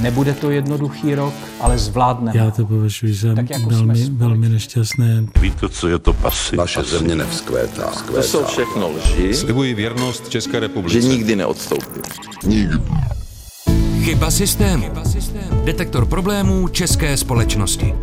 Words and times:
Nebude 0.00 0.34
to 0.34 0.50
jednoduchý 0.50 1.14
rok, 1.14 1.34
ale 1.60 1.78
zvládneme. 1.78 2.38
Já 2.38 2.50
to 2.50 2.66
považuji 2.66 3.14
za 3.14 3.34
Tak 3.34 3.50
jako 3.50 3.70
velmi, 3.70 4.04
velmi 4.10 4.48
nešťastné. 4.48 5.24
Víte, 5.40 5.68
co 5.68 5.88
je 5.88 5.98
to 5.98 6.12
pasy? 6.12 6.56
Naše 6.56 6.82
země 6.82 7.14
nevzkvétá. 7.14 7.92
To 8.14 8.22
jsou 8.22 8.44
všechno 8.44 8.90
lži, 8.90 9.34
Slibuji 9.34 9.74
věrnost 9.74 10.28
České 10.28 10.52
že 10.52 10.60
republice. 10.60 10.98
nikdy 11.08 11.36
neodstoupím. 11.36 12.02
Chyba 14.04 14.30
systému. 14.30 14.86
Detektor 15.64 16.06
problémů 16.06 16.68
české 16.68 17.16
společnosti. 17.16 17.94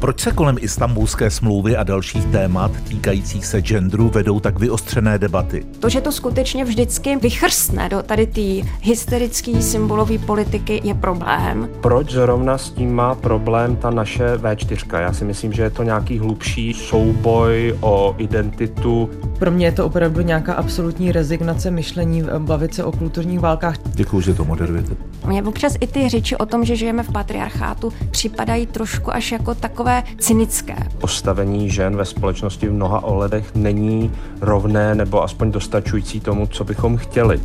Proč 0.00 0.20
se 0.20 0.32
kolem 0.32 0.56
istambulské 0.60 1.30
smlouvy 1.30 1.76
a 1.76 1.84
dalších 1.84 2.26
témat 2.26 2.70
týkajících 2.88 3.46
se 3.46 3.60
genderu 3.60 4.08
vedou 4.08 4.40
tak 4.40 4.58
vyostřené 4.58 5.18
debaty? 5.18 5.66
To, 5.80 5.88
že 5.88 6.00
to 6.00 6.12
skutečně 6.12 6.64
vždycky 6.64 7.16
vychrstne 7.16 7.88
do 7.88 8.02
tady 8.02 8.26
té 8.26 8.68
hysterické 8.82 9.62
symbolové 9.62 10.18
politiky, 10.18 10.80
je 10.84 10.94
problém. 10.94 11.68
Proč 11.80 12.10
zrovna 12.10 12.58
s 12.58 12.70
tím 12.70 12.94
má 12.94 13.14
problém 13.14 13.76
ta 13.76 13.90
naše 13.90 14.36
V4? 14.36 15.00
Já 15.00 15.12
si 15.12 15.24
myslím, 15.24 15.52
že 15.52 15.62
je 15.62 15.70
to 15.70 15.82
nějaký 15.82 16.18
hlubší 16.18 16.74
souboj 16.74 17.76
o 17.80 18.14
identitu. 18.18 19.10
Pro 19.38 19.50
mě 19.50 19.66
je 19.66 19.72
to 19.72 19.86
opravdu 19.86 20.20
nějaká 20.20 20.52
absolutní 20.52 21.12
rezignace 21.12 21.70
myšlení 21.70 22.22
bavit 22.38 22.74
se 22.74 22.84
o 22.84 22.92
kulturních 22.92 23.40
válkách. 23.40 23.76
Děkuji, 23.84 24.20
že 24.20 24.34
to 24.34 24.44
moderujete. 24.44 24.96
Mně 25.26 25.42
občas 25.42 25.74
i 25.80 25.86
ty 25.86 26.08
řeči 26.08 26.36
o 26.36 26.46
tom, 26.46 26.64
že 26.64 26.76
žijeme 26.76 27.02
v 27.02 27.12
patriarchátu, 27.12 27.92
připadají 28.10 28.66
trošku 28.66 29.14
až 29.14 29.32
jako 29.32 29.54
takové 29.54 29.89
cynické. 30.18 30.76
Postavení 30.98 31.70
žen 31.70 31.96
ve 31.96 32.04
společnosti 32.04 32.68
v 32.68 32.72
mnoha 32.72 33.04
ohledech 33.04 33.54
není 33.54 34.12
rovné 34.40 34.94
nebo 34.94 35.22
aspoň 35.22 35.50
dostačující 35.50 36.20
tomu, 36.20 36.46
co 36.46 36.64
bychom 36.64 36.96
chtěli. 36.96 37.40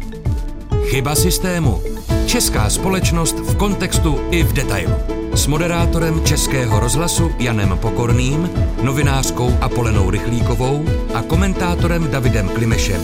Chyba 0.83 1.15
systému. 1.15 1.81
Česká 2.25 2.69
společnost 2.69 3.35
v 3.39 3.55
kontextu 3.55 4.19
i 4.31 4.43
v 4.43 4.53
detailu. 4.53 4.95
S 5.33 5.47
moderátorem 5.47 6.23
Českého 6.23 6.79
rozhlasu 6.79 7.31
Janem 7.39 7.77
Pokorným, 7.77 8.49
novinářkou 8.83 9.53
Apolenou 9.61 10.09
Rychlíkovou 10.09 10.85
a 11.13 11.21
komentátorem 11.21 12.11
Davidem 12.11 12.49
Klimešem. 12.49 13.01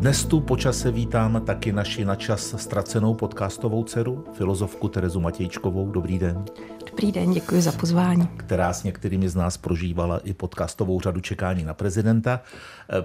Dnes 0.00 0.24
tu 0.24 0.40
počase 0.40 0.90
vítám 0.90 1.42
taky 1.44 1.72
naši 1.72 2.04
načas 2.04 2.54
ztracenou 2.58 3.14
podcastovou 3.14 3.84
dceru, 3.84 4.24
filozofku 4.32 4.88
Terezu 4.88 5.20
Matějčkovou. 5.20 5.90
Dobrý 5.90 6.18
den. 6.18 6.44
Dobrý 6.90 7.12
den, 7.12 7.32
děkuji 7.32 7.62
za 7.62 7.72
pozvání. 7.72 8.28
která 8.36 8.72
s 8.72 8.82
některými 8.82 9.28
z 9.28 9.36
nás 9.36 9.56
prožívala 9.56 10.18
i 10.18 10.32
podcastovou 10.32 11.00
řadu 11.00 11.20
čekání 11.20 11.64
na 11.64 11.74
prezidenta. 11.74 12.40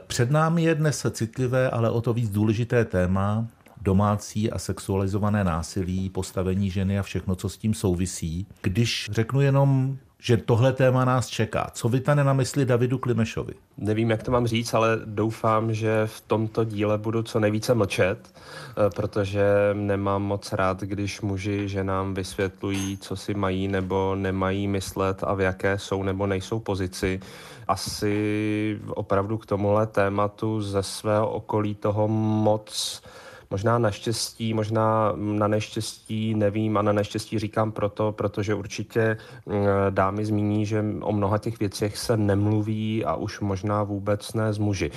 Před 0.08 0.32
námi 0.32 0.64
je 0.64 0.76
dnes 0.76 1.06
citlivé, 1.12 1.70
ale 1.70 1.90
o 1.90 2.02
to 2.02 2.14
víc 2.14 2.30
důležité 2.30 2.86
téma 2.86 3.48
domácí 3.82 4.52
a 4.52 4.60
sexualizované 4.60 5.44
násilí, 5.44 6.10
postavení 6.10 6.70
ženy 6.70 7.00
a 7.00 7.04
všechno, 7.04 7.36
co 7.36 7.50
s 7.50 7.58
tím 7.58 7.74
souvisí. 7.74 8.48
Když 8.62 9.10
řeknu 9.12 9.42
jenom, 9.42 9.98
že 10.26 10.38
tohle 10.38 10.74
téma 10.74 11.06
nás 11.06 11.28
čeká, 11.28 11.70
co 11.74 11.90
vytane 11.90 12.24
na 12.24 12.34
mysli 12.34 12.66
Davidu 12.66 12.98
Klimešovi? 12.98 13.54
Nevím, 13.78 14.10
jak 14.10 14.24
to 14.24 14.32
mám 14.32 14.48
říct, 14.48 14.74
ale 14.74 15.00
doufám, 15.06 15.74
že 15.74 16.02
v 16.06 16.22
tomto 16.22 16.64
díle 16.64 16.98
budu 16.98 17.24
co 17.24 17.40
nejvíce 17.40 17.74
mlčet, 17.74 18.18
eh, 18.34 18.90
protože 18.96 19.46
nemám 19.74 20.24
moc 20.24 20.54
rád, 20.54 20.82
když 20.82 21.22
muži 21.22 21.70
ženám 21.70 22.14
vysvětlují, 22.14 22.98
co 22.98 23.16
si 23.16 23.34
mají 23.34 23.68
nebo 23.68 24.16
nemají 24.16 24.68
myslet 24.68 25.24
a 25.24 25.34
v 25.34 25.42
jaké 25.42 25.80
jsou 25.80 26.04
nebo 26.04 26.28
nejsou 26.28 26.60
pozici. 26.60 27.20
Asi 27.68 28.80
opravdu 28.88 29.38
k 29.38 29.46
tomuhle 29.46 29.88
tématu 29.88 30.62
ze 30.62 30.84
svého 30.84 31.30
okolí 31.30 31.76
toho 31.76 32.08
moc 32.08 33.02
Možná 33.50 33.78
naštěstí, 33.78 34.54
možná 34.54 35.14
na 35.16 35.48
neštěstí, 35.48 36.36
nevím, 36.36 36.78
a 36.78 36.82
na 36.82 36.92
neštěstí 36.92 37.40
říkám 37.40 37.72
proto, 37.72 38.12
protože 38.12 38.56
určitě 38.56 39.18
mm, 39.46 39.56
dámy 39.90 40.26
zmíní, 40.26 40.66
že 40.66 40.84
o 41.02 41.12
mnoha 41.12 41.38
těch 41.38 41.60
věcech 41.60 41.98
se 41.98 42.18
nemluví 42.18 43.06
a 43.06 43.16
už 43.16 43.40
možná 43.40 43.84
vůbec 43.84 44.34
ne 44.34 44.54
z 44.54 44.58
muži. 44.58 44.92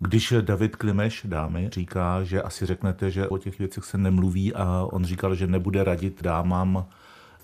Když 0.00 0.34
David 0.40 0.76
Klimeš, 0.76 1.22
dámy, 1.24 1.68
říká, 1.72 2.24
že 2.24 2.42
asi 2.42 2.66
řeknete, 2.66 3.10
že 3.10 3.28
o 3.28 3.38
těch 3.38 3.58
věcech 3.58 3.84
se 3.84 3.98
nemluví 3.98 4.54
a 4.54 4.86
on 4.92 5.04
říkal, 5.04 5.34
že 5.34 5.46
nebude 5.46 5.84
radit 5.84 6.22
dámám, 6.22 6.86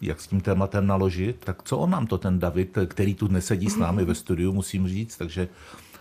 jak 0.00 0.20
s 0.20 0.26
tím 0.26 0.40
tématem 0.40 0.86
naložit, 0.86 1.36
tak 1.44 1.62
co 1.62 1.78
on 1.78 1.90
nám 1.90 2.06
to 2.06 2.18
ten 2.18 2.38
David, 2.38 2.78
který 2.86 3.14
tu 3.14 3.28
nesedí 3.28 3.70
s 3.70 3.76
námi 3.76 4.04
ve 4.04 4.14
studiu, 4.14 4.52
musím 4.52 4.88
říct, 4.88 5.16
takže 5.16 5.48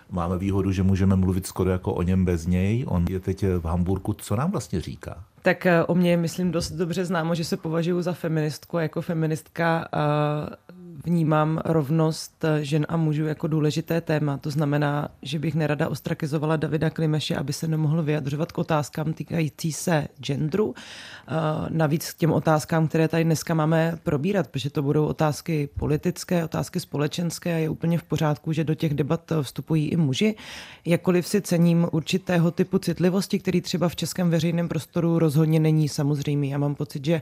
máme 0.10 0.38
výhodu, 0.38 0.72
že 0.72 0.84
můžeme 0.84 1.16
mluvit 1.16 1.46
skoro 1.46 1.70
jako 1.70 1.94
o 1.94 2.02
něm 2.02 2.26
bez 2.26 2.46
něj. 2.46 2.86
On 2.88 3.06
je 3.10 3.20
teď 3.20 3.46
v 3.60 3.66
Hamburgu. 3.66 4.14
Co 4.14 4.36
nám 4.36 4.52
vlastně 4.52 4.82
říká? 4.82 5.24
Tak 5.42 5.66
eh, 5.66 5.84
o 5.84 5.96
mě 5.96 6.12
je, 6.12 6.18
myslím, 6.18 6.52
dost 6.52 6.72
dobře 6.72 7.06
známo, 7.06 7.36
že 7.36 7.44
se 7.44 7.58
považuji 7.58 8.02
za 8.02 8.14
feministku 8.14 8.78
a 8.78 8.82
jako 8.82 9.02
feministka 9.02 9.88
eh, 9.94 10.69
vnímám 11.06 11.62
rovnost 11.66 12.44
eh, 12.44 12.66
žen 12.66 12.86
a 12.90 12.98
mužů 12.98 13.26
jako 13.26 13.48
důležité 13.48 14.02
téma. 14.02 14.38
To 14.38 14.50
znamená, 14.50 15.08
že 15.22 15.40
bych 15.40 15.56
nerada 15.56 15.90
ostrakizovala 15.90 16.56
Davida 16.56 16.90
Klimeše, 16.90 17.36
aby 17.36 17.54
se 17.54 17.68
nemohl 17.68 18.04
vyjadřovat 18.04 18.52
k 18.52 18.58
otázkám 18.58 19.14
týkající 19.14 19.72
se 19.72 20.08
genderu. 20.22 20.76
Navíc 21.70 22.12
k 22.12 22.18
těm 22.18 22.32
otázkám, 22.32 22.88
které 22.88 23.08
tady 23.08 23.24
dneska 23.24 23.54
máme 23.54 24.00
probírat, 24.04 24.48
protože 24.48 24.70
to 24.70 24.82
budou 24.82 25.06
otázky 25.06 25.70
politické, 25.80 26.46
otázky 26.46 26.80
společenské 26.80 27.56
a 27.56 27.58
je 27.58 27.70
úplně 27.70 27.98
v 27.98 28.04
pořádku, 28.04 28.54
že 28.54 28.64
do 28.64 28.76
těch 28.76 28.94
debat 28.94 29.32
vstupují 29.42 29.88
i 29.88 29.98
muži. 29.98 30.36
Jakkoliv 30.86 31.28
si 31.28 31.42
cením 31.42 31.88
určitého 31.92 32.52
typu 32.52 32.78
citlivosti, 32.78 33.40
který 33.40 33.62
třeba 33.62 33.90
v 33.90 33.96
českém 33.96 34.30
veřejném 34.30 34.68
prostoru 34.68 35.20
rozhodně 35.20 35.60
není 35.60 35.90
samozřejmý. 35.90 36.50
Já 36.50 36.58
mám 36.58 36.76
pocit, 36.76 37.06
že 37.06 37.22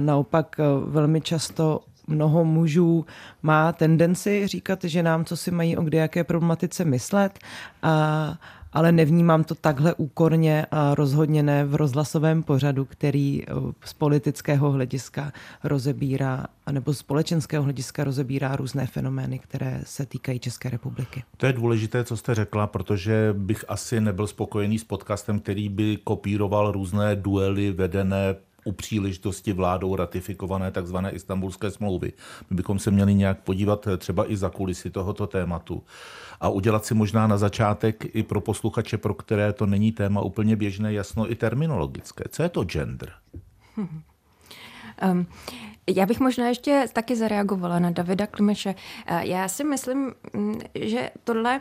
naopak 0.00 0.56
velmi 0.86 1.20
často 1.20 1.80
mnoho 2.08 2.44
mužů 2.44 3.06
má 3.42 3.72
tendenci 3.72 4.46
říkat, 4.46 4.84
že 4.84 5.02
nám 5.02 5.24
co 5.24 5.36
si 5.36 5.50
mají 5.50 5.76
o 5.76 5.82
kde 5.82 5.98
jaké 5.98 6.24
problematice 6.24 6.84
myslet, 6.84 7.38
a, 7.82 8.38
ale 8.72 8.92
nevnímám 8.92 9.44
to 9.44 9.54
takhle 9.54 9.94
úkorně 9.94 10.66
a 10.70 10.94
rozhodně 10.94 11.42
ne 11.42 11.64
v 11.64 11.74
rozhlasovém 11.74 12.42
pořadu, 12.42 12.84
který 12.84 13.42
z 13.84 13.92
politického 13.92 14.70
hlediska 14.70 15.32
rozebírá, 15.64 16.46
nebo 16.70 16.94
z 16.94 16.98
společenského 16.98 17.64
hlediska 17.64 18.04
rozebírá 18.04 18.56
různé 18.56 18.86
fenomény, 18.86 19.38
které 19.38 19.80
se 19.84 20.06
týkají 20.06 20.38
České 20.38 20.70
republiky. 20.70 21.24
To 21.36 21.46
je 21.46 21.52
důležité, 21.52 22.04
co 22.04 22.16
jste 22.16 22.34
řekla, 22.34 22.66
protože 22.66 23.34
bych 23.38 23.64
asi 23.68 24.00
nebyl 24.00 24.26
spokojený 24.26 24.78
s 24.78 24.84
podcastem, 24.84 25.40
který 25.40 25.68
by 25.68 25.98
kopíroval 26.04 26.72
různé 26.72 27.16
duely 27.16 27.72
vedené 27.72 28.34
u 28.68 28.72
příležitosti 28.72 29.52
vládou 29.52 29.96
ratifikované 29.96 30.70
tzv. 30.70 30.96
istambulské 31.10 31.70
smlouvy. 31.70 32.12
My 32.50 32.56
bychom 32.56 32.78
se 32.78 32.90
měli 32.90 33.14
nějak 33.14 33.40
podívat 33.40 33.88
třeba 33.98 34.32
i 34.32 34.36
za 34.36 34.50
kulisy 34.50 34.90
tohoto 34.90 35.26
tématu 35.26 35.82
a 36.40 36.48
udělat 36.48 36.84
si 36.84 36.94
možná 36.94 37.26
na 37.26 37.38
začátek 37.38 38.16
i 38.16 38.22
pro 38.22 38.40
posluchače, 38.40 38.98
pro 38.98 39.14
které 39.14 39.52
to 39.52 39.66
není 39.66 39.92
téma 39.92 40.20
úplně 40.20 40.56
běžné, 40.56 40.92
jasno 40.92 41.32
i 41.32 41.34
terminologické. 41.34 42.24
Co 42.30 42.42
je 42.42 42.48
to 42.48 42.64
gender? 42.64 43.12
Hmm. 43.76 44.02
Um, 45.10 45.26
já 45.96 46.06
bych 46.06 46.20
možná 46.20 46.48
ještě 46.48 46.86
taky 46.92 47.16
zareagovala 47.16 47.78
na 47.78 47.90
Davida 47.90 48.26
Klimeše. 48.26 48.74
Já 49.20 49.48
si 49.48 49.64
myslím, 49.64 50.12
že 50.74 51.10
tohle 51.24 51.60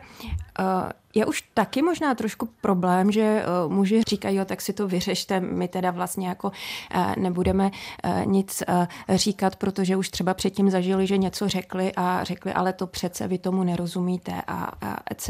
je 1.17 1.25
už 1.25 1.43
taky 1.53 1.81
možná 1.81 2.15
trošku 2.15 2.49
problém, 2.61 3.11
že 3.11 3.45
uh, 3.65 3.73
muži 3.73 4.01
říkají, 4.07 4.37
jo, 4.37 4.45
tak 4.45 4.61
si 4.61 4.73
to 4.73 4.87
vyřešte, 4.87 5.39
my 5.39 5.67
teda 5.67 5.91
vlastně 5.91 6.27
jako 6.27 6.51
uh, 6.95 7.15
nebudeme 7.17 7.71
uh, 8.05 8.25
nic 8.25 8.63
říkat, 9.09 9.55
protože 9.55 9.95
už 9.95 10.09
třeba 10.09 10.33
předtím 10.33 10.69
zažili, 10.69 11.07
že 11.07 11.17
něco 11.17 11.47
řekli 11.49 11.91
a 11.95 12.23
řekli, 12.23 12.53
ale 12.53 12.73
to 12.73 12.87
přece 12.87 13.27
vy 13.27 13.37
tomu 13.37 13.63
nerozumíte 13.63 14.41
a, 14.47 14.71
a 14.81 14.97
etc. 15.11 15.29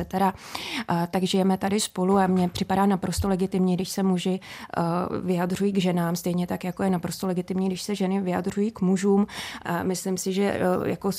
Tak 1.12 1.24
žijeme 1.24 1.58
tady 1.58 1.80
spolu 1.80 2.18
a 2.18 2.28
mně 2.28 2.50
připadá 2.50 2.86
naprosto 2.86 3.28
legitimní, 3.28 3.76
když 3.76 3.90
se 3.90 4.03
muži 4.03 4.40
vyjadřují 5.24 5.72
k 5.72 5.78
ženám, 5.78 6.16
stejně 6.16 6.47
tak, 6.47 6.64
jako 6.64 6.84
je 6.84 6.90
naprosto 6.90 7.28
legitimní, 7.28 7.68
když 7.68 7.81
se 7.81 7.96
ženy 7.96 8.22
vyjadřují 8.22 8.72
k 8.72 8.82
mužům. 8.82 9.28
Myslím 9.84 10.17
si, 10.17 10.34
že 10.34 10.59
jako 10.85 11.09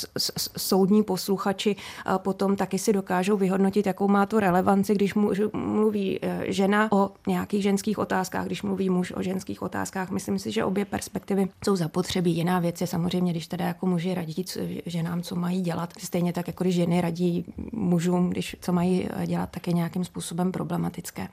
soudní 0.56 1.02
posluchači 1.02 1.76
potom 2.16 2.56
taky 2.56 2.78
si 2.78 2.92
dokážou 2.92 3.36
vyhodnotit, 3.36 3.86
jakou 3.86 4.08
má 4.08 4.26
to 4.26 4.40
relevanci, 4.40 4.57
když 4.88 5.14
mluví 5.52 6.20
žena 6.46 6.92
o 6.92 7.10
nějakých 7.26 7.62
ženských 7.62 7.98
otázkách, 7.98 8.46
když 8.46 8.62
mluví 8.62 8.90
muž 8.90 9.12
o 9.16 9.22
ženských 9.22 9.62
otázkách. 9.62 10.10
Myslím 10.10 10.38
si, 10.38 10.52
že 10.52 10.64
obě 10.64 10.84
perspektivy 10.84 11.48
jsou 11.64 11.76
zapotřebí. 11.76 12.36
Jiná 12.36 12.58
věc 12.58 12.80
je 12.80 12.86
samozřejmě, 12.86 13.32
když 13.32 13.46
teda 13.46 13.64
jako 13.64 13.86
muži 13.86 14.14
radí 14.14 14.44
ženám, 14.86 15.22
co 15.22 15.36
mají 15.36 15.60
dělat. 15.60 15.92
Stejně 15.98 16.32
tak, 16.32 16.46
jako 16.46 16.64
když 16.64 16.74
ženy 16.74 17.00
radí 17.00 17.44
mužům, 17.72 18.30
když 18.30 18.56
co 18.60 18.72
mají 18.72 19.08
dělat, 19.26 19.50
tak 19.50 19.66
je 19.66 19.72
nějakým 19.72 20.04
způsobem 20.04 20.52
problematické. 20.52 21.28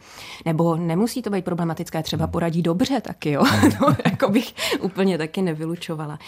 Nebo 0.45 0.75
nemusí 0.75 1.21
to 1.21 1.29
být 1.29 1.45
problematické, 1.45 2.03
třeba 2.03 2.27
poradí 2.27 2.61
dobře 2.61 3.01
taky, 3.01 3.31
jo. 3.31 3.43
to 3.79 3.95
jako 4.05 4.29
bych 4.29 4.53
úplně 4.81 5.17
taky 5.17 5.41
nevylučovala. 5.41 6.19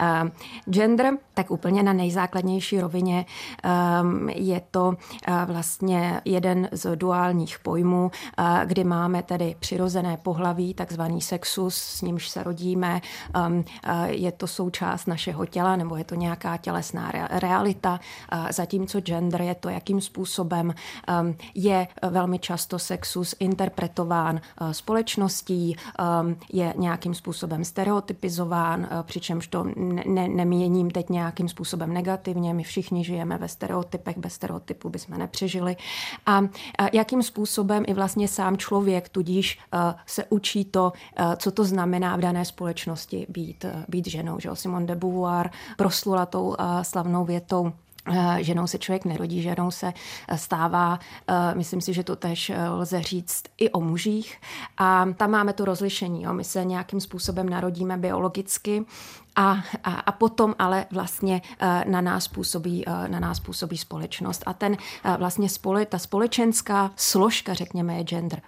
Uh, 0.00 0.30
gender, 0.64 1.12
tak 1.34 1.50
úplně 1.50 1.82
na 1.82 1.92
nejzákladnější 1.92 2.80
rovině 2.80 3.26
um, 4.02 4.28
je 4.28 4.62
to 4.70 4.88
uh, 4.88 5.44
vlastně 5.44 6.20
je 6.24 6.35
jeden 6.36 6.68
z 6.72 6.96
duálních 6.96 7.58
pojmů, 7.58 8.10
kdy 8.64 8.84
máme 8.84 9.22
tedy 9.22 9.56
přirozené 9.58 10.16
pohlaví, 10.16 10.74
takzvaný 10.74 11.20
sexus, 11.20 11.76
s 11.76 12.02
nímž 12.02 12.28
se 12.28 12.42
rodíme, 12.42 13.00
je 14.06 14.32
to 14.32 14.46
součást 14.46 15.06
našeho 15.06 15.46
těla 15.46 15.76
nebo 15.76 15.96
je 15.96 16.04
to 16.04 16.14
nějaká 16.14 16.56
tělesná 16.56 17.10
realita, 17.30 18.00
zatímco 18.50 19.00
gender 19.00 19.42
je 19.42 19.54
to, 19.54 19.68
jakým 19.68 20.00
způsobem 20.00 20.74
je 21.54 21.88
velmi 22.10 22.38
často 22.38 22.78
sexus 22.78 23.34
interpretován 23.40 24.40
společností, 24.72 25.76
je 26.52 26.74
nějakým 26.76 27.14
způsobem 27.14 27.64
stereotypizován, 27.64 28.88
přičemž 29.02 29.46
to 29.46 29.64
ne, 30.06 30.28
neměním 30.28 30.90
teď 30.90 31.08
nějakým 31.08 31.48
způsobem 31.48 31.92
negativně, 31.92 32.54
my 32.54 32.62
všichni 32.62 33.04
žijeme 33.04 33.38
ve 33.38 33.48
stereotypech, 33.48 34.18
bez 34.18 34.32
stereotypů 34.32 34.88
bychom 34.88 35.18
nepřežili. 35.18 35.76
A 36.26 36.42
jakým 36.92 37.22
způsobem 37.22 37.84
i 37.86 37.94
vlastně 37.94 38.28
sám 38.28 38.56
člověk 38.56 39.08
tudíž 39.08 39.58
se 40.06 40.24
učí 40.28 40.64
to, 40.64 40.92
co 41.36 41.50
to 41.50 41.64
znamená 41.64 42.16
v 42.16 42.20
dané 42.20 42.44
společnosti 42.44 43.26
být, 43.28 43.64
být 43.88 44.06
ženou. 44.06 44.40
Že? 44.40 44.48
Simone 44.54 44.86
de 44.86 44.94
Beauvoir 44.94 45.50
proslula 45.76 46.26
tou 46.26 46.56
slavnou 46.82 47.24
větou, 47.24 47.72
Ženou 48.38 48.66
se 48.66 48.78
člověk 48.78 49.04
nerodí, 49.04 49.42
ženou 49.42 49.70
se 49.70 49.92
stává. 50.36 50.98
Myslím 51.54 51.80
si, 51.80 51.94
že 51.94 52.04
to 52.04 52.16
tež 52.16 52.52
lze 52.68 53.02
říct 53.02 53.42
i 53.58 53.70
o 53.70 53.80
mužích. 53.80 54.40
A 54.78 55.06
tam 55.16 55.30
máme 55.30 55.52
to 55.52 55.64
rozlišení. 55.64 56.22
Jo. 56.22 56.32
My 56.32 56.44
se 56.44 56.64
nějakým 56.64 57.00
způsobem 57.00 57.48
narodíme 57.48 57.96
biologicky 57.96 58.84
a, 59.36 59.58
a, 59.84 59.90
a 59.90 60.12
potom 60.12 60.54
ale 60.58 60.86
vlastně 60.90 61.42
na 61.86 62.00
nás 62.00 62.28
působí, 62.28 62.84
na 63.06 63.20
nás 63.20 63.40
působí 63.40 63.78
společnost. 63.78 64.42
A 64.46 64.52
ten 64.52 64.76
vlastně 65.18 65.48
spole, 65.48 65.86
ta 65.86 65.98
společenská 65.98 66.90
složka, 66.96 67.54
řekněme, 67.54 67.96
je 67.96 68.04
gender. 68.04 68.40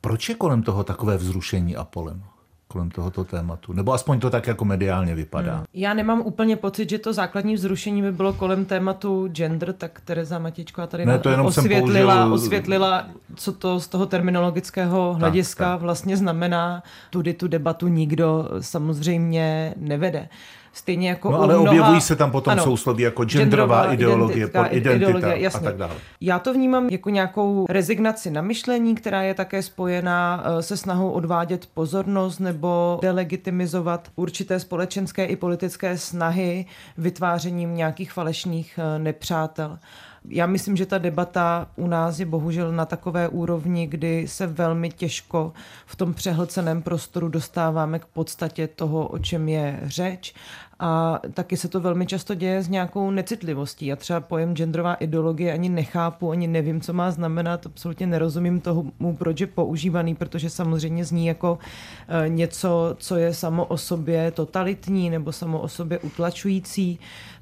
Proč 0.00 0.28
je 0.28 0.34
kolem 0.34 0.62
toho 0.62 0.84
takové 0.84 1.16
vzrušení 1.16 1.76
a 1.76 1.84
polem? 1.84 2.24
Kolem 2.68 2.90
tohoto 2.90 3.24
tématu. 3.24 3.72
Nebo 3.72 3.92
aspoň 3.92 4.20
to 4.20 4.30
tak 4.30 4.46
jako 4.46 4.64
mediálně 4.64 5.14
vypadá. 5.14 5.56
Hmm. 5.56 5.64
Já 5.74 5.94
nemám 5.94 6.20
úplně 6.20 6.56
pocit, 6.56 6.90
že 6.90 6.98
to 6.98 7.12
základní 7.12 7.54
vzrušení 7.54 8.02
by 8.02 8.12
bylo 8.12 8.32
kolem 8.32 8.64
tématu 8.64 9.28
gender, 9.28 9.72
tak 9.72 10.00
Tereza 10.04 10.38
Matičková 10.38 10.86
tady 10.86 11.06
ne, 11.06 11.18
to 11.18 11.28
jenom 11.30 11.46
osvětlila, 11.46 12.16
použil... 12.16 12.34
osvětlila, 12.34 13.06
co 13.34 13.52
to 13.52 13.80
z 13.80 13.88
toho 13.88 14.06
terminologického 14.06 15.14
hlediska 15.14 15.64
tak, 15.64 15.72
tak. 15.72 15.80
vlastně 15.80 16.16
znamená. 16.16 16.82
Tudy 17.10 17.34
tu 17.34 17.48
debatu 17.48 17.88
nikdo 17.88 18.48
samozřejmě 18.60 19.74
nevede. 19.76 20.28
Stejně 20.78 21.08
jako 21.08 21.30
no, 21.30 21.40
ale 21.40 21.54
mnoha... 21.54 21.70
objevují 21.70 22.00
se 22.00 22.16
tam 22.16 22.30
potom 22.30 22.52
ano, 22.52 22.64
sousloví 22.64 23.02
jako 23.02 23.24
genderová 23.24 23.92
ideologie, 23.92 24.36
identitka, 24.36 24.66
identita 24.66 24.94
ideologie, 24.94 25.42
jasně. 25.42 25.60
a 25.60 25.62
tak 25.62 25.76
dále. 25.76 25.92
Já 26.20 26.38
to 26.38 26.54
vnímám 26.54 26.88
jako 26.88 27.10
nějakou 27.10 27.66
rezignaci 27.68 28.30
na 28.30 28.42
myšlení, 28.42 28.94
která 28.94 29.22
je 29.22 29.34
také 29.34 29.62
spojená 29.62 30.44
eh, 30.44 30.62
se 30.62 30.76
snahou 30.76 31.10
odvádět 31.10 31.66
pozornost 31.66 32.38
nebo 32.38 32.98
delegitimizovat 33.02 34.08
určité 34.16 34.60
společenské 34.60 35.24
i 35.24 35.36
politické 35.36 35.98
snahy 35.98 36.66
vytvářením 36.98 37.74
nějakých 37.74 38.12
falešných 38.12 38.78
eh, 38.78 38.98
nepřátel. 38.98 39.78
Já 40.30 40.46
myslím, 40.46 40.76
že 40.76 40.86
ta 40.86 40.98
debata 40.98 41.68
u 41.76 41.86
nás 41.86 42.18
je 42.18 42.26
bohužel 42.26 42.72
na 42.72 42.84
takové 42.84 43.28
úrovni, 43.28 43.86
kdy 43.86 44.28
se 44.28 44.46
velmi 44.46 44.90
těžko 44.90 45.52
v 45.86 45.96
tom 45.96 46.14
přehlceném 46.14 46.82
prostoru 46.82 47.28
dostáváme 47.28 47.98
k 47.98 48.04
podstatě 48.04 48.68
toho, 48.68 49.08
o 49.08 49.18
čem 49.18 49.48
je 49.48 49.80
řeč 49.82 50.34
a 50.80 51.20
taky 51.34 51.56
se 51.56 51.68
to 51.68 51.80
velmi 51.80 52.06
často 52.06 52.34
děje 52.34 52.62
s 52.62 52.68
nějakou 52.68 53.10
necitlivostí. 53.10 53.86
Já 53.86 53.96
třeba 53.96 54.20
pojem 54.20 54.54
genderová 54.54 54.94
ideologie 54.94 55.52
ani 55.52 55.68
nechápu, 55.68 56.30
ani 56.30 56.46
nevím, 56.46 56.80
co 56.80 56.92
má 56.92 57.10
znamenat, 57.10 57.66
absolutně 57.66 58.06
nerozumím 58.06 58.60
tomu, 58.60 59.16
proč 59.18 59.40
je 59.40 59.46
používaný, 59.46 60.14
protože 60.14 60.50
samozřejmě 60.50 61.04
zní 61.04 61.26
jako 61.26 61.58
eh, 62.08 62.28
něco, 62.28 62.96
co 62.98 63.16
je 63.16 63.34
samo 63.34 63.64
o 63.64 63.76
sobě 63.76 64.30
totalitní 64.30 65.10
nebo 65.10 65.32
samo 65.32 65.60
o 65.60 65.68
sobě 65.68 65.98
utlačující 65.98 66.98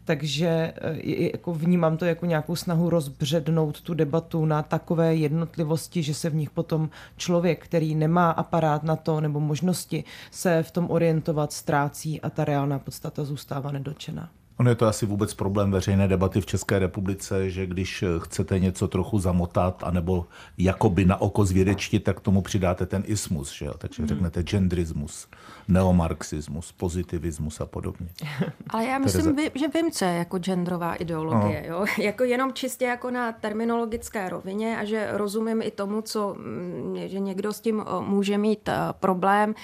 takže 0.06 0.48
eh, 0.48 1.32
jako 1.34 1.54
vnímám 1.54 1.96
to 1.96 2.04
jako 2.04 2.26
nějakou 2.26 2.56
snahu 2.56 2.90
rozbřednout 2.90 3.80
tu 3.80 3.94
debatu 3.94 4.44
na 4.44 4.62
takové 4.62 5.14
jednotlivosti, 5.14 6.02
že 6.02 6.14
se 6.14 6.30
v 6.30 6.34
nich 6.34 6.50
potom 6.50 6.90
člověk, 7.16 7.64
který 7.64 7.94
nemá 7.94 8.30
aparát 8.30 8.82
na 8.82 8.96
to 8.96 9.20
nebo 9.20 9.40
možnosti 9.40 10.04
se 10.30 10.62
v 10.62 10.70
tom 10.70 10.90
orientovat, 10.90 11.52
ztrácí 11.52 12.20
a 12.20 12.30
ta 12.30 12.44
reálná 12.44 12.78
podstata 12.78 13.24
zůstává 13.24 13.72
nedočená. 13.72 14.30
Ono 14.58 14.70
je 14.70 14.76
to 14.76 14.86
asi 14.86 15.06
vůbec 15.06 15.34
problém 15.34 15.70
veřejné 15.70 16.08
debaty 16.08 16.40
v 16.40 16.46
České 16.46 16.78
republice, 16.78 17.50
že 17.50 17.66
když 17.66 18.04
chcete 18.18 18.58
něco 18.58 18.88
trochu 18.88 19.18
zamotat, 19.18 19.82
anebo 19.86 20.26
jakoby 20.58 21.04
na 21.04 21.20
oko 21.20 21.44
zvědečtit, 21.44 22.04
tak 22.04 22.20
tomu 22.20 22.42
přidáte 22.42 22.86
ten 22.86 23.02
ismus, 23.06 23.52
že 23.52 23.66
jo? 23.66 23.74
takže 23.78 24.02
hmm. 24.02 24.08
řeknete 24.08 24.42
genderismus, 24.42 25.28
neomarxismus, 25.68 26.72
pozitivismus 26.72 27.60
a 27.60 27.66
podobně. 27.66 28.08
Ale 28.70 28.84
já 28.84 28.98
myslím, 28.98 29.36
Tereza... 29.36 29.50
že 29.54 29.68
vím, 29.68 29.90
co 29.90 30.04
je 30.04 30.14
jako 30.14 30.38
genderová 30.38 30.94
ideologie. 30.94 31.66
No. 31.68 31.74
Jo? 31.74 31.84
Jako 31.98 32.24
jenom 32.24 32.52
čistě 32.52 32.84
jako 32.84 33.10
na 33.10 33.32
terminologické 33.32 34.28
rovině 34.28 34.78
a 34.78 34.84
že 34.84 35.08
rozumím 35.12 35.62
i 35.62 35.70
tomu, 35.70 36.02
co, 36.02 36.34
mm, 36.34 36.96
že 37.06 37.20
někdo 37.20 37.52
s 37.52 37.60
tím 37.60 37.84
může 38.00 38.38
mít 38.38 38.68
problém. 38.92 39.54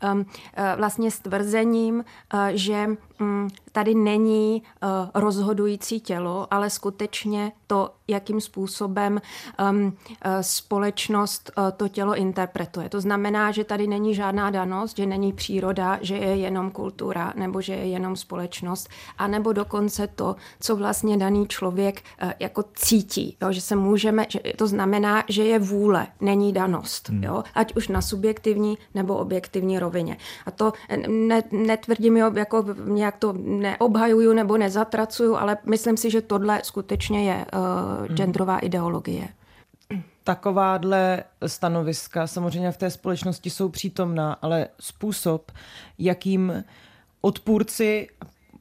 Ehm, 0.00 0.24
e, 0.54 0.76
vlastně 0.76 1.10
s 1.10 1.18
tvrzením, 1.18 2.04
že 2.54 2.86
mm, 3.18 3.48
tady 3.72 3.94
není 3.94 4.31
rozhodující 5.14 6.00
tělo, 6.00 6.46
ale 6.50 6.70
skutečně 6.70 7.52
to, 7.66 7.90
jakým 8.08 8.40
způsobem 8.40 9.20
um, 9.70 9.96
společnost 10.40 11.50
to 11.76 11.88
tělo 11.88 12.14
interpretuje. 12.14 12.88
To 12.88 13.00
znamená, 13.00 13.50
že 13.50 13.64
tady 13.64 13.86
není 13.86 14.14
žádná 14.14 14.50
danost, 14.50 14.96
že 14.96 15.06
není 15.06 15.32
příroda, 15.32 15.98
že 16.00 16.16
je 16.16 16.36
jenom 16.36 16.70
kultura 16.70 17.32
nebo 17.36 17.60
že 17.60 17.72
je 17.72 17.86
jenom 17.86 18.16
společnost, 18.16 18.88
anebo 19.18 19.52
dokonce 19.52 20.06
to, 20.06 20.36
co 20.60 20.76
vlastně 20.76 21.16
daný 21.16 21.48
člověk 21.48 22.02
jako 22.40 22.64
cítí, 22.74 23.36
jo? 23.42 23.52
že 23.52 23.60
se 23.60 23.76
můžeme, 23.76 24.26
že 24.28 24.40
to 24.56 24.66
znamená, 24.66 25.24
že 25.28 25.44
je 25.44 25.58
vůle, 25.58 26.06
není 26.20 26.52
danost, 26.52 27.08
hmm. 27.08 27.22
jo? 27.22 27.44
ať 27.54 27.76
už 27.76 27.88
na 27.88 28.02
subjektivní 28.02 28.78
nebo 28.94 29.16
objektivní 29.16 29.78
rovině. 29.78 30.16
A 30.46 30.50
to 30.50 30.72
ne, 31.08 31.42
netvrdím, 31.50 32.16
jo, 32.16 32.30
jako 32.36 32.64
nějak 32.84 33.16
to 33.16 33.34
neobhajuju 34.22 34.32
nebo 34.32 34.56
nezatracuju, 34.56 35.36
ale 35.36 35.56
myslím 35.66 35.96
si, 35.96 36.10
že 36.10 36.20
tohle 36.20 36.60
skutečně 36.64 37.30
je 37.30 37.46
uh, 37.54 38.14
genderová 38.14 38.58
ideologie. 38.58 39.28
Takováhle 40.24 41.24
stanoviska 41.46 42.26
samozřejmě 42.26 42.72
v 42.72 42.76
té 42.76 42.90
společnosti 42.90 43.50
jsou 43.50 43.68
přítomná, 43.68 44.32
ale 44.42 44.68
způsob, 44.80 45.52
jakým 45.98 46.64
odpůrci 47.20 48.08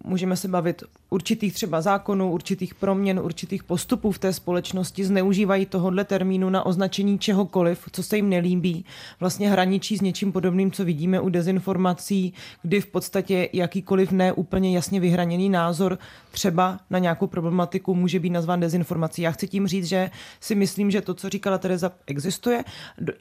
můžeme 0.04 0.36
se 0.36 0.48
bavit 0.48 0.84
určitých 1.14 1.54
třeba 1.54 1.82
zákonů, 1.82 2.32
určitých 2.32 2.76
proměn, 2.76 3.20
určitých 3.20 3.64
postupů 3.64 4.12
v 4.12 4.20
té 4.20 4.34
společnosti 4.34 5.06
zneužívají 5.06 5.66
tohohle 5.66 6.04
termínu 6.04 6.50
na 6.50 6.66
označení 6.66 7.20
čehokoliv, 7.20 7.90
co 7.92 8.04
se 8.04 8.16
jim 8.16 8.30
nelíbí. 8.30 8.86
Vlastně 9.20 9.50
hraničí 9.50 9.98
s 9.98 10.02
něčím 10.02 10.32
podobným, 10.32 10.72
co 10.72 10.86
vidíme 10.86 11.20
u 11.20 11.30
dezinformací, 11.30 12.34
kdy 12.62 12.82
v 12.82 12.86
podstatě 12.88 13.50
jakýkoliv 13.54 14.12
ne 14.12 14.34
úplně 14.34 14.76
jasně 14.76 15.00
vyhraněný 15.00 15.50
názor 15.50 15.98
třeba 16.32 16.80
na 16.90 17.00
nějakou 17.00 17.28
problematiku 17.28 17.96
může 17.96 18.20
být 18.20 18.30
nazván 18.30 18.60
dezinformací. 18.60 19.22
Já 19.22 19.32
chci 19.32 19.48
tím 19.48 19.68
říct, 19.68 19.86
že 19.86 20.12
si 20.40 20.56
myslím, 20.56 20.92
že 20.92 21.02
to, 21.02 21.14
co 21.14 21.30
říkala 21.30 21.58
Tereza, 21.58 21.92
existuje, 22.08 22.64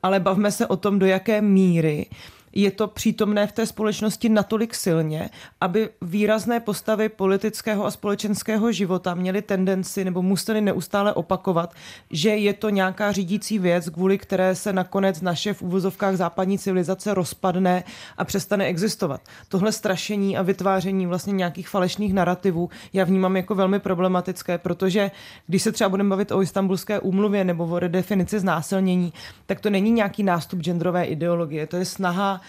ale 0.03 0.21
bavme 0.21 0.51
se 0.51 0.67
o 0.67 0.77
tom, 0.77 0.99
do 0.99 1.07
jaké 1.07 1.43
míry 1.43 2.07
je 2.52 2.71
to 2.71 2.88
přítomné 2.88 3.47
v 3.47 3.52
té 3.52 3.66
společnosti 3.66 4.28
natolik 4.28 4.75
silně, 4.75 5.30
aby 5.61 5.88
výrazné 6.02 6.61
postavy 6.61 7.09
politického 7.09 7.87
a 7.87 7.90
společenského 7.90 8.73
života 8.73 9.14
měly 9.14 9.42
tendenci 9.42 10.04
nebo 10.04 10.23
museli 10.23 10.61
neustále 10.61 11.12
opakovat, 11.12 11.75
že 12.11 12.30
je 12.30 12.54
to 12.54 12.71
nějaká 12.71 13.12
řídící 13.12 13.59
věc, 13.59 13.88
kvůli 13.88 14.19
které 14.19 14.54
se 14.54 14.73
nakonec 14.73 15.21
naše 15.21 15.54
v 15.54 15.62
úvozovkách 15.62 16.16
západní 16.16 16.59
civilizace 16.59 17.14
rozpadne 17.14 17.85
a 18.19 18.25
přestane 18.25 18.66
existovat. 18.66 19.21
Tohle 19.49 19.73
strašení 19.73 20.37
a 20.37 20.42
vytváření 20.42 21.07
vlastně 21.07 21.33
nějakých 21.33 21.69
falešných 21.69 22.14
narrativů 22.14 22.71
já 22.92 23.04
vnímám 23.04 23.37
jako 23.37 23.54
velmi 23.54 23.78
problematické, 23.78 24.59
protože 24.59 25.11
když 25.47 25.62
se 25.62 25.73
třeba 25.73 25.90
budeme 25.90 26.11
bavit 26.11 26.33
o 26.33 26.42
istambulské 26.42 27.00
úmluvě 27.00 27.45
nebo 27.45 27.66
o 27.66 27.78
redefinici 27.78 28.40
znásilnění, 28.40 29.12
tak 29.47 29.61
to 29.61 29.71
není 29.71 29.90
nějaký 29.90 30.23
nástup 30.23 30.61
genderové 30.61 31.04
ideologie, 31.04 31.66
to 31.66 31.76
je 31.76 31.85
snaha 31.85 32.40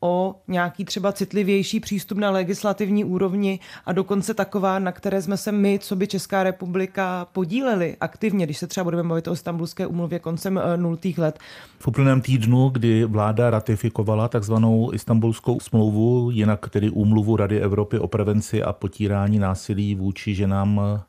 o 0.00 0.34
nějaký 0.48 0.84
třeba 0.84 1.12
citlivější 1.12 1.80
přístup 1.80 2.18
na 2.18 2.30
legislativní 2.30 3.04
úrovni 3.04 3.58
a 3.86 3.92
dokonce 3.92 4.34
taková, 4.34 4.78
na 4.78 4.92
které 4.92 5.22
jsme 5.22 5.36
se 5.36 5.52
my, 5.52 5.78
co 5.78 5.96
by 5.96 6.06
Česká 6.06 6.42
republika, 6.42 7.26
podíleli 7.32 7.96
aktivně, 8.00 8.46
když 8.46 8.58
se 8.58 8.66
třeba 8.66 8.84
budeme 8.84 9.02
mluvit 9.02 9.28
o 9.28 9.36
stambulské 9.36 9.86
umluvě 9.86 10.18
koncem 10.18 10.58
eh, 10.58 10.76
nultých 10.76 11.18
let. 11.18 11.38
V 11.78 11.88
uplynulém 11.88 12.20
týdnu, 12.20 12.68
kdy 12.68 13.04
vláda 13.04 13.50
ratifikovala 13.50 14.28
takzvanou 14.28 14.92
istambulskou 14.94 15.60
smlouvu, 15.60 16.30
jinak 16.30 16.68
tedy 16.68 16.90
úmluvu 16.90 17.36
Rady 17.36 17.60
Evropy 17.60 17.98
o 17.98 18.08
prevenci 18.08 18.62
a 18.62 18.72
potírání 18.72 19.38
násilí 19.38 19.94
vůči 19.94 20.34
ženám 20.34 21.00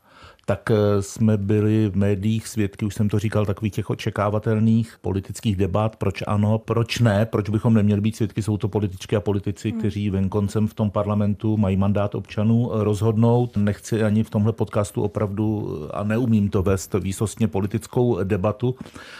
tak 0.45 0.71
eh, 0.71 1.01
jsme 1.01 1.37
byli 1.37 1.89
v 1.89 1.95
médiích 1.95 2.47
svědky, 2.47 2.85
už 2.85 2.95
jsem 2.95 3.09
to 3.09 3.19
říkal, 3.19 3.45
takových 3.45 3.73
těch 3.73 3.89
očekávatelných 3.89 4.97
politických 5.01 5.55
debat, 5.55 5.95
proč 5.95 6.23
ano, 6.27 6.57
proč 6.57 6.99
ne, 6.99 7.25
proč 7.25 7.49
bychom 7.49 7.73
neměli 7.73 8.01
být 8.01 8.15
svědky, 8.15 8.43
jsou 8.43 8.57
to 8.57 8.67
političky 8.67 9.15
a 9.15 9.21
politici, 9.21 9.69
hmm. 9.69 9.79
kteří 9.79 10.09
venkoncem 10.09 10.67
v 10.67 10.73
tom 10.73 10.91
parlamentu 10.91 11.57
mají 11.57 11.77
mandát 11.77 12.15
občanů 12.15 12.69
rozhodnout. 12.73 13.57
Nechci 13.57 14.03
ani 14.03 14.23
v 14.23 14.29
tomhle 14.29 14.53
podcastu 14.53 15.01
opravdu 15.01 15.77
a 15.93 16.03
neumím 16.03 16.49
to 16.49 16.63
vést 16.63 16.93
výsostně 16.93 17.47
politickou 17.47 18.23
debatu, 18.23 18.75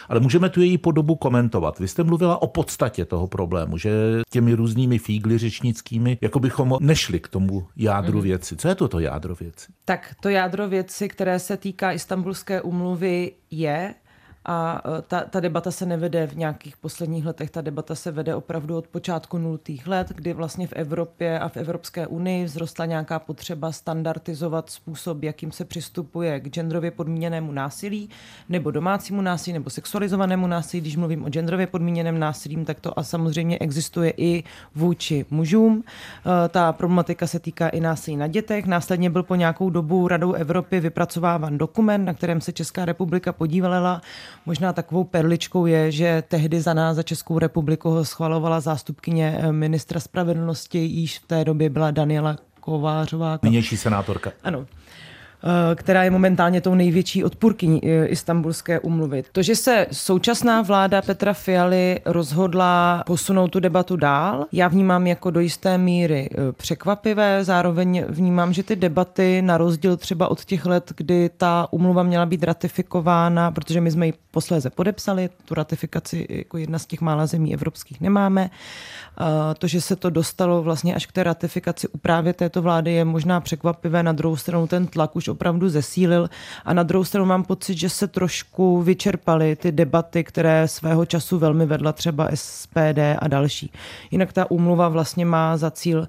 ale 0.08 0.20
můžeme 0.20 0.48
tu 0.48 0.60
její 0.60 0.78
podobu 0.78 1.16
komentovat. 1.16 1.78
Vy 1.78 1.88
jste 1.88 2.02
mluvila 2.04 2.42
o 2.42 2.46
podstatě 2.46 3.04
toho 3.04 3.26
problému, 3.26 3.78
že 3.78 3.90
těmi 4.30 4.54
různými 4.54 4.98
fígly 4.98 5.38
řečnickými, 5.38 6.18
jako 6.20 6.40
bychom 6.40 6.76
nešli 6.80 7.20
k 7.20 7.28
tomu 7.28 7.66
jádru 7.76 8.18
hmm. 8.18 8.22
věci. 8.22 8.56
Co 8.56 8.68
je 8.68 8.74
to 8.74 8.88
to 8.88 8.98
jádro 8.98 9.34
věci? 9.34 9.72
Tak 9.84 10.14
to 10.20 10.28
jádro 10.28 10.68
věci, 10.68 11.08
které 11.12 11.38
se 11.38 11.56
týká 11.56 11.92
Istanbulské 11.92 12.60
umluvy, 12.62 13.32
je, 13.50 13.94
a 14.44 14.82
e, 14.98 15.02
ta, 15.02 15.20
ta 15.20 15.40
debata 15.40 15.70
se 15.70 15.86
nevede 15.86 16.26
v 16.26 16.36
nějakých 16.36 16.76
posledních 16.76 17.26
letech, 17.26 17.50
ta 17.50 17.60
debata 17.60 17.94
se 17.94 18.10
vede 18.10 18.34
opravdu 18.34 18.76
od 18.76 18.88
počátku 18.88 19.38
nultých 19.38 19.86
let, 19.86 20.08
kdy 20.14 20.32
vlastně 20.32 20.66
v 20.66 20.72
Evropě 20.72 21.38
a 21.38 21.48
v 21.48 21.56
Evropské 21.56 22.06
unii 22.06 22.46
vzrostla 22.46 22.86
nějaká 22.86 23.18
potřeba 23.18 23.72
standardizovat 23.72 24.70
způsob, 24.70 25.22
jakým 25.22 25.52
se 25.52 25.64
přistupuje 25.64 26.40
k 26.40 26.48
genderově 26.48 26.90
podmíněnému 26.90 27.52
násilí, 27.52 28.08
nebo 28.48 28.70
domácímu 28.70 29.22
násilí, 29.22 29.52
nebo 29.54 29.70
sexualizovanému 29.70 30.46
násilí. 30.46 30.80
Když 30.80 30.96
mluvím 30.96 31.24
o 31.24 31.28
genderově 31.28 31.66
podmíněném 31.66 32.18
násilí, 32.18 32.64
tak 32.64 32.80
to 32.80 32.98
a 32.98 33.02
samozřejmě 33.02 33.58
existuje 33.58 34.12
i 34.16 34.44
vůči 34.74 35.26
mužům. 35.30 35.84
E, 36.44 36.48
ta 36.48 36.72
problematika 36.72 37.26
se 37.26 37.38
týká 37.38 37.68
i 37.68 37.80
násilí 37.80 38.16
na 38.16 38.26
dětech. 38.26 38.66
Následně 38.66 39.10
byl 39.10 39.22
po 39.22 39.34
nějakou 39.34 39.70
dobu 39.70 40.08
Radou 40.08 40.32
Evropy 40.32 40.80
vypracováván 40.80 41.58
dokument, 41.58 42.04
na 42.04 42.14
kterém 42.14 42.40
se 42.40 42.52
Česká 42.52 42.84
republika 42.84 43.32
podívala 43.32 44.02
Možná 44.46 44.72
takovou 44.72 45.04
perličkou 45.04 45.66
je, 45.66 45.92
že 45.92 46.22
tehdy 46.28 46.60
za 46.60 46.74
nás, 46.74 46.96
za 46.96 47.02
Českou 47.02 47.38
republiku, 47.38 47.90
ho 47.90 48.04
schvalovala 48.04 48.60
zástupkyně 48.60 49.38
eh, 49.38 49.52
ministra 49.52 50.00
spravedlnosti, 50.00 50.78
již 50.78 51.18
v 51.18 51.26
té 51.26 51.44
době 51.44 51.70
byla 51.70 51.90
Daniela 51.90 52.36
Kovářová. 52.60 53.38
Nynější 53.42 53.76
senátorka. 53.76 54.32
Ano. 54.44 54.66
Eh, 55.44 55.74
která 55.74 56.04
je 56.04 56.10
momentálně 56.10 56.60
tou 56.60 56.74
největší 56.74 57.24
odpůrkyní 57.24 57.80
eh, 57.84 58.06
istambulské 58.06 58.80
umluvy. 58.80 59.24
To, 59.32 59.42
že 59.42 59.56
se 59.56 59.86
současná 59.92 60.62
vláda 60.62 61.02
Petra 61.02 61.32
Fialy 61.32 62.00
rozhodla 62.04 63.02
posunout 63.06 63.48
tu 63.48 63.60
debatu 63.60 63.96
dál, 63.96 64.46
já 64.52 64.68
vnímám 64.68 65.06
jako 65.06 65.30
do 65.30 65.40
jisté 65.40 65.78
míry 65.78 66.30
eh, 66.32 66.52
překvapivé, 66.52 67.44
zároveň 67.44 68.04
vnímám, 68.08 68.52
že 68.52 68.62
ty 68.62 68.76
debaty 68.76 69.42
na 69.42 69.58
rozdíl 69.58 69.96
třeba 69.96 70.28
od 70.28 70.44
těch 70.44 70.66
let, 70.66 70.92
kdy 70.96 71.30
ta 71.36 71.68
umluva 71.70 72.02
měla 72.02 72.26
být 72.26 72.44
ratifikována, 72.44 73.50
protože 73.50 73.80
my 73.80 73.90
jsme 73.90 74.06
ji 74.06 74.14
posléze 74.30 74.70
podepsali, 74.70 75.30
tu 75.44 75.54
ratifikaci 75.54 76.26
jako 76.30 76.58
jedna 76.58 76.78
z 76.78 76.86
těch 76.86 77.00
mála 77.00 77.26
zemí 77.26 77.54
evropských 77.54 78.00
nemáme, 78.00 78.50
to, 79.58 79.66
že 79.66 79.80
se 79.80 79.96
to 79.96 80.10
dostalo 80.10 80.62
vlastně 80.62 80.94
až 80.94 81.06
k 81.06 81.12
té 81.12 81.22
ratifikaci 81.22 81.88
u 81.88 81.98
právě 81.98 82.32
této 82.32 82.62
vlády 82.62 82.92
je 82.92 83.04
možná 83.04 83.40
překvapivé, 83.40 84.02
na 84.02 84.12
druhou 84.12 84.36
stranu 84.36 84.66
ten 84.66 84.86
tlak 84.86 85.16
už 85.16 85.28
opravdu 85.32 85.68
zesílil 85.68 86.30
a 86.64 86.74
na 86.74 86.82
druhou 86.82 87.04
stranu 87.04 87.26
mám 87.26 87.44
pocit, 87.44 87.78
že 87.78 87.88
se 87.88 88.08
trošku 88.08 88.82
vyčerpaly 88.82 89.56
ty 89.56 89.72
debaty, 89.72 90.24
které 90.24 90.68
svého 90.68 91.06
času 91.06 91.38
velmi 91.38 91.66
vedla 91.66 91.92
třeba 91.92 92.28
SPD 92.34 92.98
a 93.18 93.28
další. 93.28 93.72
Jinak 94.10 94.32
ta 94.32 94.50
úmluva 94.50 94.88
vlastně 94.88 95.24
má 95.26 95.56
za 95.56 95.70
cíl 95.70 96.06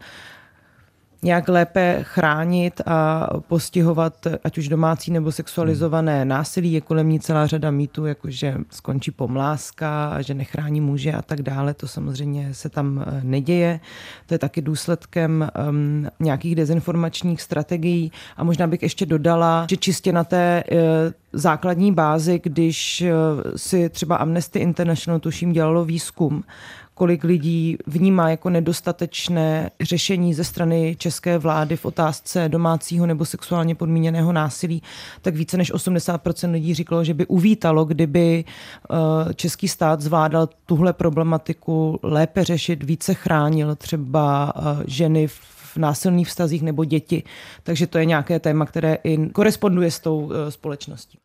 nějak 1.23 1.49
lépe 1.49 1.99
chránit 2.01 2.81
a 2.85 3.27
postihovat 3.47 4.27
ať 4.43 4.57
už 4.57 4.67
domácí 4.67 5.11
nebo 5.11 5.31
sexualizované 5.31 6.25
násilí. 6.25 6.73
Je 6.73 6.81
kolem 6.81 7.09
ní 7.09 7.19
celá 7.19 7.47
řada 7.47 7.71
mýtů, 7.71 8.05
jako 8.05 8.29
že 8.29 8.55
skončí 8.69 9.11
pomláska 9.11 10.07
a 10.07 10.21
že 10.21 10.33
nechrání 10.33 10.81
muže 10.81 11.11
a 11.13 11.21
tak 11.21 11.41
dále. 11.41 11.73
To 11.73 11.87
samozřejmě 11.87 12.53
se 12.53 12.69
tam 12.69 13.05
eh, 13.07 13.21
neděje. 13.23 13.79
To 14.25 14.33
je 14.33 14.39
taky 14.39 14.61
důsledkem 14.61 15.49
um, 15.69 16.07
nějakých 16.19 16.55
dezinformačních 16.55 17.41
strategií. 17.41 18.11
A 18.37 18.43
možná 18.43 18.67
bych 18.67 18.83
ještě 18.83 19.05
dodala, 19.05 19.65
že 19.69 19.77
čistě 19.77 20.11
na 20.11 20.23
té 20.23 20.63
uh, 20.71 20.77
základní 21.33 21.91
bázi, 21.91 22.41
když 22.43 23.03
uh, 23.03 23.51
si 23.55 23.89
třeba 23.89 24.15
Amnesty 24.15 24.59
International 24.59 25.19
tuším 25.19 25.53
dělalo 25.53 25.85
výzkum, 25.85 26.43
kolik 26.93 27.23
lidí 27.23 27.77
vnímá 27.87 28.29
jako 28.29 28.49
nedostatečné 28.49 29.69
řešení 29.81 30.33
ze 30.33 30.43
strany 30.43 30.95
české 30.99 31.37
vlády 31.37 31.77
v 31.77 31.85
otázce 31.85 32.49
domácího 32.49 33.05
nebo 33.05 33.25
sexuálně 33.25 33.75
podmíněného 33.75 34.31
násilí, 34.31 34.81
tak 35.21 35.35
více 35.35 35.57
než 35.57 35.73
80% 35.73 36.51
lidí 36.51 36.73
říkalo, 36.73 37.03
že 37.03 37.13
by 37.13 37.25
uvítalo, 37.25 37.85
kdyby 37.85 38.45
eh, 38.47 39.33
český 39.33 39.67
stát 39.67 40.01
zvládal 40.01 40.49
tuhle 40.65 40.93
problematiku 40.93 41.99
lépe 42.03 42.43
řešit, 42.43 42.83
více 42.83 43.13
chránil 43.13 43.75
třeba 43.75 44.53
eh, 44.55 44.83
ženy 44.87 45.27
v 45.27 45.77
násilných 45.77 46.27
vztazích 46.27 46.61
nebo 46.61 46.85
děti. 46.85 47.23
Takže 47.63 47.87
to 47.87 47.97
je 47.97 48.05
nějaké 48.05 48.39
téma, 48.39 48.65
které 48.65 48.97
i 49.03 49.29
koresponduje 49.29 49.91
s 49.91 49.99
tou 49.99 50.31
eh, 50.31 50.51
společností. 50.51 51.17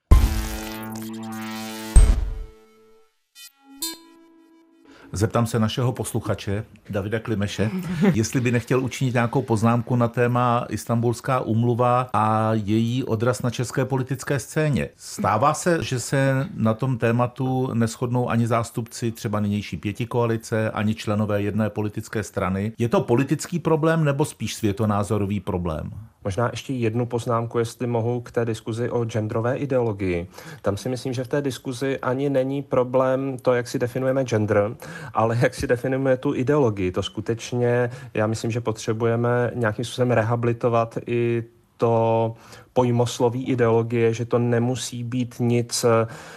Zeptám 5.13 5.47
se 5.47 5.59
našeho 5.59 5.93
posluchače, 5.93 6.65
Davida 6.91 7.19
Klimeše, 7.19 7.71
jestli 8.15 8.41
by 8.41 8.53
nechtěl 8.53 8.81
učinit 8.85 9.15
nějakou 9.15 9.43
poznámku 9.43 9.97
na 9.97 10.09
téma 10.09 10.67
Istanbulská 10.69 11.41
umluva 11.41 12.09
a 12.13 12.51
její 12.55 13.05
odraz 13.05 13.43
na 13.43 13.51
české 13.51 13.85
politické 13.85 14.39
scéně. 14.39 14.89
Stává 14.97 15.55
se, 15.55 15.83
že 15.83 16.01
se 16.01 16.47
na 16.55 16.75
tom 16.75 16.99
tématu 16.99 17.75
neschodnou 17.75 18.31
ani 18.31 18.47
zástupci 18.47 19.13
třeba 19.13 19.41
nynější 19.41 19.77
pěti 19.77 20.07
koalice, 20.07 20.71
ani 20.71 20.95
členové 20.95 21.43
jedné 21.43 21.71
politické 21.71 22.23
strany. 22.23 22.73
Je 22.79 22.89
to 22.89 23.01
politický 23.01 23.59
problém 23.59 24.05
nebo 24.05 24.25
spíš 24.25 24.55
světonázorový 24.55 25.41
problém? 25.41 25.91
Možná 26.29 26.49
ještě 26.53 26.73
jednu 26.73 27.07
poznámku, 27.07 27.59
jestli 27.59 27.87
mohu, 27.87 28.21
k 28.21 28.31
té 28.31 28.45
diskuzi 28.45 28.91
o 28.91 29.05
genderové 29.05 29.57
ideologii. 29.57 30.29
Tam 30.63 30.77
si 30.77 30.89
myslím, 30.89 31.13
že 31.13 31.25
v 31.25 31.29
té 31.29 31.43
diskuzi 31.43 31.99
ani 31.99 32.31
není 32.31 32.63
problém 32.63 33.37
to, 33.43 33.55
jak 33.55 33.69
si 33.69 33.79
definujeme 33.79 34.25
gender, 34.25 34.77
ale 35.15 35.39
jak 35.43 35.55
si 35.55 35.67
definujeme 35.67 36.17
tu 36.17 36.35
ideologii. 36.35 36.93
To 36.93 37.03
skutečně, 37.03 37.91
já 38.15 38.27
myslím, 38.27 38.51
že 38.51 38.61
potřebujeme 38.61 39.51
nějakým 39.55 39.85
způsobem 39.85 40.11
rehabilitovat 40.11 40.99
i 41.07 41.45
to 41.77 42.35
pojmosloví 42.79 43.45
ideologie, 43.45 44.15
že 44.15 44.25
to 44.25 44.39
nemusí 44.39 45.05
být 45.05 45.35
nic 45.41 45.85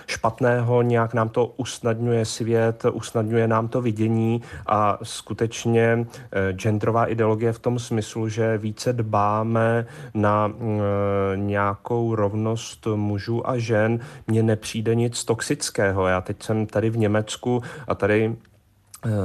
špatného, 0.08 0.82
nějak 0.82 1.14
nám 1.14 1.30
to 1.30 1.46
usnadňuje 1.46 2.26
svět, 2.26 2.86
usnadňuje 2.92 3.48
nám 3.48 3.68
to 3.68 3.82
vidění 3.82 4.42
a 4.66 4.98
skutečně 5.04 6.06
eh, 6.32 6.54
genderová 6.54 7.06
ideologie 7.06 7.54
v 7.54 7.60
tom 7.60 7.80
smyslu, 7.80 8.30
že 8.30 8.58
více 8.58 8.94
dbáme 8.94 9.86
na 10.14 10.50
eh, 10.50 11.38
nějakou 11.38 12.16
rovnost 12.16 12.88
mužů 12.96 13.50
a 13.50 13.58
žen, 13.58 14.00
mně 14.28 14.44
nepřijde 14.44 14.96
nic 14.96 15.24
toxického. 15.24 16.08
Já 16.08 16.22
teď 16.22 16.44
jsem 16.44 16.66
tady 16.66 16.90
v 16.90 16.98
Německu 16.98 17.62
a 17.88 17.96
tady 17.96 18.36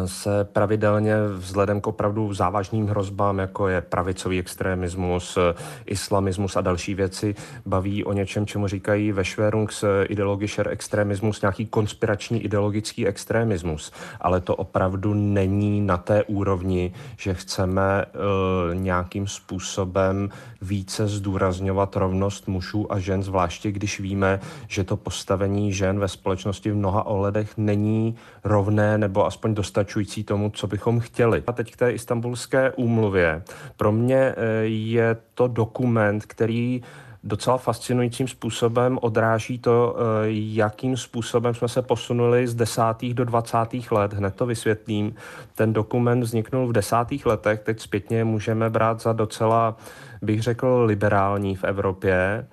se 0.07 0.45
pravidelně 0.45 1.15
vzhledem 1.37 1.81
k 1.81 1.87
opravdu 1.87 2.35
závažným 2.35 2.87
hrozbám, 2.87 3.39
jako 3.39 3.69
je 3.69 3.81
pravicový 3.81 4.39
extremismus, 4.39 5.39
islamismus 5.87 6.57
a 6.57 6.61
další 6.61 6.95
věci, 6.95 7.35
baví 7.67 8.05
o 8.05 8.13
něčem, 8.13 8.47
čemu 8.47 8.69
říkají 8.69 9.13
ve 9.13 9.25
Schwerungs 9.25 9.85
ideologischer 10.09 10.69
extremismus, 10.69 11.43
nějaký 11.43 11.67
konspirační 11.67 12.43
ideologický 12.43 13.07
extremismus. 13.07 13.93
Ale 14.21 14.41
to 14.41 14.57
opravdu 14.57 15.15
není 15.15 15.81
na 15.81 15.97
té 15.97 16.25
úrovni, 16.25 16.93
že 17.17 17.35
chceme 17.35 18.05
uh, 18.05 18.75
nějakým 18.75 19.27
způsobem 19.27 20.29
více 20.63 21.09
zdůrazňovat 21.09 21.97
rovnost 21.97 22.49
mužů 22.49 22.93
a 22.93 22.99
žen, 22.99 23.23
zvláště 23.23 23.73
když 23.73 24.01
víme, 24.01 24.41
že 24.69 24.85
to 24.85 24.97
postavení 24.97 25.73
žen 25.73 25.99
ve 25.99 26.09
společnosti 26.09 26.71
v 26.71 26.77
mnoha 26.77 27.07
ohledech 27.07 27.57
není 27.57 28.17
rovné 28.45 28.99
nebo 28.99 29.27
aspoň 29.27 29.55
dostačující 29.67 30.25
tomu, 30.25 30.51
co 30.51 30.67
bychom 30.67 31.01
chtěli. 31.01 31.43
A 31.47 31.53
teď 31.53 31.73
k 31.73 31.77
té 31.77 31.93
istambulské 31.93 32.73
úmluvě. 32.73 33.43
Pro 33.77 33.93
mě 33.93 34.17
eh, 34.17 34.35
je 34.65 35.17
to 35.35 35.49
dokument, 35.49 36.27
který 36.27 36.83
docela 37.25 37.59
fascinujícím 37.59 38.29
způsobem 38.29 38.99
odráží 39.03 39.59
to, 39.59 39.97
eh, 39.99 40.03
jakým 40.31 40.97
způsobem 40.97 41.55
jsme 41.55 41.69
se 41.69 41.83
posunuli 41.83 42.47
z 42.47 42.55
desátých 42.55 43.15
do 43.15 43.25
dvacátých 43.25 43.93
let. 43.93 44.13
Hned 44.13 44.35
to 44.35 44.47
vysvětlím. 44.47 45.15
Ten 45.55 45.73
dokument 45.73 46.21
vzniknul 46.21 46.67
v 46.69 46.73
desátých 46.73 47.27
letech, 47.27 47.61
teď 47.61 47.81
zpětně 47.81 48.25
můžeme 48.25 48.71
brát 48.71 49.03
za 49.03 49.13
docela, 49.13 49.77
bych 50.23 50.43
řekl, 50.43 50.83
liberální 50.87 51.57
v 51.57 51.65
Evropě 51.65 52.47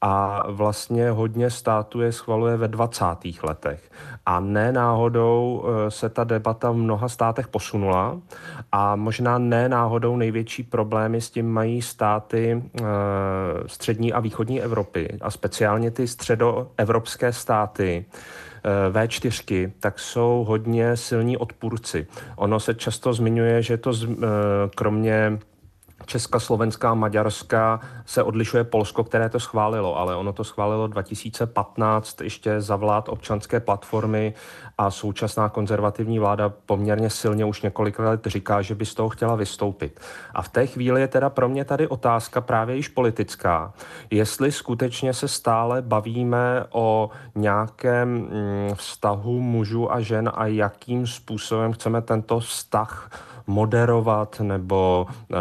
a 0.00 0.42
vlastně 0.50 1.10
hodně 1.10 1.50
států 1.50 2.00
je 2.00 2.12
schvaluje 2.12 2.56
ve 2.56 2.68
20. 2.68 3.04
letech. 3.42 3.90
A 4.26 4.40
ne 4.40 4.72
náhodou 4.72 5.64
eh, 5.64 5.90
se 5.90 6.08
ta 6.08 6.24
debata 6.24 6.70
v 6.70 6.76
mnoha 6.76 7.08
státech 7.08 7.48
posunula 7.48 8.18
a 8.72 8.96
možná 8.96 9.38
ne 9.38 9.68
náhodou 9.68 10.16
největší 10.16 10.62
problémy 10.62 11.20
s 11.20 11.30
tím 11.30 11.48
mají 11.48 11.82
státy 11.82 12.62
eh, 12.62 12.82
střední 13.66 14.12
a 14.12 14.20
východní 14.20 14.62
Evropy 14.62 15.18
a 15.20 15.30
speciálně 15.30 15.90
ty 15.90 16.08
středoevropské 16.08 17.32
státy, 17.32 18.04
eh, 18.64 18.92
V4, 18.92 19.72
tak 19.80 19.98
jsou 19.98 20.44
hodně 20.48 20.96
silní 20.96 21.36
odpůrci. 21.36 22.06
Ono 22.36 22.60
se 22.60 22.74
často 22.74 23.12
zmiňuje, 23.12 23.62
že 23.62 23.76
to 23.76 23.92
kromě 24.74 25.38
Česka, 26.10 26.40
Slovenská, 26.40 26.94
Maďarska 26.94 27.80
se 28.06 28.22
odlišuje 28.22 28.64
Polsko, 28.64 29.04
které 29.04 29.28
to 29.28 29.40
schválilo, 29.40 29.98
ale 29.98 30.16
ono 30.16 30.32
to 30.32 30.44
schválilo 30.44 30.86
2015 30.86 32.20
ještě 32.20 32.60
za 32.60 32.76
vlád 32.76 33.08
občanské 33.08 33.60
platformy 33.60 34.34
a 34.80 34.90
současná 34.90 35.48
konzervativní 35.48 36.18
vláda 36.18 36.52
poměrně 36.66 37.10
silně 37.10 37.44
už 37.44 37.62
několik 37.62 37.98
let 37.98 38.26
říká, 38.26 38.62
že 38.62 38.74
by 38.74 38.86
z 38.86 38.94
toho 38.94 39.08
chtěla 39.08 39.34
vystoupit. 39.34 40.00
A 40.34 40.42
v 40.42 40.48
té 40.48 40.66
chvíli 40.66 41.00
je 41.00 41.08
teda 41.08 41.30
pro 41.30 41.48
mě 41.48 41.64
tady 41.64 41.88
otázka 41.88 42.40
právě 42.40 42.76
již 42.76 42.88
politická, 42.88 43.72
jestli 44.10 44.52
skutečně 44.52 45.14
se 45.14 45.28
stále 45.28 45.82
bavíme 45.82 46.64
o 46.70 47.10
nějakém 47.34 48.08
mm, 48.08 48.74
vztahu 48.74 49.40
mužů 49.40 49.92
a 49.92 50.00
žen 50.00 50.32
a 50.34 50.46
jakým 50.46 51.06
způsobem 51.06 51.72
chceme 51.72 52.02
tento 52.02 52.40
vztah 52.40 53.10
moderovat 53.46 54.40
nebo 54.40 55.06
e, 55.08 55.36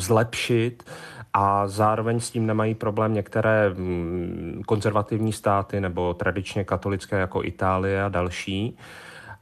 zlepšit 0.00 0.84
a 1.32 1.68
zároveň 1.68 2.20
s 2.20 2.30
tím 2.30 2.46
nemají 2.46 2.74
problém 2.74 3.14
některé 3.14 3.70
mm, 3.70 4.62
konzervativní 4.66 5.32
státy 5.32 5.80
nebo 5.80 6.14
tradičně 6.14 6.64
katolické 6.64 7.18
jako 7.18 7.44
Itálie 7.44 8.04
a 8.04 8.08
další. 8.08 8.76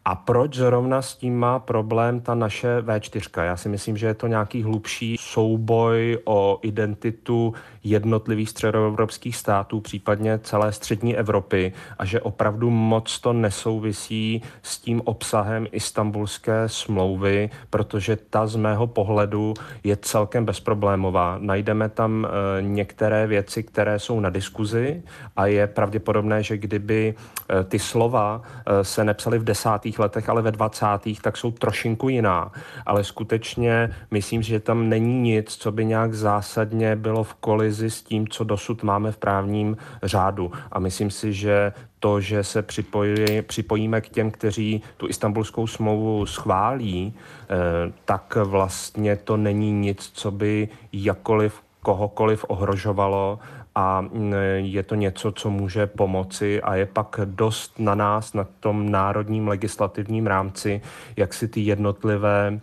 A 0.09 0.15
proč 0.15 0.57
zrovna 0.57 1.03
s 1.03 1.15
tím 1.15 1.38
má 1.38 1.59
problém 1.59 2.21
ta 2.21 2.35
naše 2.35 2.81
V4? 2.81 3.45
Já 3.45 3.57
si 3.57 3.69
myslím, 3.69 3.97
že 3.97 4.07
je 4.07 4.15
to 4.15 4.27
nějaký 4.27 4.62
hlubší 4.62 5.17
souboj 5.21 6.19
o 6.25 6.59
identitu 6.62 7.55
jednotlivých 7.85 8.50
středoevropských 8.50 9.37
států, 9.37 9.81
případně 9.81 10.38
celé 10.38 10.73
střední 10.73 11.17
Evropy 11.17 11.73
a 11.99 12.05
že 12.05 12.21
opravdu 12.21 12.71
moc 12.71 13.19
to 13.21 13.33
nesouvisí 13.33 14.43
s 14.62 14.79
tím 14.79 15.03
obsahem 15.05 15.67
istambulské 15.73 16.69
smlouvy, 16.69 17.50
protože 17.71 18.17
ta 18.31 18.47
z 18.47 18.57
mého 18.57 18.87
pohledu 18.87 19.55
je 19.85 19.97
celkem 19.97 20.45
bezproblémová. 20.45 21.37
Najdeme 21.38 21.88
tam 21.88 22.27
e, 22.27 22.62
některé 22.62 23.27
věci, 23.27 23.62
které 23.62 23.99
jsou 23.99 24.21
na 24.21 24.31
diskuzi 24.31 25.03
a 25.37 25.47
je 25.47 25.67
pravděpodobné, 25.67 26.43
že 26.43 26.59
kdyby 26.59 27.15
e, 27.15 27.65
ty 27.65 27.79
slova 27.79 28.43
e, 28.67 28.85
se 28.85 29.05
nepsaly 29.05 29.38
v 29.38 29.45
desátých 29.45 29.98
letech, 29.99 30.28
ale 30.28 30.43
ve 30.43 30.52
dvacátých, 30.52 31.23
tak 31.23 31.37
jsou 31.37 31.50
trošinku 31.50 32.09
jiná. 32.09 32.52
Ale 32.87 33.05
skutečně 33.05 33.90
myslím, 34.11 34.43
že 34.43 34.61
tam 34.61 34.88
není 34.88 35.21
nic, 35.21 35.57
co 35.57 35.73
by 35.73 35.85
nějak 35.85 36.14
zásadně 36.14 36.97
bylo 36.97 37.25
v 37.25 37.35
kolizi 37.35 37.90
s 37.90 38.02
tím, 38.02 38.28
co 38.28 38.45
dosud 38.45 38.83
máme 38.83 39.12
v 39.12 39.17
právním 39.17 39.76
řádu. 40.02 40.52
A 40.73 40.78
myslím 40.78 41.11
si, 41.11 41.33
že 41.33 41.73
to, 42.00 42.21
že 42.21 42.45
se 42.45 42.62
připojí, 42.62 43.43
připojíme 43.43 44.00
k 44.00 44.09
těm, 44.09 44.31
kteří 44.31 44.83
tu 44.97 45.09
istambulskou 45.09 45.67
smlouvu 45.67 46.26
schválí, 46.26 47.14
eh, 47.14 47.93
tak 48.05 48.38
vlastně 48.45 49.17
to 49.17 49.37
není 49.37 49.73
nic, 49.73 50.11
co 50.14 50.31
by 50.31 50.69
jakoliv 50.93 51.62
kohokoliv 51.83 52.45
ohrožovalo 52.49 53.38
a 53.78 54.00
mm, 54.00 54.32
je 54.58 54.82
to 54.82 54.94
něco, 54.94 55.32
co 55.32 55.50
může 55.50 55.87
pomoci 55.87 56.62
a 56.62 56.75
je 56.75 56.87
pak 56.87 57.20
dost 57.25 57.78
na 57.78 57.94
nás, 57.94 58.35
na 58.35 58.47
tom 58.61 58.90
národním 58.90 59.49
legislativním 59.49 60.26
rámci, 60.26 60.80
jak 61.16 61.35
si 61.35 61.49
ty 61.49 61.61
jednotlivé 61.61 62.61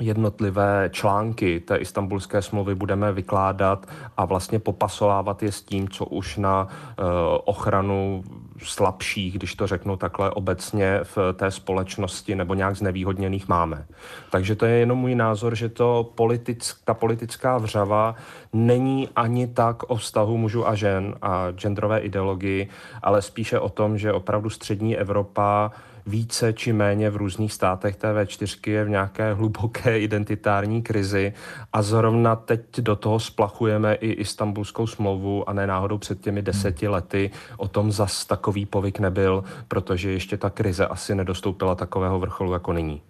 jednotlivé 0.00 0.90
články 0.92 1.60
té 1.60 1.76
istambulské 1.76 2.42
smlouvy 2.42 2.74
budeme 2.74 3.12
vykládat 3.12 3.86
a 4.16 4.24
vlastně 4.24 4.58
popasovávat 4.58 5.42
je 5.42 5.52
s 5.52 5.62
tím, 5.62 5.88
co 5.88 6.04
už 6.04 6.36
na 6.36 6.64
uh, 6.64 7.04
ochranu 7.44 8.24
slabších, 8.62 9.34
když 9.34 9.54
to 9.54 9.66
řeknu 9.66 9.96
takhle 9.96 10.30
obecně 10.30 11.00
v 11.02 11.18
té 11.34 11.50
společnosti 11.50 12.34
nebo 12.34 12.54
nějak 12.54 12.76
znevýhodněných 12.76 13.48
máme. 13.48 13.86
Takže 14.30 14.56
to 14.56 14.66
je 14.66 14.74
jenom 14.74 14.98
můj 14.98 15.14
názor, 15.14 15.54
že 15.54 15.68
to 15.68 16.12
politická, 16.14 16.80
ta 16.84 16.94
politická 16.94 17.58
vřava 17.58 18.14
není 18.52 19.08
ani 19.16 19.46
tak 19.46 19.82
o 19.82 19.96
vztahu 19.96 20.36
mužů 20.36 20.68
a 20.68 20.74
žen 20.74 21.14
a 21.22 21.50
genderové 21.50 21.98
ideologii, 21.98 22.68
ale 23.02 23.22
spíše 23.22 23.58
o 23.58 23.68
tom, 23.68 23.98
že 23.98 24.12
opravdu 24.12 24.50
střední 24.50 24.96
Evropa 24.96 25.70
více 26.06 26.52
či 26.52 26.72
méně 26.72 27.10
v 27.10 27.16
různých 27.16 27.52
státech 27.52 27.96
té 27.96 28.26
4 28.26 28.56
je 28.66 28.84
v 28.84 28.88
nějaké 28.88 29.34
hluboké 29.34 30.00
identitární 30.00 30.82
krizi 30.82 31.32
a 31.72 31.82
zrovna 31.82 32.36
teď 32.36 32.60
do 32.80 32.96
toho 32.96 33.20
splachujeme 33.20 33.94
i 33.94 34.10
istambulskou 34.10 34.86
smlouvu 34.86 35.48
a 35.48 35.52
ne 35.52 35.66
náhodou 35.66 35.98
před 35.98 36.20
těmi 36.20 36.42
deseti 36.42 36.88
lety 36.88 37.30
o 37.56 37.68
tom 37.68 37.92
zas 37.92 38.24
takový 38.24 38.66
povyk 38.66 38.98
nebyl, 38.98 39.44
protože 39.68 40.10
ještě 40.10 40.36
ta 40.36 40.50
krize 40.50 40.86
asi 40.86 41.14
nedostoupila 41.14 41.74
takového 41.74 42.20
vrcholu 42.20 42.52
jako 42.52 42.72
nyní. 42.72 43.02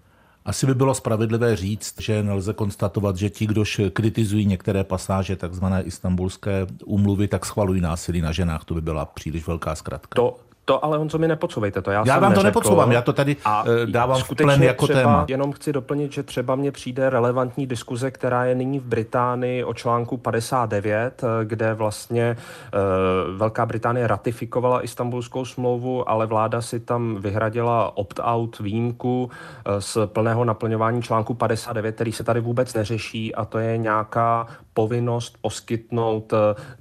Asi 0.45 0.67
by 0.67 0.75
bylo 0.75 0.95
spravedlivé 0.95 1.57
říct, 1.57 2.01
že 2.01 2.23
nelze 2.23 2.53
konstatovat, 2.53 3.17
že 3.17 3.31
ti, 3.31 3.47
kdož 3.47 3.81
kritizují 3.93 4.47
některé 4.47 4.85
pasáže 4.85 5.37
takzvané 5.37 5.83
istambulské 5.83 6.67
úmluvy, 6.85 7.29
tak 7.29 7.47
schvalují 7.47 7.81
násilí 7.81 8.21
na 8.21 8.33
ženách. 8.33 8.65
To 8.65 8.75
by 8.75 8.81
byla 8.81 9.05
příliš 9.05 9.47
velká 9.47 9.75
zkratka. 9.75 10.17
To 10.17 10.37
to 10.69 10.85
ale 10.85 10.99
Honzo 10.99 11.19
mi 11.19 11.29
nepodsouvejte 11.29 11.83
to. 11.83 11.91
Já, 11.91 12.05
já 12.07 12.19
vám 12.19 12.35
to 12.35 12.43
nepodsouvám, 12.43 12.93
já 12.93 13.03
to 13.03 13.13
tady 13.13 13.37
a 13.45 13.63
uh, 13.63 13.69
dávám 13.87 14.23
v 14.23 14.35
plen 14.37 14.63
jako 14.63 14.87
třeba, 14.87 15.01
téma. 15.01 15.25
Jenom 15.29 15.53
chci 15.53 15.73
doplnit, 15.73 16.13
že 16.13 16.23
třeba 16.23 16.55
mně 16.55 16.73
přijde 16.73 17.11
relevantní 17.11 17.67
diskuze, 17.67 18.11
která 18.11 18.45
je 18.45 18.55
nyní 18.55 18.81
v 18.81 18.85
Británii 18.85 19.65
o 19.65 19.75
článku 19.75 20.17
59, 20.17 21.23
eh, 21.23 21.45
kde 21.45 21.75
vlastně 21.75 22.37
uh, 22.37 23.37
Velká 23.37 23.67
Británie 23.67 24.07
ratifikovala 24.07 24.85
istambulskou 24.85 25.45
smlouvu, 25.45 26.11
ale 26.11 26.27
vláda 26.27 26.63
si 26.63 26.81
tam 26.81 27.17
vyhradila 27.21 27.97
opt-out 27.97 28.59
výjimku 28.59 29.31
z 29.79 29.99
plného 30.07 30.45
naplňování 30.45 31.03
článku 31.03 31.35
59, 31.35 31.95
který 31.95 32.13
se 32.13 32.25
tady 32.25 32.41
vůbec 32.41 32.75
neřeší 32.75 33.35
a 33.35 33.45
to 33.45 33.59
je 33.59 33.79
nějaká 33.79 34.47
povinnost 34.75 35.37
poskytnout 35.41 36.33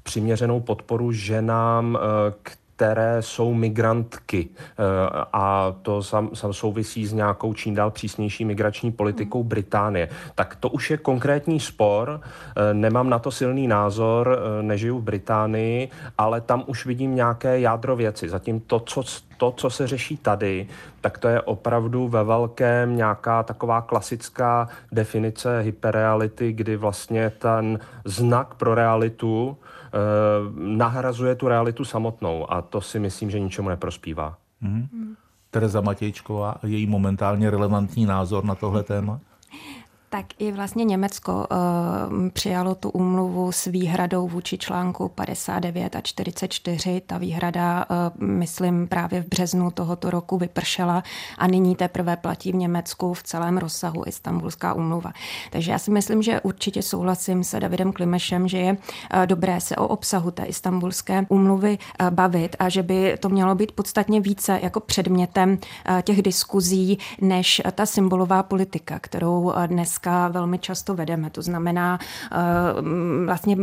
přiměřenou 0.04 0.60
podporu 0.60 1.12
ženám, 1.12 1.98
uh, 2.28 2.34
které 2.76 3.22
jsou 3.22 3.54
migrantky 3.54 4.50
eh, 4.52 4.84
a 5.34 5.76
to 5.82 6.04
sam, 6.04 6.30
sam 6.34 6.54
souvisí 6.54 7.06
s 7.06 7.14
nějakou 7.14 7.54
čím 7.54 7.76
dál 7.76 7.92
přísnější 7.92 8.46
migrační 8.46 8.92
politikou 8.92 9.40
hmm. 9.40 9.50
Británie. 9.50 10.10
Tak 10.36 10.56
to 10.56 10.70
už 10.70 10.92
je 10.92 10.98
konkrétní 10.98 11.60
spor, 11.60 12.22
eh, 12.22 12.74
nemám 12.74 13.10
na 13.10 13.20
to 13.20 13.32
silný 13.32 13.68
názor, 13.68 14.40
eh, 14.40 14.64
nežiju 14.64 15.00
v 15.00 15.04
Británii, 15.04 15.90
ale 16.18 16.42
tam 16.42 16.64
už 16.68 16.86
vidím 16.86 17.16
nějaké 17.16 17.60
jádro 17.60 17.96
věci. 17.96 18.30
Zatím 18.30 18.60
to, 18.60 18.80
co, 18.80 19.04
to, 19.38 19.52
co 19.52 19.70
se 19.70 19.88
řeší 19.88 20.18
tady, 20.18 20.68
tak 21.02 21.18
to 21.18 21.28
je 21.28 21.42
opravdu 21.42 22.08
ve 22.08 22.24
velkém 22.24 22.96
nějaká 22.96 23.44
taková 23.44 23.82
klasická 23.82 24.68
definice 24.92 25.60
hyperreality, 25.60 26.54
kdy 26.54 26.76
vlastně 26.76 27.30
ten 27.30 27.80
znak 28.06 28.56
pro 28.56 28.76
realitu 28.76 29.58
nahrazuje 30.55 31.36
tu 31.36 31.47
realitu 31.47 31.86
samotnou 31.86 32.51
a 32.51 32.62
to 32.62 32.81
si 32.81 32.99
myslím, 32.99 33.31
že 33.31 33.39
ničemu 33.39 33.69
neprospívá. 33.69 34.38
Mm-hmm. 34.63 35.15
Tereza 35.51 35.81
Matějčková, 35.81 36.55
její 36.63 36.88
momentálně 36.88 37.49
relevantní 37.49 38.05
názor 38.05 38.45
na 38.45 38.55
tohle 38.55 38.84
téma? 38.84 39.19
Tak 40.15 40.25
i 40.39 40.51
vlastně 40.51 40.84
Německo 40.84 41.34
uh, 41.34 42.30
přijalo 42.30 42.75
tu 42.75 42.89
úmluvu 42.89 43.51
s 43.51 43.65
výhradou 43.65 44.28
vůči 44.28 44.58
článku 44.58 45.10
59 45.10 45.95
a 45.95 46.01
44. 46.01 47.01
Ta 47.08 47.17
výhrada, 47.17 47.86
uh, 47.89 48.25
myslím, 48.28 48.88
právě 48.88 49.21
v 49.21 49.28
březnu 49.28 49.71
tohoto 49.71 50.10
roku 50.10 50.38
vypršela 50.38 51.04
a 51.38 51.47
nyní 51.47 51.75
teprve 51.75 52.17
platí 52.17 52.51
v 52.51 52.56
Německu 52.56 53.13
v 53.13 53.23
celém 53.23 53.58
rozsahu 53.58 54.04
Istanbulská 54.08 54.73
úmluva. 54.73 55.12
Takže 55.51 55.71
já 55.71 55.80
si 55.80 55.91
myslím, 55.91 56.21
že 56.21 56.41
určitě 56.41 56.82
souhlasím 56.82 57.43
se 57.43 57.60
Davidem 57.60 57.93
Klimešem, 57.93 58.47
že 58.47 58.58
je 58.58 58.71
uh, 58.73 59.25
dobré 59.25 59.62
se 59.62 59.75
o 59.75 59.88
obsahu 59.88 60.32
té 60.32 60.43
Istanbulské 60.43 61.25
úmluvy 61.30 61.78
uh, 62.01 62.10
bavit 62.10 62.56
a 62.60 62.69
že 62.69 62.84
by 62.84 63.17
to 63.19 63.30
mělo 63.30 63.56
být 63.56 63.71
podstatně 63.71 64.21
více 64.21 64.60
jako 64.63 64.80
předmětem 64.80 65.51
uh, 65.51 66.01
těch 66.01 66.21
diskuzí, 66.21 66.99
než 67.21 67.62
ta 67.71 67.86
symbolová 67.86 68.43
politika, 68.43 68.99
kterou 68.99 69.41
uh, 69.41 69.67
dnes 69.67 70.05
dneska 70.06 70.28
velmi 70.28 70.60
často 70.60 70.96
vedeme. 70.96 71.30
To 71.30 71.41
znamená, 71.41 72.00
eh, 72.32 72.38
vlastně 73.26 73.58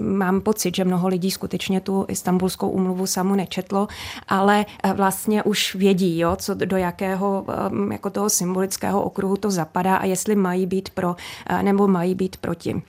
mám 0.00 0.40
pocit, 0.40 0.76
že 0.76 0.84
mnoho 0.84 1.08
lidí 1.08 1.30
skutečně 1.30 1.80
tu 1.80 2.04
istambulskou 2.08 2.68
umluvu 2.68 3.06
samu 3.06 3.34
nečetlo, 3.34 3.88
ale 4.28 4.66
eh, 4.82 4.92
vlastně 4.92 5.42
už 5.42 5.74
vědí, 5.74 6.18
jo, 6.18 6.36
co 6.36 6.54
do 6.54 6.76
jakého 6.76 7.44
eh, 7.48 7.92
jako 7.92 8.10
toho 8.10 8.30
symbolického 8.30 9.02
okruhu 9.02 9.36
to 9.36 9.50
zapadá 9.50 9.96
a 9.96 10.04
jestli 10.04 10.34
mají 10.34 10.66
být 10.66 10.90
pro 10.90 11.16
nebo 11.62 11.88
mají 11.88 12.14
být 12.14 12.36
proti. 12.36 12.82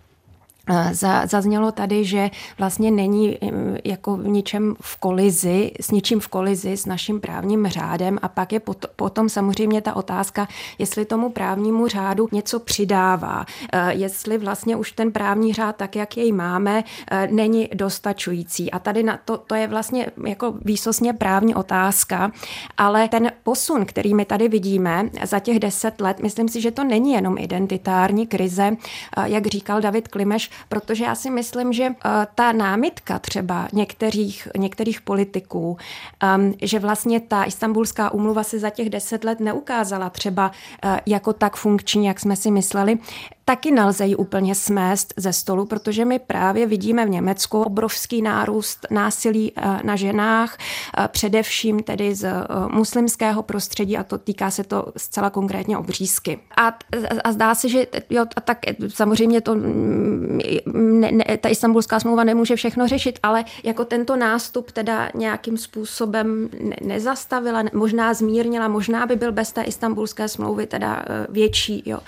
Zaznělo 1.26 1.72
tady, 1.72 2.06
že 2.06 2.32
vlastně 2.58 2.92
není 2.92 3.38
jako 3.84 4.18
v 4.18 4.28
ničem 4.28 4.76
v 4.82 4.98
kolizi, 4.98 5.72
s 5.82 5.92
ničím 5.92 6.20
v 6.20 6.28
kolizi 6.28 6.78
s 6.78 6.86
naším 6.86 7.20
právním 7.20 7.68
řádem. 7.68 8.20
A 8.22 8.28
pak 8.28 8.54
je 8.54 8.62
potom 8.96 9.30
samozřejmě 9.30 9.82
ta 9.82 9.96
otázka, 9.96 10.48
jestli 10.80 11.06
tomu 11.06 11.30
právnímu 11.30 11.88
řádu 11.88 12.28
něco 12.32 12.60
přidává, 12.60 13.46
jestli 13.90 14.38
vlastně 14.38 14.76
už 14.76 14.92
ten 14.92 15.12
právní 15.12 15.54
řád, 15.54 15.76
tak 15.76 15.96
jak 15.96 16.18
jej 16.18 16.32
máme, 16.32 16.84
není 17.30 17.70
dostačující. 17.74 18.72
A 18.72 18.80
tady 18.80 19.04
na 19.04 19.20
to, 19.26 19.38
to 19.38 19.56
je 19.56 19.68
vlastně 19.68 20.08
jako 20.26 20.54
výsostně 20.66 21.14
právní 21.14 21.56
otázka, 21.56 22.32
ale 22.78 23.08
ten 23.08 23.32
posun, 23.44 23.86
který 23.86 24.14
my 24.14 24.26
tady 24.26 24.48
vidíme 24.48 25.10
za 25.24 25.40
těch 25.40 25.60
deset 25.60 26.02
let, 26.02 26.20
myslím 26.20 26.50
si, 26.50 26.62
že 26.62 26.72
to 26.72 26.84
není 26.84 27.12
jenom 27.12 27.38
identitární 27.38 28.28
krize, 28.28 28.78
jak 29.24 29.48
říkal 29.48 29.82
David 29.82 30.08
Klimeš, 30.08 30.50
protože 30.70 31.04
já 31.04 31.16
si 31.16 31.30
myslím, 31.30 31.74
že 31.74 31.84
eh, 31.84 32.10
ta 32.36 32.52
námitka 32.52 33.20
třeba 33.20 33.68
některých, 33.74 34.48
některých 34.58 35.02
politiků, 35.02 35.78
ehm, 36.20 36.54
že 36.62 36.80
vlastně 36.80 37.20
ta 37.20 37.44
istambulská 37.44 38.14
úmluva 38.14 38.44
se 38.44 38.60
za 38.60 38.70
těch 38.70 38.90
deset 38.90 39.24
let 39.24 39.40
neukázala 39.40 40.10
třeba 40.10 40.52
eh, 40.84 41.00
jako 41.06 41.34
tak 41.34 41.56
funkční, 41.56 42.06
jak 42.06 42.20
jsme 42.20 42.36
si 42.36 42.52
mysleli, 42.52 42.98
taky 43.46 43.72
nelze 43.72 44.06
ji 44.06 44.16
úplně 44.16 44.56
smést 44.56 45.14
ze 45.18 45.34
stolu, 45.34 45.66
protože 45.66 46.06
my 46.06 46.20
právě 46.20 46.66
vidíme 46.66 47.06
v 47.06 47.10
Německu 47.10 47.62
obrovský 47.62 48.22
nárůst 48.22 48.86
násilí 48.92 49.52
eh, 49.56 49.80
na 49.84 49.96
ženách, 49.96 50.58
eh, 50.98 51.08
především 51.08 51.84
tedy 51.84 52.16
z 52.16 52.24
eh, 52.24 52.44
muslimského 52.68 53.44
prostředí 53.44 53.98
a 53.98 54.04
to 54.04 54.18
týká 54.18 54.52
se 54.52 54.64
to 54.64 54.94
zcela 54.98 55.30
konkrétně 55.30 55.78
obřízky. 55.78 56.40
A, 56.58 56.78
a 57.24 57.32
zdá 57.32 57.56
se, 57.56 57.70
že 57.70 57.88
jo, 58.10 58.26
a 58.36 58.42
tak 58.42 58.58
samozřejmě 58.88 59.42
to 59.42 59.56
mm, 59.56 60.40
ne, 60.74 61.12
ne, 61.12 61.38
ta 61.38 61.50
istambulská 61.50 62.00
smlouva 62.00 62.24
nemůže 62.24 62.56
všechno 62.56 62.88
řešit, 62.88 63.20
ale 63.24 63.46
jako 63.64 63.86
tento 63.86 64.16
nástup 64.16 64.72
teda 64.72 65.10
nějakým 65.16 65.58
způsobem 65.58 66.50
ne, 66.60 66.76
nezastavila, 66.82 67.64
možná 67.74 68.14
zmírnila, 68.14 68.68
možná 68.68 69.06
by 69.06 69.16
byl 69.16 69.32
bez 69.32 69.52
té 69.52 69.64
istambulské 69.64 70.28
smlouvy 70.28 70.66
teda 70.68 71.06
větší, 71.30 71.84
jo. 71.86 72.00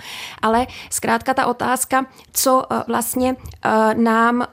Ale 0.42 0.66
zkrátka 0.90 1.27
zkrátka 1.28 1.42
ta 1.42 1.46
otázka, 1.46 2.06
co 2.32 2.64
eh, 2.70 2.84
vlastně 2.88 3.36
eh, 3.64 3.94
nám 3.94 4.42
eh, 4.42 4.48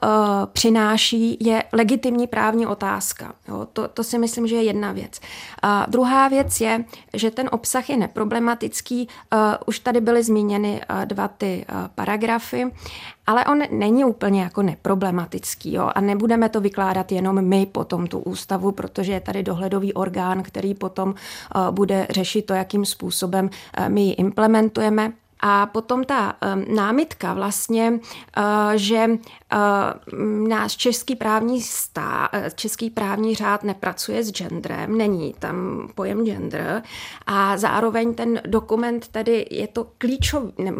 přináší, 0.52 1.36
je 1.40 1.62
legitimní 1.72 2.26
právní 2.26 2.66
otázka. 2.66 3.32
Jo, 3.48 3.66
to, 3.72 3.88
to 3.88 4.04
si 4.04 4.18
myslím, 4.18 4.46
že 4.46 4.56
je 4.56 4.62
jedna 4.62 4.92
věc. 4.92 5.20
A 5.62 5.86
druhá 5.88 6.28
věc 6.28 6.60
je, 6.60 6.84
že 7.14 7.30
ten 7.30 7.48
obsah 7.52 7.90
je 7.90 7.96
neproblematický. 7.96 9.08
Už 9.66 9.78
tady 9.78 10.00
byly 10.00 10.22
zmíněny 10.22 10.80
dva 11.04 11.28
ty 11.28 11.66
paragrafy 11.94 12.70
ale 13.26 13.44
on 13.44 13.62
není 13.70 14.04
úplně 14.04 14.42
jako 14.42 14.62
neproblematický 14.62 15.74
jo? 15.74 15.90
a 15.94 16.00
nebudeme 16.00 16.48
to 16.48 16.60
vykládat 16.60 17.12
jenom 17.12 17.44
my 17.44 17.66
potom 17.66 18.06
tu 18.06 18.18
ústavu, 18.18 18.72
protože 18.72 19.12
je 19.12 19.20
tady 19.20 19.42
dohledový 19.42 19.92
orgán, 19.92 20.42
který 20.42 20.74
potom 20.74 21.14
bude 21.70 22.06
řešit 22.10 22.46
to, 22.46 22.54
jakým 22.54 22.84
způsobem 22.84 23.50
my 23.88 24.00
ji 24.00 24.12
implementujeme. 24.12 25.12
A 25.48 25.66
potom 25.66 26.04
ta 26.04 26.36
námitka 26.74 27.34
vlastně, 27.34 27.90
uh, 27.92 28.42
že 28.74 29.06
uh, 29.08 30.48
náš 30.48 30.76
český 30.76 31.16
právní 31.16 31.62
stá, 31.62 32.28
uh, 32.34 32.48
český 32.54 32.90
právní 32.90 33.34
řád 33.34 33.62
nepracuje 33.62 34.24
s 34.24 34.32
genderem, 34.32 34.98
není 34.98 35.34
tam 35.38 35.88
pojem 35.94 36.24
gender 36.24 36.82
a 37.26 37.56
zároveň 37.56 38.14
ten 38.14 38.40
dokument 38.46 39.08
tedy 39.08 39.46
je 39.50 39.68
to 39.68 39.86
klíčový, 39.98 40.52
ne, 40.58 40.72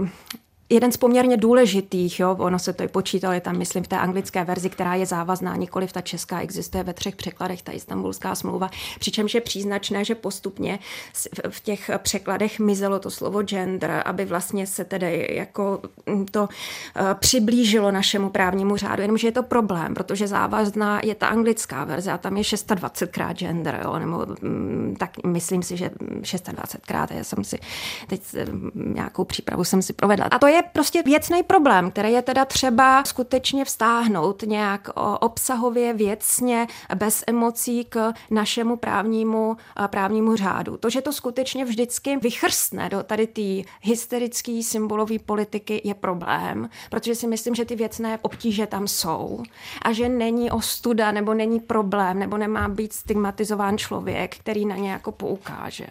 jeden 0.69 0.93
z 0.93 0.97
poměrně 0.97 1.37
důležitých, 1.37 2.21
jo, 2.21 2.37
ono 2.39 2.59
se 2.59 2.73
to 2.73 2.83
i 2.83 2.89
počítalo, 2.89 3.35
je 3.35 3.41
tam, 3.41 3.59
myslím, 3.59 3.85
v 3.85 3.89
té 3.89 3.99
anglické 3.99 4.45
verzi, 4.45 4.71
která 4.71 4.95
je 4.95 5.07
závazná, 5.07 5.57
nikoli 5.57 5.87
v 5.87 5.93
ta 5.93 6.01
česká 6.01 6.41
existuje 6.41 6.85
ve 6.85 6.95
třech 6.95 7.17
překladech, 7.17 7.63
ta 7.63 7.73
istambulská 7.73 8.35
smlouva, 8.35 8.71
přičemž 8.99 9.35
je 9.35 9.41
příznačné, 9.41 10.05
že 10.05 10.15
postupně 10.15 10.79
v 11.49 11.61
těch 11.61 11.91
překladech 11.99 12.59
mizelo 12.59 12.99
to 12.99 13.11
slovo 13.11 13.43
gender, 13.43 14.03
aby 14.05 14.25
vlastně 14.25 14.67
se 14.67 14.85
tedy 14.85 15.29
jako 15.31 15.81
to 16.31 16.49
eh, 16.97 17.15
přiblížilo 17.15 17.91
našemu 17.91 18.31
právnímu 18.31 18.77
řádu, 18.77 19.03
jenomže 19.03 19.29
je 19.29 19.33
to 19.33 19.43
problém, 19.43 19.95
protože 19.95 20.27
závazná 20.27 21.01
je 21.05 21.15
ta 21.15 21.27
anglická 21.27 21.85
verze 21.85 22.13
a 22.13 22.19
tam 22.19 22.37
je 22.37 22.43
26krát 22.43 23.35
gender, 23.35 23.81
jo, 23.85 23.99
nebo 23.99 24.27
mm, 24.43 24.97
tak 24.99 25.11
myslím 25.27 25.63
si, 25.63 25.77
že 25.77 25.91
26krát, 26.21 27.07
já 27.11 27.25
jsem 27.25 27.45
si 27.45 27.59
teď 28.07 28.23
nějakou 28.75 29.25
přípravu 29.25 29.65
jsem 29.65 29.83
si 29.83 29.93
provedla. 29.93 30.27
A 30.31 30.39
to 30.39 30.47
je 30.47 30.56
je 30.57 30.63
prostě 30.63 31.03
věcný 31.03 31.43
problém, 31.43 31.91
který 31.91 32.13
je 32.13 32.23
teda 32.23 32.45
třeba 32.45 33.05
skutečně 33.05 33.65
vztáhnout 33.65 34.43
nějak 34.43 34.89
obsahově, 35.21 35.93
věcně, 35.93 36.67
bez 36.95 37.25
emocí 37.27 37.85
k 37.85 38.13
našemu 38.31 38.77
právnímu, 38.77 39.57
právnímu 39.87 40.37
řádu. 40.37 40.77
To, 40.77 40.91
že 40.91 41.01
to 41.01 41.13
skutečně 41.13 41.65
vždycky 41.65 42.17
vychrstne 42.17 42.89
do 42.89 43.03
tady 43.03 43.27
té 43.27 43.71
hysterické 43.83 44.63
symbolové 44.63 45.19
politiky 45.19 45.81
je 45.85 45.95
problém, 45.95 46.69
protože 46.91 47.15
si 47.15 47.27
myslím, 47.27 47.55
že 47.55 47.65
ty 47.65 47.77
věcné 47.77 48.19
obtíže 48.23 48.67
tam 48.67 48.89
jsou 48.89 49.43
a 49.83 49.93
že 49.93 50.09
není 50.09 50.51
ostuda 50.51 51.13
nebo 51.13 51.35
není 51.35 51.61
problém 51.61 52.19
nebo 52.19 52.37
nemá 52.37 52.69
být 52.69 52.93
stigmatizován 52.93 53.79
člověk, 53.79 54.37
který 54.37 54.67
na 54.67 54.77
ně 54.77 54.91
jako 54.91 55.13
poukáže. 55.13 55.87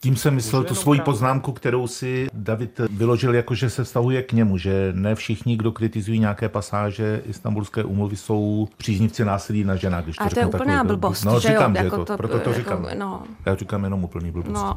Tím 0.00 0.16
jsem 0.16 0.34
myslel 0.34 0.64
tu 0.64 0.74
svoji 0.74 1.00
poznámku, 1.00 1.52
kterou 1.52 1.86
si 1.86 2.26
David 2.32 2.80
vyložil, 2.90 3.34
jako 3.34 3.54
že 3.54 3.70
se 3.70 3.84
vztahuje 3.84 4.22
k 4.22 4.32
němu, 4.32 4.58
že 4.58 4.92
ne 4.96 5.14
všichni, 5.14 5.56
kdo 5.56 5.72
kritizují 5.72 6.18
nějaké 6.18 6.48
pasáže 6.48 7.22
Istanbulské 7.26 7.84
úmluvy, 7.84 8.16
jsou 8.16 8.68
příznivci 8.76 9.24
násilí 9.24 9.64
na 9.64 9.76
ženách. 9.76 10.04
Když 10.04 10.16
to 10.16 10.24
a 10.24 10.28
to 10.30 10.40
je 10.40 10.46
úplná 10.46 10.84
blbost, 10.84 11.24
No, 11.24 11.40
že 11.40 11.48
říkám, 11.48 11.76
jo, 11.76 11.80
že 11.80 11.84
jako 11.84 11.96
to, 11.96 12.04
to, 12.04 12.16
proto 12.16 12.38
to 12.38 12.50
jako, 12.50 12.60
říkám. 12.60 12.86
No. 12.98 13.22
Já 13.46 13.54
říkám 13.54 13.84
jenom 13.84 14.04
úplný 14.04 14.30
blbost. 14.30 14.54
No. 14.54 14.74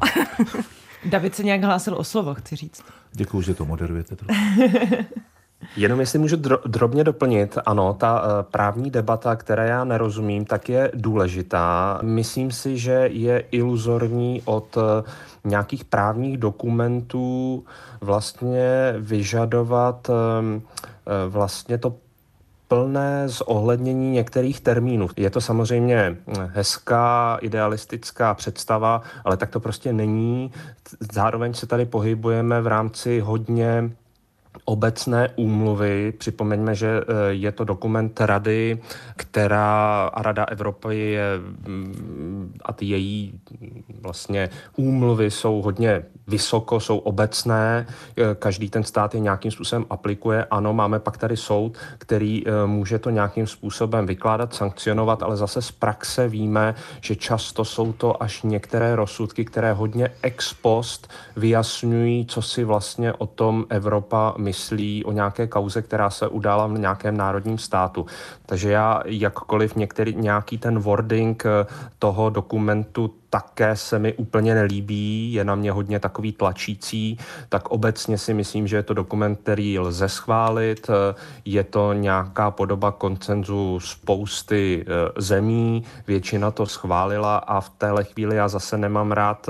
David 1.04 1.34
se 1.34 1.42
nějak 1.42 1.62
hlásil 1.64 1.94
o 1.94 2.04
slovo, 2.04 2.34
chci 2.34 2.56
říct. 2.56 2.84
Děkuji, 3.12 3.42
že 3.42 3.54
to 3.54 3.64
moderujete 3.64 4.16
trochu. 4.16 4.34
Jenom 5.76 6.00
jestli 6.00 6.18
můžu 6.18 6.36
dro- 6.36 6.60
drobně 6.66 7.04
doplnit, 7.04 7.58
ano, 7.66 7.94
ta 7.94 8.20
uh, 8.20 8.26
právní 8.50 8.90
debata, 8.90 9.36
které 9.36 9.68
já 9.68 9.84
nerozumím, 9.84 10.44
tak 10.44 10.68
je 10.68 10.90
důležitá. 10.94 11.98
Myslím 12.02 12.50
si, 12.50 12.78
že 12.78 13.08
je 13.12 13.44
iluzorní 13.50 14.42
od 14.44 14.76
uh, 14.76 14.82
nějakých 15.44 15.84
právních 15.84 16.38
dokumentů 16.38 17.64
vlastně 18.00 18.94
vyžadovat 18.98 20.08
uh, 20.08 20.14
uh, 20.54 20.62
vlastně 21.28 21.78
to 21.78 21.94
plné 22.68 23.28
zohlednění 23.28 24.10
některých 24.10 24.60
termínů. 24.60 25.08
Je 25.16 25.30
to 25.30 25.40
samozřejmě 25.40 26.16
hezká, 26.52 27.38
idealistická 27.40 28.34
představa, 28.34 29.02
ale 29.24 29.36
tak 29.36 29.50
to 29.50 29.60
prostě 29.60 29.92
není. 29.92 30.52
Zároveň 31.12 31.54
se 31.54 31.66
tady 31.66 31.84
pohybujeme 31.84 32.60
v 32.60 32.66
rámci 32.66 33.20
hodně 33.20 33.90
obecné 34.64 35.28
úmluvy. 35.36 36.12
Připomeňme, 36.18 36.74
že 36.74 36.88
e, 36.88 37.02
je 37.30 37.52
to 37.52 37.64
dokument 37.64 38.20
Rady, 38.20 38.78
která 39.16 40.04
a 40.14 40.22
Rada 40.22 40.44
Evropy 40.44 40.98
je 40.98 41.24
mm, 41.66 42.54
a 42.64 42.72
ty 42.72 42.86
její 42.86 43.40
vlastně 44.00 44.48
úmluvy 44.76 45.30
jsou 45.30 45.62
hodně 45.62 46.02
vysoko, 46.30 46.80
jsou 46.80 46.98
obecné, 46.98 47.86
e, 48.16 48.34
každý 48.34 48.70
ten 48.70 48.84
stát 48.84 49.14
je 49.14 49.20
nějakým 49.20 49.50
způsobem 49.50 49.86
aplikuje. 49.90 50.46
Ano, 50.50 50.72
máme 50.72 50.98
pak 50.98 51.18
tady 51.18 51.36
soud, 51.36 51.74
který 51.98 52.46
e, 52.46 52.66
může 52.66 52.98
to 52.98 53.10
nějakým 53.10 53.46
způsobem 53.46 54.06
vykládat, 54.06 54.54
sankcionovat, 54.54 55.22
ale 55.22 55.36
zase 55.36 55.62
z 55.62 55.70
praxe 55.70 56.28
víme, 56.28 56.74
že 57.00 57.16
často 57.16 57.64
jsou 57.64 57.92
to 57.92 58.22
až 58.22 58.42
některé 58.42 58.96
rozsudky, 58.96 59.44
které 59.44 59.72
hodně 59.72 60.10
ex 60.22 60.54
post 60.54 61.10
vyjasňují, 61.36 62.26
co 62.26 62.42
si 62.42 62.64
vlastně 62.64 63.12
o 63.12 63.26
tom 63.26 63.66
Evropa 63.68 64.34
myslí 64.38 65.04
o 65.04 65.12
nějaké 65.12 65.46
kauze, 65.46 65.82
která 65.82 66.10
se 66.10 66.28
udála 66.28 66.66
v 66.66 66.78
nějakém 66.78 67.16
národním 67.16 67.58
státu. 67.58 68.06
Takže 68.46 68.70
já 68.70 69.02
jakkoliv 69.06 69.76
některý, 69.76 70.14
nějaký 70.14 70.58
ten 70.58 70.78
wording 70.78 71.42
eh, 71.46 71.66
toho 71.98 72.30
dokumentu 72.30 73.19
také 73.30 73.76
se 73.76 73.98
mi 73.98 74.12
úplně 74.14 74.54
nelíbí, 74.54 75.32
je 75.32 75.44
na 75.44 75.54
mě 75.54 75.72
hodně 75.72 76.00
takový 76.00 76.32
tlačící, 76.32 77.18
tak 77.48 77.68
obecně 77.68 78.18
si 78.18 78.34
myslím, 78.34 78.66
že 78.66 78.76
je 78.76 78.82
to 78.82 78.94
dokument, 78.94 79.38
který 79.42 79.78
lze 79.78 80.08
schválit. 80.08 80.90
Je 81.44 81.64
to 81.64 81.92
nějaká 81.92 82.50
podoba 82.50 82.92
koncenzu 82.92 83.80
spousty 83.80 84.84
eh, 84.86 85.20
zemí, 85.22 85.82
většina 86.06 86.50
to 86.50 86.66
schválila 86.66 87.36
a 87.36 87.60
v 87.60 87.70
téhle 87.70 88.04
chvíli 88.04 88.36
já 88.36 88.48
zase 88.48 88.78
nemám 88.78 89.12
rád 89.12 89.46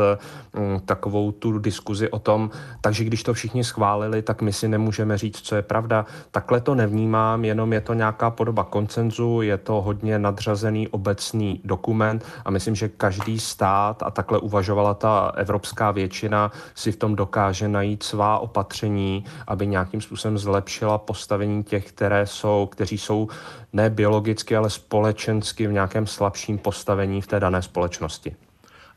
mm, 0.56 0.80
takovou 0.80 1.32
tu 1.32 1.58
diskuzi 1.58 2.10
o 2.10 2.18
tom, 2.18 2.50
takže 2.80 3.04
když 3.04 3.22
to 3.22 3.34
všichni 3.34 3.64
schválili, 3.64 4.22
tak 4.22 4.42
my 4.42 4.52
si 4.52 4.68
nemůžeme 4.68 5.18
říct, 5.18 5.40
co 5.40 5.56
je 5.56 5.62
pravda. 5.62 6.06
Takhle 6.30 6.60
to 6.60 6.74
nevnímám, 6.74 7.44
jenom 7.44 7.72
je 7.72 7.80
to 7.80 7.94
nějaká 7.94 8.30
podoba 8.30 8.64
koncenzu, 8.64 9.42
je 9.42 9.58
to 9.58 9.80
hodně 9.82 10.18
nadřazený 10.18 10.88
obecný 10.88 11.60
dokument 11.64 12.24
a 12.44 12.50
myslím, 12.50 12.74
že 12.74 12.88
každý 12.88 13.40
stát 13.40 13.69
hrát 13.70 14.02
a 14.02 14.10
takhle 14.10 14.38
uvažovala 14.38 14.94
ta 14.94 15.32
evropská 15.36 15.90
většina, 15.90 16.52
si 16.74 16.92
v 16.92 16.96
tom 16.96 17.16
dokáže 17.16 17.68
najít 17.68 18.02
svá 18.02 18.38
opatření, 18.38 19.24
aby 19.46 19.66
nějakým 19.66 20.00
způsobem 20.00 20.38
zlepšila 20.38 20.98
postavení 20.98 21.64
těch, 21.64 21.92
které 21.92 22.26
jsou, 22.26 22.68
kteří 22.72 22.98
jsou 22.98 23.28
ne 23.72 23.90
biologicky, 23.90 24.56
ale 24.56 24.70
společensky 24.70 25.66
v 25.66 25.72
nějakém 25.72 26.06
slabším 26.06 26.58
postavení 26.58 27.22
v 27.22 27.26
té 27.26 27.40
dané 27.40 27.62
společnosti. 27.62 28.36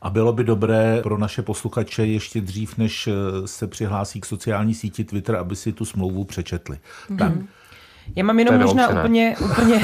A 0.02 0.10
bylo 0.10 0.32
by 0.32 0.44
dobré 0.44 1.00
pro 1.02 1.18
naše 1.18 1.42
posluchače 1.42 2.06
ještě 2.06 2.40
dřív, 2.40 2.78
než 2.78 3.08
se 3.44 3.66
přihlásí 3.66 4.20
k 4.20 4.26
sociální 4.26 4.74
síti 4.74 5.04
Twitter, 5.04 5.36
aby 5.36 5.56
si 5.56 5.72
tu 5.72 5.84
smlouvu 5.84 6.24
přečetli. 6.24 6.76
Mm-hmm. 6.76 7.18
Tak. 7.18 7.32
Já 8.16 8.24
mám 8.24 8.38
jenom 8.38 8.58
možná 8.58 8.88
úplně, 8.88 9.36
úplně, 9.44 9.80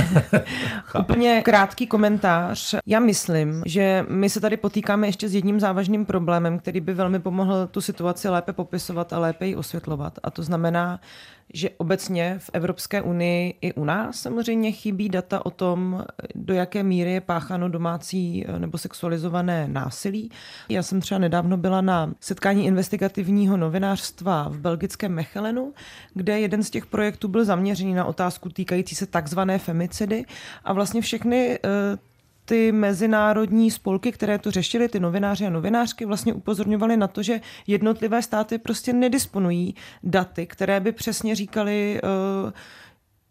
úplně 1.01 1.43
krátký 1.43 1.87
komentář. 1.87 2.75
Já 2.87 3.01
myslím, 3.01 3.63
že 3.67 4.07
my 4.09 4.31
se 4.31 4.41
tady 4.41 4.57
potýkáme 4.57 5.09
ještě 5.09 5.29
s 5.29 5.35
jedním 5.35 5.61
závažným 5.61 6.07
problémem, 6.07 6.59
který 6.59 6.81
by 6.81 6.95
velmi 6.95 7.19
pomohl 7.19 7.67
tu 7.67 7.81
situaci 7.81 8.29
lépe 8.29 8.53
popisovat 8.53 9.13
a 9.13 9.19
lépe 9.19 9.47
ji 9.47 9.57
osvětlovat. 9.57 10.19
A 10.23 10.31
to 10.31 10.43
znamená, 10.43 11.01
že 11.55 11.71
obecně 11.71 12.35
v 12.39 12.51
Evropské 12.53 13.03
unii 13.03 13.55
i 13.61 13.73
u 13.73 13.85
nás 13.85 14.21
samozřejmě 14.21 14.73
chybí 14.73 15.09
data 15.09 15.47
o 15.47 15.51
tom, 15.51 16.05
do 16.35 16.55
jaké 16.55 16.83
míry 16.83 17.13
je 17.13 17.21
pácháno 17.21 17.69
domácí 17.69 18.45
eh, 18.47 18.59
nebo 18.59 18.79
sexualizované 18.79 19.69
násilí. 19.69 20.31
Já 20.69 20.83
jsem 20.83 21.01
třeba 21.01 21.19
nedávno 21.19 21.57
byla 21.57 21.81
na 21.81 22.15
setkání 22.21 22.67
investigativního 22.67 23.57
novinářstva 23.57 24.49
v 24.49 24.59
belgickém 24.59 25.13
Mechelenu, 25.13 25.75
kde 26.15 26.41
jeden 26.41 26.63
z 26.63 26.71
těch 26.71 26.87
projektů 26.87 27.29
byl 27.29 27.45
zaměřený 27.45 27.95
na 27.95 28.05
otázku 28.05 28.49
týkající 28.49 28.95
se 28.95 29.07
takzvané 29.07 29.59
femicidy 29.59 30.25
a 30.65 30.73
vlastně 30.73 31.01
všechny 31.01 31.59
eh, 31.65 32.10
ty 32.51 32.73
mezinárodní 32.73 33.71
spolky, 33.71 34.13
které 34.13 34.39
to 34.39 34.51
řešily, 34.51 34.89
ty 34.89 35.01
novináři 35.01 35.47
a 35.47 35.51
novinářky, 35.51 36.07
vlastně 36.07 36.33
upozorňovali 36.33 36.97
na 36.97 37.09
to, 37.09 37.23
že 37.23 37.41
jednotlivé 37.67 38.23
státy 38.23 38.59
prostě 38.59 38.93
nedisponují 38.93 39.75
daty, 40.03 40.47
které 40.47 40.81
by 40.81 40.93
přesně 40.93 41.35
říkali, 41.35 42.01
eh, 42.03 42.53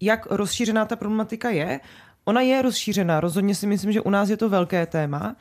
jak 0.02 0.26
rozšířená 0.26 0.86
ta 0.86 0.96
problematika 0.96 1.50
je. 1.50 1.80
Ona 2.26 2.42
je 2.42 2.62
rozšířená, 2.62 3.20
rozhodně 3.20 3.56
si 3.56 3.68
myslím, 3.68 3.92
že 3.92 4.02
u 4.02 4.10
nás 4.10 4.30
je 4.30 4.38
to 4.38 4.50
velké 4.50 4.86
téma. 4.86 5.36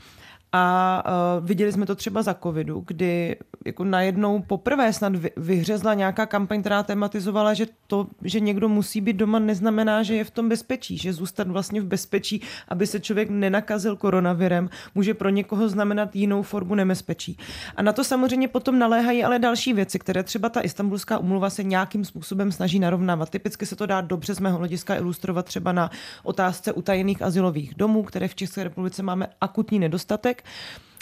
A 0.53 1.05
uh, 1.39 1.47
viděli 1.47 1.73
jsme 1.73 1.87
to 1.87 1.95
třeba 1.95 2.23
za 2.23 2.35
covidu, 2.35 2.85
kdy 2.87 3.37
jako 3.67 3.85
najednou 3.85 4.43
poprvé 4.43 4.93
snad 4.93 5.17
vy, 5.17 5.31
vyhřezla 5.37 5.95
nějaká 5.95 6.27
kampaň, 6.27 6.61
která 6.61 6.83
tematizovala, 6.83 7.55
že 7.55 7.67
to, 7.87 8.07
že 8.23 8.41
někdo 8.41 8.69
musí 8.69 9.01
být 9.01 9.17
doma, 9.17 9.39
neznamená, 9.39 10.03
že 10.03 10.15
je 10.15 10.25
v 10.25 10.31
tom 10.31 10.49
bezpečí, 10.49 10.99
že 10.99 11.13
zůstat 11.13 11.49
vlastně 11.49 11.81
v 11.81 11.85
bezpečí, 11.85 12.43
aby 12.69 12.87
se 12.87 13.01
člověk 13.01 13.31
nenakazil 13.31 13.97
koronavirem, 13.97 14.71
může 14.95 15.15
pro 15.15 15.29
někoho 15.29 15.69
znamenat 15.69 16.17
jinou 16.17 16.43
formu 16.43 16.75
nebezpečí. 16.75 17.39
A 17.77 17.83
na 17.83 17.93
to 17.93 18.05
samozřejmě 18.05 18.49
potom 18.49 18.79
naléhají 18.79 19.25
ale 19.25 19.39
další 19.39 19.73
věci, 19.73 19.99
které 19.99 20.23
třeba 20.23 20.49
ta 20.49 20.61
istambulská 20.61 21.19
umluva 21.19 21.51
se 21.51 21.63
nějakým 21.63 22.05
způsobem 22.05 22.53
snaží 22.53 22.79
narovnávat. 22.79 23.31
Typicky 23.31 23.67
se 23.67 23.77
to 23.77 23.87
dá 23.87 24.01
dobře 24.01 24.35
z 24.35 24.41
mého 24.41 24.59
hlediska 24.59 24.97
ilustrovat 24.97 25.47
třeba 25.47 25.73
na 25.73 25.91
otázce 26.23 26.73
utajených 26.73 27.23
asilových 27.23 27.75
domů, 27.75 28.03
které 28.03 28.29
v 28.29 28.35
České 28.35 28.65
republice 28.65 29.03
máme 29.03 29.27
akutní 29.41 29.79
nedostatek 29.79 30.38
člověk. 30.39 30.45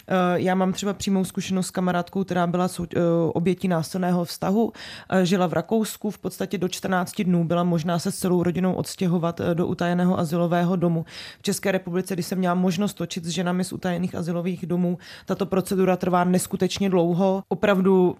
Eh, 0.09 0.41
já 0.41 0.55
mám 0.55 0.73
třeba 0.73 0.93
přímou 0.93 1.25
zkušenost 1.25 1.67
s 1.67 1.71
kamarádkou, 1.71 2.23
která 2.23 2.47
byla 2.47 2.67
eh, 2.67 2.99
obětí 3.33 3.67
násilného 3.67 4.25
vztahu, 4.25 4.71
eh, 5.09 5.25
žila 5.25 5.47
v 5.47 5.53
Rakousku, 5.53 6.11
v 6.11 6.17
podstatě 6.17 6.57
do 6.57 6.67
14 6.67 7.23
dnů 7.23 7.43
byla 7.43 7.63
možná 7.63 7.99
se 7.99 8.11
s 8.11 8.17
celou 8.17 8.43
rodinou 8.43 8.73
odstěhovat 8.73 9.41
do 9.53 9.67
utajeného 9.67 10.19
asilového 10.19 10.75
domu. 10.75 11.05
V 11.39 11.43
České 11.43 11.71
republice, 11.71 12.13
když 12.13 12.25
jsem 12.25 12.37
měla 12.37 12.55
možnost 12.55 12.93
točit 12.93 13.25
s 13.25 13.29
ženami 13.29 13.63
z 13.63 13.73
utajených 13.73 14.15
asilových 14.15 14.65
domů, 14.65 14.97
tato 15.25 15.45
procedura 15.45 15.97
trvá 15.97 16.23
neskutečně 16.23 16.89
dlouho. 16.89 17.43
Opravdu 17.49 18.15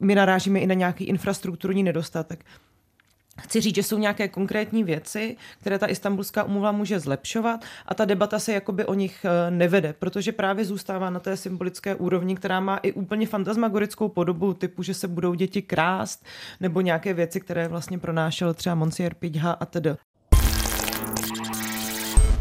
my 0.00 0.14
narážíme 0.14 0.60
i 0.60 0.66
na 0.66 0.74
nějaký 0.74 1.04
infrastrukturní 1.04 1.82
nedostatek. 1.82 2.44
Chci 3.40 3.60
říct, 3.60 3.74
že 3.74 3.82
jsou 3.82 3.98
nějaké 3.98 4.28
konkrétní 4.28 4.84
věci, 4.84 5.36
které 5.60 5.78
ta 5.78 5.86
istambulská 5.86 6.44
umluva 6.44 6.72
může 6.72 7.00
zlepšovat 7.00 7.64
a 7.86 7.94
ta 7.94 8.04
debata 8.04 8.38
se 8.38 8.52
jakoby 8.52 8.84
o 8.84 8.94
nich 8.94 9.24
eh, 9.24 9.50
nevede, 9.50 9.92
protože 9.92 10.32
právě 10.32 10.64
zůstává 10.64 11.10
na 11.10 11.20
té 11.20 11.36
symbolické 11.36 11.94
úrovni, 11.94 12.36
která 12.36 12.60
má 12.60 12.76
i 12.76 12.92
úplně 12.92 13.26
fantasmagorickou 13.26 14.08
podobu 14.08 14.54
typu, 14.54 14.82
že 14.82 14.94
se 14.94 15.08
budou 15.08 15.34
děti 15.34 15.62
krást 15.62 16.24
nebo 16.60 16.80
nějaké 16.80 17.14
věci, 17.14 17.40
které 17.40 17.68
vlastně 17.68 17.98
pronášel 17.98 18.54
třeba 18.54 18.74
Monsier 18.74 19.14
Pidha 19.14 19.52
a 19.52 19.66
tedy. 19.66 19.90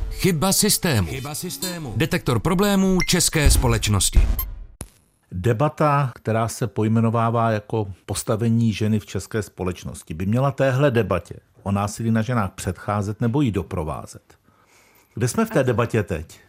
Chyba 0.09 0.53
systému. 0.53 1.07
Chyba 1.07 1.35
systému. 1.35 1.93
Detektor 1.97 2.39
problémů 2.39 2.97
české 3.07 3.51
společnosti. 3.51 4.19
Debata, 5.37 6.11
která 6.15 6.47
se 6.47 6.67
pojmenovává 6.67 7.51
jako 7.51 7.93
postavení 8.05 8.73
ženy 8.73 8.99
v 8.99 9.05
české 9.05 9.41
společnosti, 9.41 10.13
by 10.13 10.25
měla 10.25 10.51
téhle 10.51 10.91
debatě 10.91 11.35
o 11.63 11.71
násilí 11.71 12.11
na 12.11 12.21
ženách 12.21 12.51
předcházet 12.51 13.21
nebo 13.21 13.41
ji 13.41 13.51
doprovázet. 13.51 14.21
Kde 15.13 15.27
jsme 15.27 15.45
v 15.45 15.49
té 15.49 15.63
debatě 15.63 16.03
teď? 16.03 16.39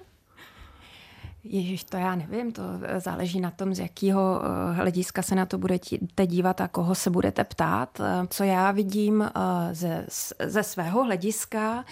Ježiš, 1.44 1.84
to 1.84 1.96
já 1.96 2.14
nevím, 2.14 2.52
to 2.52 2.62
záleží 2.98 3.40
na 3.40 3.50
tom, 3.50 3.74
z 3.74 3.78
jakého 3.78 4.42
eh, 4.42 4.72
hlediska 4.72 5.22
se 5.22 5.34
na 5.34 5.46
to 5.46 5.58
budete 5.58 6.26
dívat 6.26 6.60
a 6.60 6.68
koho 6.68 6.94
se 6.94 7.10
budete 7.10 7.44
ptát. 7.44 8.00
Eh, 8.00 8.26
co 8.30 8.44
já 8.44 8.72
vidím 8.72 9.22
eh, 9.22 9.30
ze, 9.74 10.06
ze 10.46 10.62
svého 10.62 11.04
hlediska 11.04 11.84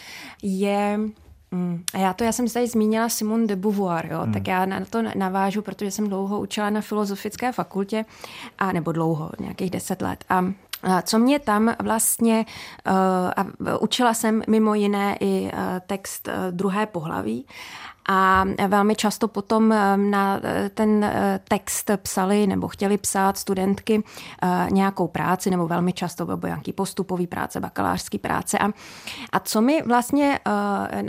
je 0.42 0.98
Mm. 1.54 1.84
A 1.94 1.98
já 1.98 2.12
to, 2.12 2.24
já 2.24 2.32
jsem 2.32 2.48
tady 2.48 2.66
zmínila 2.66 3.08
Simone 3.08 3.46
de 3.46 3.56
Beauvoir, 3.56 4.08
jo? 4.12 4.26
Mm. 4.26 4.32
tak 4.32 4.46
já 4.46 4.66
na 4.66 4.84
to 4.90 5.02
navážu, 5.14 5.62
protože 5.62 5.90
jsem 5.90 6.08
dlouho 6.08 6.40
učila 6.40 6.70
na 6.70 6.80
filozofické 6.80 7.52
fakultě, 7.52 8.04
a 8.58 8.72
nebo 8.72 8.92
dlouho, 8.92 9.30
nějakých 9.40 9.70
deset 9.70 10.02
let. 10.02 10.24
A 10.28 10.44
co 11.02 11.18
mě 11.18 11.38
tam 11.38 11.74
vlastně, 11.82 12.46
a 13.36 13.44
učila 13.80 14.14
jsem 14.14 14.42
mimo 14.48 14.74
jiné 14.74 15.16
i 15.20 15.50
text 15.86 16.28
druhé 16.50 16.86
pohlaví 16.86 17.46
a 18.08 18.44
velmi 18.68 18.96
často 18.96 19.28
potom 19.28 19.72
eh, 19.72 19.96
na 19.96 20.40
eh, 20.44 20.70
ten 20.74 21.04
eh, 21.04 21.40
text 21.48 21.90
psali 21.96 22.46
nebo 22.46 22.68
chtěli 22.68 22.98
psát 22.98 23.38
studentky 23.38 24.02
nějakou 24.70 25.08
práci 25.08 25.50
nebo 25.50 25.68
velmi 25.68 25.92
často 25.92 26.24
nebo 26.24 26.46
nějaký 26.46 26.72
postupový 26.72 27.26
práce, 27.26 27.60
bakalářský 27.60 28.18
práce. 28.18 28.58
A, 28.58 28.72
a 29.32 29.40
co 29.40 29.60
mi 29.60 29.82
vlastně 29.82 30.38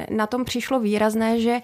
na 0.10 0.28
tom 0.28 0.46
přišlo 0.46 0.80
výrazné, 0.80 1.40
že 1.40 1.62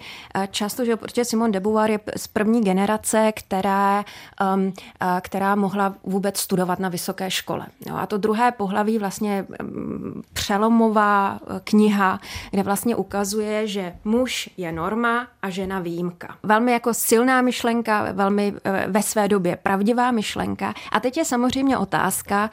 často, 0.50 0.84
že 0.84 0.96
protože 0.96 1.24
Simon 1.24 1.52
de 1.52 1.60
Beauvoir 1.60 1.90
je 1.90 2.00
z 2.16 2.26
první 2.26 2.64
generace, 2.64 3.32
která, 3.32 4.04
ehm, 4.40 4.72
která 5.20 5.54
mohla 5.54 5.94
vůbec 6.04 6.38
studovat 6.38 6.78
na 6.78 6.88
vysoké 6.88 7.30
škole. 7.30 7.66
Jo, 7.86 7.96
a 7.96 8.06
to 8.06 8.18
druhé 8.18 8.52
pohlaví 8.52 8.98
vlastně 8.98 9.46
mm, 9.62 10.22
přelomová 10.32 11.40
kniha, 11.64 12.20
kde 12.50 12.62
vlastně 12.62 12.96
ukazuje, 12.96 13.66
že 13.66 13.94
muž 14.04 14.50
je 14.56 14.72
norma, 14.72 15.21
a 15.42 15.50
žena 15.50 15.80
výjimka. 15.80 16.34
Velmi 16.42 16.72
jako 16.72 16.94
silná 16.94 17.42
myšlenka, 17.42 18.12
velmi 18.12 18.54
eh, 18.64 18.84
ve 18.88 19.02
své 19.02 19.28
době 19.28 19.56
pravdivá 19.56 20.10
myšlenka. 20.10 20.74
A 20.92 21.00
teď 21.00 21.16
je 21.16 21.24
samozřejmě 21.24 21.78
otázka, 21.78 22.50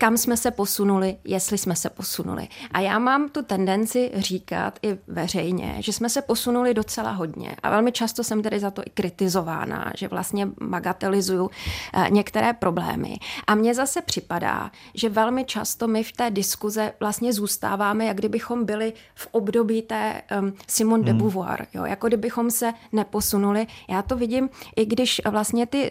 kam 0.00 0.16
jsme 0.16 0.36
se 0.36 0.50
posunuli, 0.50 1.16
jestli 1.24 1.58
jsme 1.58 1.76
se 1.76 1.90
posunuli. 1.90 2.48
A 2.70 2.80
já 2.80 2.98
mám 2.98 3.28
tu 3.28 3.42
tendenci 3.42 4.10
říkat 4.14 4.78
i 4.82 4.98
veřejně, 5.06 5.76
že 5.78 5.92
jsme 5.92 6.08
se 6.08 6.22
posunuli 6.22 6.74
docela 6.74 7.10
hodně. 7.10 7.56
A 7.62 7.70
velmi 7.70 7.92
často 7.92 8.24
jsem 8.24 8.42
tedy 8.42 8.60
za 8.60 8.70
to 8.70 8.82
i 8.86 8.90
kritizována, 8.90 9.92
že 9.96 10.08
vlastně 10.08 10.48
bagatelizuju 10.60 11.50
eh, 11.94 12.06
některé 12.10 12.52
problémy. 12.52 13.16
A 13.46 13.54
mně 13.54 13.74
zase 13.74 14.02
připadá, 14.02 14.70
že 14.94 15.08
velmi 15.08 15.44
často 15.44 15.88
my 15.88 16.04
v 16.04 16.12
té 16.12 16.30
diskuze 16.30 16.92
vlastně 17.00 17.32
zůstáváme, 17.32 18.04
jak 18.04 18.16
kdybychom 18.16 18.64
byli 18.64 18.92
v 19.14 19.28
období 19.30 19.82
té 19.82 20.22
um, 20.40 20.52
Simone 20.66 21.02
hmm. 21.02 21.06
de 21.06 21.12
Beauvoir, 21.12 21.66
jo? 21.74 21.84
jako 21.84 22.08
kdybychom 22.08 22.50
se 22.50 22.72
neposunuli. 22.92 23.66
Já 23.88 24.02
to 24.02 24.16
vidím, 24.16 24.50
i 24.76 24.86
když 24.86 25.20
vlastně 25.30 25.66
ty 25.66 25.90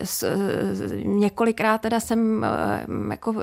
několikrát 1.04 1.82
teda 1.82 2.00
jsem 2.00 2.45
uh, 2.98 3.12
jako 3.12 3.34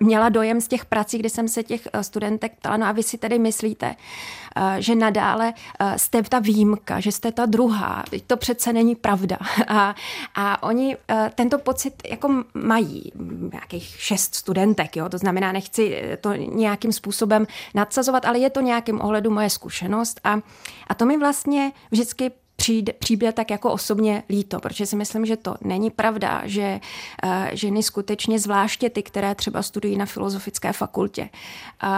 měla 0.00 0.28
dojem 0.28 0.60
z 0.60 0.68
těch 0.68 0.84
prací, 0.84 1.18
kdy 1.18 1.30
jsem 1.30 1.48
se 1.48 1.62
těch 1.62 1.88
eh, 1.92 2.04
studentek 2.04 2.52
ptala, 2.58 2.76
no 2.76 2.86
a 2.86 2.92
vy 2.92 3.02
si 3.02 3.18
tedy 3.18 3.38
myslíte, 3.38 3.94
eh, 4.56 4.82
že 4.82 4.94
nadále 4.94 5.54
eh, 5.80 5.98
jste 5.98 6.22
ta 6.22 6.38
výjimka, 6.38 7.00
že 7.00 7.12
jste 7.12 7.32
ta 7.32 7.46
druhá. 7.46 8.04
To 8.26 8.36
přece 8.36 8.72
není 8.72 8.94
pravda. 8.94 9.36
A, 9.68 9.94
a 10.34 10.62
oni 10.62 10.96
tento 11.34 11.58
pocit 11.58 12.02
jako 12.10 12.44
mají, 12.54 13.12
nějakých 13.52 13.84
šest 13.98 14.34
studentek, 14.34 14.96
jo? 14.96 15.08
to 15.08 15.18
znamená, 15.18 15.52
nechci 15.52 16.02
to 16.20 16.34
nějakým 16.34 16.92
způsobem 16.92 17.46
nadsazovat, 17.74 18.24
ale 18.24 18.38
je 18.38 18.50
to 18.50 18.60
nějakým 18.60 19.00
ohledu 19.00 19.30
moje 19.30 19.50
zkušenost 19.50 20.20
a, 20.24 20.38
a 20.86 20.94
to 20.94 21.06
mi 21.06 21.18
vlastně 21.18 21.72
vždycky 21.90 22.30
přijde, 22.60 22.92
přijde 22.92 23.32
tak 23.32 23.50
jako 23.50 23.72
osobně 23.72 24.22
líto, 24.28 24.60
protože 24.60 24.86
si 24.86 24.96
myslím, 24.96 25.26
že 25.26 25.36
to 25.36 25.54
není 25.60 25.90
pravda, 25.90 26.42
že 26.44 26.80
uh, 27.24 27.30
ženy 27.52 27.82
skutečně, 27.82 28.38
zvláště 28.38 28.90
ty, 28.90 29.02
které 29.02 29.34
třeba 29.34 29.62
studují 29.62 29.96
na 29.96 30.06
filozofické 30.06 30.72
fakultě, 30.72 31.22
uh, 31.22 31.88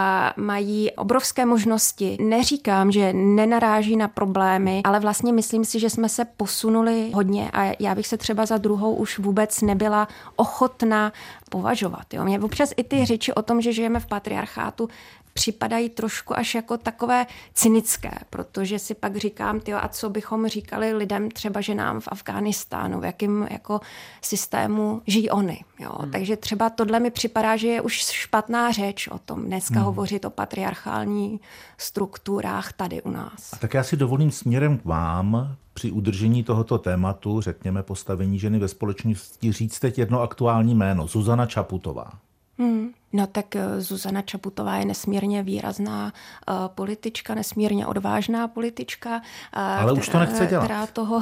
mají 0.43 0.91
obrovské 0.91 1.45
možnosti. 1.45 2.17
Neříkám, 2.21 2.91
že 2.91 3.13
nenaráží 3.13 3.95
na 3.95 4.07
problémy, 4.07 4.81
ale 4.83 4.99
vlastně 4.99 5.33
myslím 5.33 5.65
si, 5.65 5.79
že 5.79 5.89
jsme 5.89 6.09
se 6.09 6.25
posunuli 6.25 7.11
hodně 7.13 7.51
a 7.53 7.75
já 7.79 7.95
bych 7.95 8.07
se 8.07 8.17
třeba 8.17 8.45
za 8.45 8.57
druhou 8.57 8.95
už 8.95 9.19
vůbec 9.19 9.61
nebyla 9.61 10.07
ochotná 10.35 11.13
považovat. 11.49 12.13
Jo. 12.13 12.23
Mě 12.23 12.39
občas 12.39 12.73
i 12.77 12.83
ty 12.83 13.05
řeči 13.05 13.33
o 13.33 13.41
tom, 13.41 13.61
že 13.61 13.73
žijeme 13.73 13.99
v 13.99 14.05
patriarchátu, 14.05 14.89
připadají 15.33 15.89
trošku 15.89 16.37
až 16.37 16.55
jako 16.55 16.77
takové 16.77 17.25
cynické, 17.53 18.11
protože 18.29 18.79
si 18.79 18.93
pak 18.93 19.17
říkám, 19.17 19.59
tyjo, 19.59 19.77
a 19.81 19.87
co 19.87 20.09
bychom 20.09 20.47
říkali 20.47 20.93
lidem 20.93 21.31
třeba 21.31 21.61
ženám 21.61 21.99
v 21.99 22.07
Afghánistánu, 22.07 22.99
v 22.99 23.05
jakém 23.05 23.47
jako 23.51 23.79
systému 24.21 25.01
žijí 25.07 25.29
oni. 25.29 25.65
Jo. 25.79 25.91
Hmm. 25.99 26.11
Takže 26.11 26.37
třeba 26.37 26.69
tohle 26.69 26.99
mi 26.99 27.11
připadá, 27.11 27.57
že 27.57 27.67
je 27.67 27.81
už 27.81 27.93
špatná 27.93 28.71
řeč 28.71 29.07
o 29.07 29.19
tom 29.19 29.45
dneska 29.45 29.75
hmm. 29.75 29.83
hovořit 29.83 30.25
o 30.25 30.29
patriarchální 30.29 31.39
strukturách 31.77 32.73
tady 32.73 33.01
u 33.01 33.11
nás. 33.11 33.53
A 33.53 33.57
tak 33.57 33.73
já 33.73 33.83
si 33.83 33.97
dovolím 33.97 34.31
směrem 34.31 34.77
k 34.77 34.85
vám 34.85 35.55
při 35.73 35.91
udržení 35.91 36.43
tohoto 36.43 36.77
tématu, 36.77 37.41
řekněme 37.41 37.83
postavení 37.83 38.39
ženy 38.39 38.59
ve 38.59 38.67
společnosti, 38.67 39.51
říct 39.51 39.79
teď 39.79 39.97
jedno 39.97 40.21
aktuální 40.21 40.75
jméno, 40.75 41.07
Zuzana 41.07 41.45
Čaputová. 41.45 42.11
Hmm. 42.57 42.89
No 43.13 43.27
tak 43.27 43.55
eh, 43.55 43.81
Zuzana 43.81 44.21
Čaputová 44.21 44.75
je 44.75 44.85
nesmírně 44.85 45.43
výrazná 45.43 46.13
uh, 46.49 46.55
politička, 46.67 47.35
nesmírně 47.35 47.87
odvážná 47.87 48.47
politička. 48.47 49.09
Uh, 49.09 49.21
Ale 49.53 49.83
která, 49.85 49.93
už 49.93 50.09
to 50.09 50.19
nechce 50.19 50.45
dělat. 50.45 50.63
Která 50.63 50.87
toho, 50.87 51.21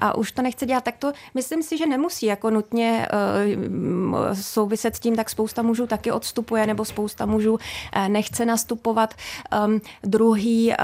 a 0.00 0.16
už 0.16 0.32
to 0.32 0.42
nechce 0.42 0.66
dělat. 0.66 0.84
Tak 0.84 0.96
to 0.96 1.12
myslím 1.34 1.62
si, 1.62 1.78
že 1.78 1.86
nemusí 1.86 2.26
jako 2.26 2.50
nutně 2.50 3.08
souviset 4.32 4.96
s 4.96 5.00
tím, 5.00 5.16
tak 5.16 5.30
spousta 5.30 5.62
mužů 5.62 5.86
taky 5.86 6.12
odstupuje, 6.12 6.66
nebo 6.66 6.84
spousta 6.84 7.26
mužů 7.26 7.58
nechce 8.08 8.44
nastupovat. 8.44 9.14
Um, 9.66 9.80
druhý, 10.02 10.68
uh, 10.68 10.74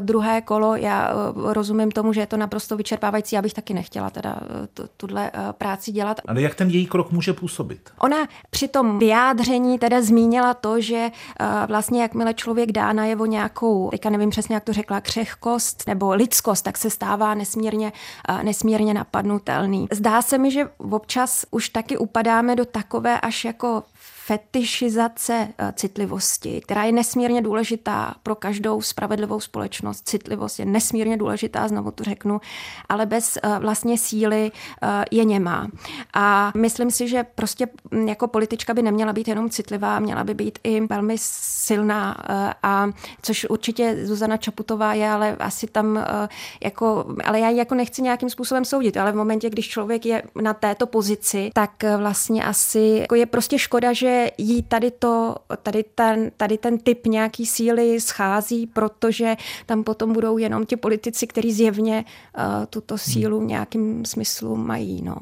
druhé 0.00 0.40
kolo, 0.40 0.76
já 0.76 1.12
rozumím 1.34 1.90
tomu, 1.90 2.12
že 2.12 2.20
je 2.20 2.26
to 2.26 2.36
naprosto 2.36 2.76
vyčerpávající, 2.76 3.36
já 3.36 3.42
bych 3.42 3.54
taky 3.54 3.74
nechtěla 3.74 4.10
teda 4.10 4.36
uh, 4.80 4.86
tuhle 4.96 5.30
uh, 5.30 5.52
práci 5.52 5.92
dělat. 5.92 6.20
Ale 6.28 6.42
jak 6.42 6.54
ten 6.54 6.70
její 6.70 6.86
krok 6.86 7.12
může 7.12 7.32
působit? 7.32 7.90
Ona 7.98 8.16
při 8.50 8.68
tom 8.68 8.98
vyjádření 8.98 9.78
teda 9.80 10.02
zmínila 10.02 10.54
to, 10.54 10.80
že 10.80 11.10
uh, 11.40 11.46
vlastně 11.66 12.02
jakmile 12.02 12.34
člověk 12.34 12.72
dá 12.72 12.92
najevo 12.92 13.26
nějakou, 13.26 13.90
teďka 13.90 14.10
nevím 14.10 14.30
přesně, 14.30 14.54
jak 14.54 14.64
to 14.64 14.72
řekla, 14.72 15.00
křehkost 15.00 15.86
nebo 15.86 16.14
lidskost, 16.14 16.64
tak 16.64 16.78
se 16.78 16.90
stává 16.90 17.34
nesmírně, 17.34 17.92
uh, 18.30 18.42
nesmírně 18.42 18.94
napadnutelný. 18.94 19.88
Zdá 19.92 20.22
se 20.22 20.38
mi, 20.38 20.50
že 20.50 20.68
občas 20.78 21.46
už 21.50 21.68
taky 21.68 21.98
upadáme 21.98 22.56
do 22.56 22.64
takové 22.64 23.20
až 23.20 23.44
jako 23.44 23.82
fetišizace 24.30 25.48
eh, 25.58 25.72
citlivosti, 25.76 26.60
která 26.60 26.84
je 26.84 26.92
nesmírně 26.92 27.42
důležitá 27.42 28.14
pro 28.22 28.34
každou 28.34 28.82
spravedlivou 28.82 29.40
společnost. 29.40 30.08
Citlivost 30.08 30.58
je 30.58 30.64
nesmírně 30.64 31.16
důležitá, 31.16 31.68
znovu 31.68 31.90
to 31.90 32.04
řeknu, 32.04 32.40
ale 32.88 33.06
bez 33.06 33.36
eh, 33.36 33.58
vlastně 33.58 33.98
síly 33.98 34.50
eh, 34.82 35.04
je 35.10 35.24
nemá. 35.24 35.68
A 36.14 36.52
myslím 36.56 36.90
si, 36.90 37.08
že 37.08 37.24
prostě 37.24 37.66
hm, 37.94 38.08
jako 38.08 38.28
politička 38.28 38.74
by 38.74 38.82
neměla 38.82 39.12
být 39.12 39.28
jenom 39.28 39.50
citlivá, 39.50 39.98
měla 39.98 40.24
by 40.24 40.34
být 40.34 40.58
i 40.64 40.80
velmi 40.80 41.14
silná, 41.18 42.16
a 42.62 42.88
což 43.22 43.46
určitě 43.50 44.06
Zuzana 44.06 44.36
Čaputová 44.36 44.94
je, 44.94 45.10
ale 45.10 45.36
asi 45.36 45.66
tam 45.66 46.04
jako, 46.64 47.14
ale 47.24 47.40
já 47.40 47.48
ji 47.48 47.56
jako 47.56 47.74
nechci 47.74 48.02
nějakým 48.02 48.30
způsobem 48.30 48.64
soudit, 48.64 48.96
ale 48.96 49.12
v 49.12 49.16
momentě, 49.16 49.50
když 49.50 49.68
člověk 49.68 50.06
je 50.06 50.22
na 50.42 50.54
této 50.54 50.86
pozici, 50.86 51.50
tak 51.54 51.70
vlastně 51.96 52.44
asi 52.44 52.98
jako 53.00 53.14
je 53.14 53.26
prostě 53.26 53.58
škoda, 53.58 53.92
že 54.00 54.30
jí 54.38 54.62
tady, 54.62 54.90
to, 54.90 55.34
tady, 55.62 55.84
ten, 55.94 56.30
tady 56.36 56.58
ten 56.58 56.78
typ 56.78 57.06
nějaký 57.06 57.46
síly 57.46 58.00
schází, 58.00 58.66
protože 58.66 59.36
tam 59.66 59.84
potom 59.84 60.12
budou 60.12 60.38
jenom 60.38 60.66
ti 60.66 60.76
politici, 60.76 61.26
kteří 61.26 61.52
zjevně 61.52 62.04
uh, 62.38 62.66
tuto 62.70 62.98
sílu 62.98 63.40
v 63.40 63.44
nějakým 63.44 64.04
smyslu 64.04 64.56
mají. 64.56 65.02
No. 65.02 65.16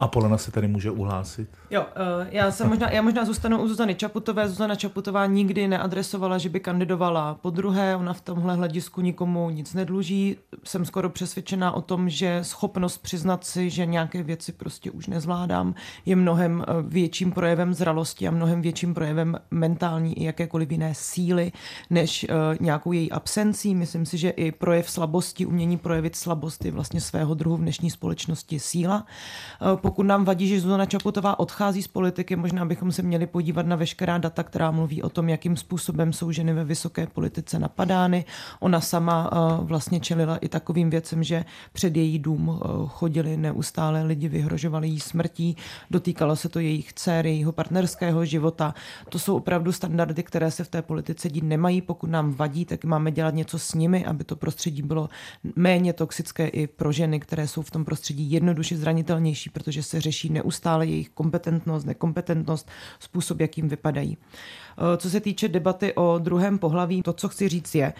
A 0.00 0.08
Polena 0.08 0.38
se 0.38 0.50
tady 0.50 0.68
může 0.68 0.90
uhlásit? 0.90 1.48
Jo, 1.70 1.80
uh, 1.80 2.26
já, 2.30 2.50
jsem 2.50 2.68
možná, 2.68 2.90
já 2.90 3.02
možná 3.02 3.24
zůstanu 3.24 3.62
u 3.62 3.68
Zuzany 3.68 3.94
Čaputové. 3.94 4.48
Zuzana 4.48 4.74
Čaputová 4.74 5.26
nikdy 5.26 5.68
neadresovala, 5.68 6.38
že 6.38 6.48
by 6.48 6.60
kandidovala. 6.60 7.34
Po 7.34 7.50
druhé, 7.50 7.96
ona 7.96 8.12
v 8.12 8.20
tomhle 8.20 8.54
hledisku 8.54 9.00
nikomu 9.00 9.50
nic 9.50 9.74
nedluží. 9.74 10.36
Jsem 10.64 10.84
skoro 10.84 11.10
přesvědčená 11.10 11.72
o 11.72 11.80
tom, 11.80 12.08
že 12.08 12.38
schopnost 12.42 12.98
přiznat 12.98 13.44
si, 13.44 13.70
že 13.70 13.86
nějaké 13.86 14.22
věci 14.22 14.52
prostě 14.52 14.90
už 14.90 15.06
nezvládám, 15.06 15.74
je 16.06 16.16
mnohem 16.16 16.64
eh, 16.68 16.72
větším 16.82 17.32
projevem 17.32 17.74
zralosti 17.74 18.28
a 18.28 18.30
mnohem 18.30 18.62
větším 18.62 18.94
projevem 18.94 19.38
mentální 19.50 20.20
i 20.20 20.24
jakékoliv 20.24 20.70
jiné 20.70 20.94
síly, 20.94 21.52
než 21.90 22.26
uh, 22.28 22.56
nějakou 22.60 22.92
její 22.92 23.12
absencí. 23.12 23.74
Myslím 23.74 24.06
si, 24.06 24.18
že 24.18 24.30
i 24.30 24.52
projev 24.52 24.90
slabosti, 24.90 25.46
umění 25.46 25.78
projevit 25.78 26.16
slabost 26.16 26.64
je 26.64 26.72
vlastně 26.72 27.00
svého 27.00 27.34
druhu 27.34 27.56
v 27.56 27.60
dnešní 27.60 27.90
společnosti 27.90 28.60
síla. 28.60 29.06
Pokud 29.88 30.02
nám 30.02 30.24
vadí, 30.24 30.48
že 30.48 30.60
Zuzana 30.60 30.86
Čaputová 30.86 31.38
odchází 31.38 31.82
z 31.82 31.88
politiky, 31.88 32.36
možná 32.36 32.64
bychom 32.64 32.92
se 32.92 33.02
měli 33.02 33.26
podívat 33.26 33.66
na 33.66 33.76
veškerá 33.76 34.18
data, 34.18 34.42
která 34.42 34.70
mluví 34.70 35.02
o 35.02 35.08
tom, 35.08 35.28
jakým 35.28 35.56
způsobem 35.56 36.12
jsou 36.12 36.32
ženy 36.32 36.52
ve 36.52 36.64
vysoké 36.64 37.06
politice 37.06 37.58
napadány. 37.58 38.24
Ona 38.60 38.80
sama 38.80 39.32
uh, 39.32 39.66
vlastně 39.66 40.00
čelila 40.00 40.36
i 40.36 40.48
takovým 40.48 40.90
věcem, 40.90 41.24
že 41.24 41.44
před 41.72 41.96
její 41.96 42.18
dům 42.18 42.48
uh, 42.48 42.58
chodili 42.88 43.36
neustále 43.36 44.02
lidi, 44.02 44.28
vyhrožovali 44.28 44.88
jí 44.88 45.00
smrtí, 45.00 45.56
dotýkalo 45.90 46.36
se 46.36 46.48
to 46.48 46.60
jejich 46.60 46.92
dcery, 46.92 47.30
jejího 47.30 47.52
partnerského 47.52 48.24
života. 48.24 48.74
To 49.08 49.18
jsou 49.18 49.36
opravdu 49.36 49.72
standardy, 49.72 50.22
které 50.22 50.50
se 50.50 50.64
v 50.64 50.68
té 50.68 50.82
politice 50.82 51.30
dít 51.30 51.44
nemají. 51.44 51.80
Pokud 51.80 52.10
nám 52.10 52.32
vadí, 52.32 52.64
tak 52.64 52.84
máme 52.84 53.10
dělat 53.12 53.34
něco 53.34 53.58
s 53.58 53.74
nimi, 53.74 54.04
aby 54.04 54.24
to 54.24 54.36
prostředí 54.36 54.82
bylo 54.82 55.08
méně 55.56 55.92
toxické 55.92 56.48
i 56.48 56.66
pro 56.66 56.92
ženy, 56.92 57.20
které 57.20 57.48
jsou 57.48 57.62
v 57.62 57.70
tom 57.70 57.84
prostředí 57.84 58.30
jednoduše 58.30 58.76
zranitelnější, 58.76 59.50
protože 59.50 59.77
že 59.78 59.82
se 59.82 60.00
řeší 60.00 60.30
neustále 60.30 60.86
jejich 60.86 61.08
kompetentnost, 61.08 61.86
nekompetentnost, 61.86 62.70
způsob, 63.00 63.40
jakým 63.40 63.68
vypadají. 63.68 64.16
Eh, 64.78 64.96
co 64.96 65.10
se 65.10 65.20
týče 65.20 65.48
debaty 65.48 65.94
o 65.94 66.18
druhém 66.18 66.58
pohlaví, 66.58 67.02
to, 67.02 67.12
co 67.12 67.28
chci 67.28 67.48
říct, 67.48 67.74
je, 67.74 67.92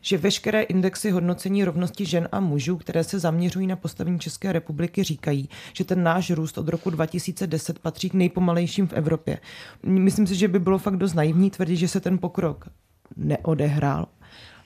že 0.00 0.18
veškeré 0.18 0.62
indexy 0.62 1.10
hodnocení 1.10 1.64
rovnosti 1.64 2.06
žen 2.06 2.28
a 2.32 2.40
mužů, 2.40 2.76
které 2.76 3.04
se 3.04 3.18
zaměřují 3.18 3.66
na 3.66 3.76
postavení 3.76 4.18
České 4.18 4.52
republiky, 4.52 5.02
říkají, 5.02 5.48
že 5.72 5.84
ten 5.84 6.02
náš 6.02 6.30
růst 6.30 6.58
od 6.58 6.68
roku 6.68 6.90
2010 6.90 7.78
patří 7.78 8.10
k 8.10 8.14
nejpomalejším 8.14 8.86
v 8.86 8.92
Evropě. 8.92 9.38
Myslím 9.82 10.26
si, 10.26 10.34
že 10.34 10.48
by 10.48 10.58
bylo 10.58 10.78
fakt 10.78 10.96
dost 10.96 11.14
naivní 11.14 11.50
tvrdit, 11.50 11.76
že 11.76 11.88
se 11.88 12.00
ten 12.00 12.18
pokrok 12.18 12.68
neodehrál 13.16 14.06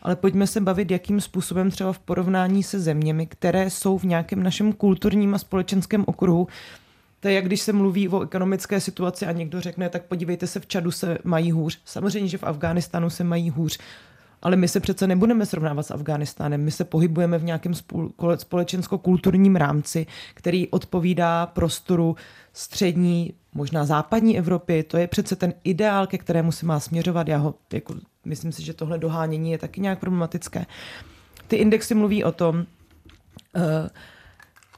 ale 0.07 0.16
pojďme 0.16 0.47
se 0.47 0.61
bavit, 0.61 0.90
jakým 0.90 1.21
způsobem 1.21 1.71
třeba 1.71 1.92
v 1.92 1.99
porovnání 1.99 2.62
se 2.62 2.81
zeměmi, 2.81 3.27
které 3.27 3.71
jsou 3.71 3.99
v 3.99 4.05
nějakém 4.05 4.42
našem 4.42 4.73
kulturním 4.73 5.35
a 5.35 5.38
společenském 5.38 6.05
okruhu, 6.07 6.49
to 7.21 7.29
je 7.29 7.35
jak 7.35 7.45
když 7.45 7.61
se 7.61 7.73
mluví 7.73 8.09
o 8.09 8.23
ekonomické 8.23 8.81
situaci 8.81 9.27
a 9.27 9.33
někdo 9.33 9.61
řekne, 9.61 9.88
tak 9.88 10.03
podívejte 10.03 10.47
se, 10.47 10.61
v 10.61 10.66
Čadu 10.66 10.90
se 10.90 11.19
mají 11.25 11.53
hůř. 11.53 11.81
Samozřejmě, 11.85 12.29
že 12.29 12.38
v 12.38 12.45
Afghánistánu 12.45 13.11
se 13.11 13.25
mají 13.25 13.51
hůř. 13.51 13.79
Ale 14.42 14.57
my 14.57 14.68
se 14.68 14.81
přece 14.81 15.07
nebudeme 15.07 15.46
srovnávat 15.46 15.83
s 15.87 15.90
Afghánistánem. 15.90 16.64
My 16.64 16.70
se 16.70 16.85
pohybujeme 16.85 17.38
v 17.38 17.44
nějakém 17.44 17.72
společensko-kulturním 18.37 19.57
rámci, 19.57 20.07
který 20.35 20.68
odpovídá 20.68 21.46
prostoru 21.46 22.16
střední, 22.53 23.33
možná 23.55 23.85
západní 23.85 24.38
Evropy. 24.38 24.83
To 24.83 24.96
je 24.96 25.07
přece 25.07 25.37
ten 25.37 25.55
ideál, 25.64 26.07
ke 26.07 26.18
kterému 26.18 26.53
se 26.53 26.66
má 26.66 26.81
směřovat. 26.81 27.29
Já 27.29 27.38
ho, 27.38 27.55
jako, 27.72 27.94
myslím 28.25 28.53
si, 28.53 28.62
že 28.62 28.75
tohle 28.75 28.99
dohánění 28.99 29.51
je 29.51 29.59
taky 29.59 29.81
nějak 29.81 29.99
problematické. 29.99 30.66
Ty 31.49 31.57
indexy 31.57 31.94
mluví 31.94 32.25
o 32.25 32.33
tom, 32.33 32.57
uh, 32.57 33.62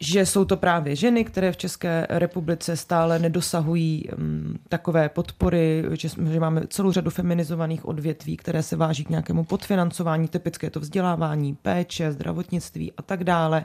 že 0.01 0.27
jsou 0.27 0.45
to 0.45 0.57
právě 0.57 0.97
ženy, 0.97 1.25
které 1.25 1.53
v 1.53 1.57
České 1.57 2.07
republice 2.11 2.77
stále 2.77 3.19
nedosahují 3.19 4.05
um, 4.09 4.59
takové 4.69 5.09
podpory, 5.09 5.85
že, 5.93 6.09
že 6.31 6.41
máme 6.41 6.63
celou 6.69 6.93
řadu 6.93 7.11
feminizovaných 7.11 7.89
odvětví, 7.89 8.37
které 8.37 8.63
se 8.63 8.77
váží 8.77 9.05
k 9.05 9.11
nějakému 9.11 9.45
podfinancování, 9.45 10.29
typické 10.29 10.71
to 10.71 10.81
vzdělávání, 10.81 11.55
péče, 11.55 12.13
zdravotnictví 12.13 12.93
a 12.97 13.03
tak 13.03 13.25
dále. 13.25 13.65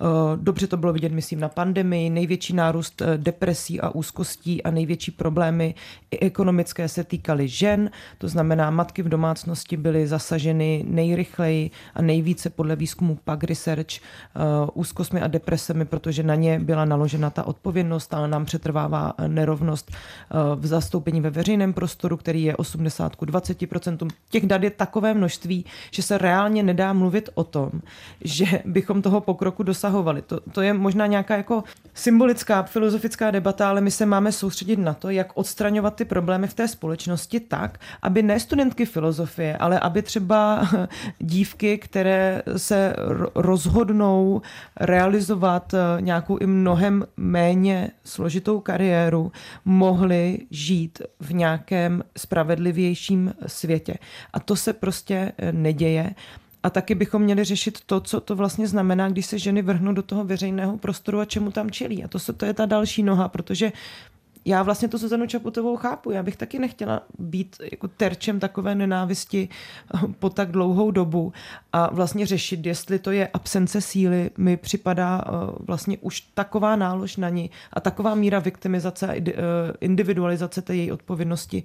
Uh, 0.00 0.08
dobře 0.36 0.66
to 0.66 0.76
bylo 0.76 0.92
vidět, 0.92 1.12
myslím, 1.12 1.40
na 1.40 1.48
pandemii, 1.48 2.10
největší 2.10 2.52
nárůst 2.52 3.00
uh, 3.00 3.06
depresí 3.16 3.80
a 3.80 3.90
úzkostí 3.90 4.62
a 4.62 4.70
největší 4.70 5.10
problémy 5.10 5.74
i 6.10 6.18
ekonomické 6.18 6.88
se 6.88 7.04
týkaly 7.04 7.48
žen, 7.48 7.90
to 8.18 8.28
znamená, 8.28 8.70
matky 8.70 9.02
v 9.02 9.08
domácnosti 9.08 9.76
byly 9.76 10.06
zasaženy 10.06 10.84
nejrychleji 10.88 11.70
a 11.94 12.02
nejvíce 12.02 12.50
podle 12.50 12.76
výzkumu 12.76 13.18
PAG 13.24 13.44
Research 13.44 13.92
uh, 13.92 14.68
úzkostmi 14.74 15.20
a 15.20 15.26
deprese 15.26 15.71
organizacemi, 15.72 15.84
protože 15.84 16.22
na 16.22 16.34
ně 16.34 16.58
byla 16.58 16.84
naložena 16.84 17.30
ta 17.30 17.46
odpovědnost, 17.46 18.14
ale 18.14 18.28
nám 18.28 18.44
přetrvává 18.44 19.12
nerovnost 19.26 19.90
eh, 19.90 20.34
v 20.56 20.66
zastoupení 20.66 21.20
ve 21.20 21.30
veřejném 21.30 21.72
prostoru, 21.72 22.16
který 22.16 22.44
je 22.44 22.56
80 22.56 23.16
k 23.16 23.22
20%. 23.22 24.08
Těch 24.30 24.46
dat 24.46 24.62
je 24.62 24.70
takové 24.70 25.14
množství, 25.14 25.64
že 25.90 26.02
se 26.02 26.18
reálně 26.18 26.62
nedá 26.62 26.92
mluvit 26.92 27.30
o 27.34 27.44
tom, 27.44 27.70
že 28.20 28.62
bychom 28.64 29.02
toho 29.02 29.20
pokroku 29.20 29.62
dosahovali. 29.62 30.22
To, 30.22 30.40
to 30.52 30.62
je 30.62 30.72
možná 30.72 31.06
nějaká 31.06 31.36
jako 31.36 31.64
symbolická, 31.94 32.62
filozofická 32.62 33.30
debata, 33.30 33.68
ale 33.68 33.80
my 33.80 33.90
se 33.90 34.06
máme 34.06 34.32
soustředit 34.32 34.78
na 34.78 34.94
to, 34.94 35.10
jak 35.10 35.32
odstraňovat 35.34 35.94
ty 35.94 36.04
problémy 36.04 36.46
v 36.46 36.54
té 36.54 36.68
společnosti 36.68 37.40
tak, 37.40 37.78
aby 38.02 38.22
ne 38.22 38.40
studentky 38.40 38.86
filozofie, 38.86 39.56
ale 39.56 39.80
aby 39.80 40.02
třeba 40.02 40.68
dívky, 41.18 41.78
které 41.78 42.42
se 42.56 42.94
rozhodnou 43.34 44.42
realizovat 44.76 45.61
eh, 45.74 46.00
nějakou 46.00 46.38
i 46.38 46.46
mnohem 46.46 47.04
méně 47.16 47.90
složitou 48.04 48.60
kariéru, 48.60 49.32
mohly 49.64 50.38
žít 50.50 51.02
v 51.20 51.34
nějakém 51.34 52.02
spravedlivějším 52.16 53.34
světě. 53.46 53.94
A 54.32 54.40
to 54.40 54.56
se 54.56 54.72
prostě 54.72 55.32
eh, 55.38 55.52
neděje. 55.52 56.14
A 56.62 56.70
taky 56.70 56.94
bychom 56.94 57.22
měli 57.22 57.44
řešit 57.44 57.78
to, 57.86 58.00
co 58.00 58.20
to 58.20 58.36
vlastně 58.36 58.66
znamená, 58.66 59.08
když 59.08 59.26
se 59.26 59.38
ženy 59.38 59.62
vrhnou 59.62 59.92
do 59.92 60.02
toho 60.02 60.24
veřejného 60.24 60.78
prostoru 60.78 61.20
a 61.20 61.24
čemu 61.24 61.50
tam 61.50 61.70
čelí. 61.70 62.04
A 62.04 62.08
to, 62.08 62.18
se, 62.18 62.32
to 62.32 62.44
je 62.46 62.54
ta 62.54 62.66
další 62.66 63.02
noha, 63.02 63.28
protože 63.28 63.72
já 64.44 64.62
vlastně 64.62 64.88
to 64.88 64.98
Zuzanu 64.98 65.26
Čaputovou 65.26 65.76
chápu. 65.76 66.10
Já 66.10 66.22
bych 66.22 66.36
taky 66.36 66.58
nechtěla 66.58 67.02
být 67.18 67.56
jako 67.72 67.88
terčem 67.88 68.40
takové 68.40 68.74
nenávisti 68.74 69.48
po 70.18 70.30
tak 70.30 70.50
dlouhou 70.50 70.90
dobu 70.90 71.32
a 71.72 71.94
vlastně 71.94 72.26
řešit, 72.26 72.66
jestli 72.66 72.98
to 72.98 73.10
je 73.10 73.28
absence 73.28 73.80
síly, 73.80 74.30
mi 74.38 74.56
připadá 74.56 75.24
eh, 75.26 75.30
vlastně 75.60 75.98
už 75.98 76.20
taková 76.20 76.76
nálož 76.76 77.16
na 77.16 77.28
ní 77.28 77.50
a 77.72 77.80
taková 77.80 78.14
míra 78.14 78.38
viktimizace 78.38 79.08
a 79.08 79.14
eh, 79.14 79.32
individualizace 79.80 80.62
té 80.62 80.76
její 80.76 80.92
odpovědnosti, 80.92 81.62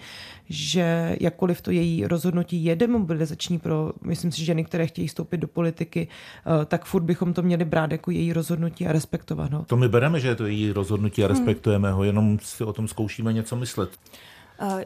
že 0.49 1.15
jakkoliv 1.19 1.61
to 1.61 1.71
její 1.71 2.07
rozhodnutí 2.07 2.63
je 2.63 2.75
demobilizační 2.75 3.59
pro, 3.59 3.91
myslím 4.01 4.31
si, 4.31 4.45
ženy, 4.45 4.63
které 4.63 4.87
chtějí 4.87 5.07
vstoupit 5.07 5.37
do 5.37 5.47
politiky, 5.47 6.07
eh, 6.07 6.65
tak 6.65 6.85
furt 6.85 7.03
bychom 7.03 7.33
to 7.33 7.41
měli 7.41 7.65
brát 7.65 7.91
jako 7.91 8.11
její 8.11 8.33
rozhodnutí 8.33 8.87
a 8.87 8.91
respektovat 8.91 9.53
ho. 9.53 9.65
To 9.67 9.77
my 9.77 9.89
bereme, 9.89 10.19
že 10.19 10.27
je 10.27 10.35
to 10.35 10.45
její 10.45 10.71
rozhodnutí 10.71 11.23
a 11.23 11.27
respektujeme 11.27 11.91
ho, 11.91 12.03
jenom 12.03 12.39
si 12.39 12.66
o 12.67 12.73
tom 12.73 12.87
zkoušíme 12.87 13.33
něco 13.33 13.55
myslet. 13.55 13.99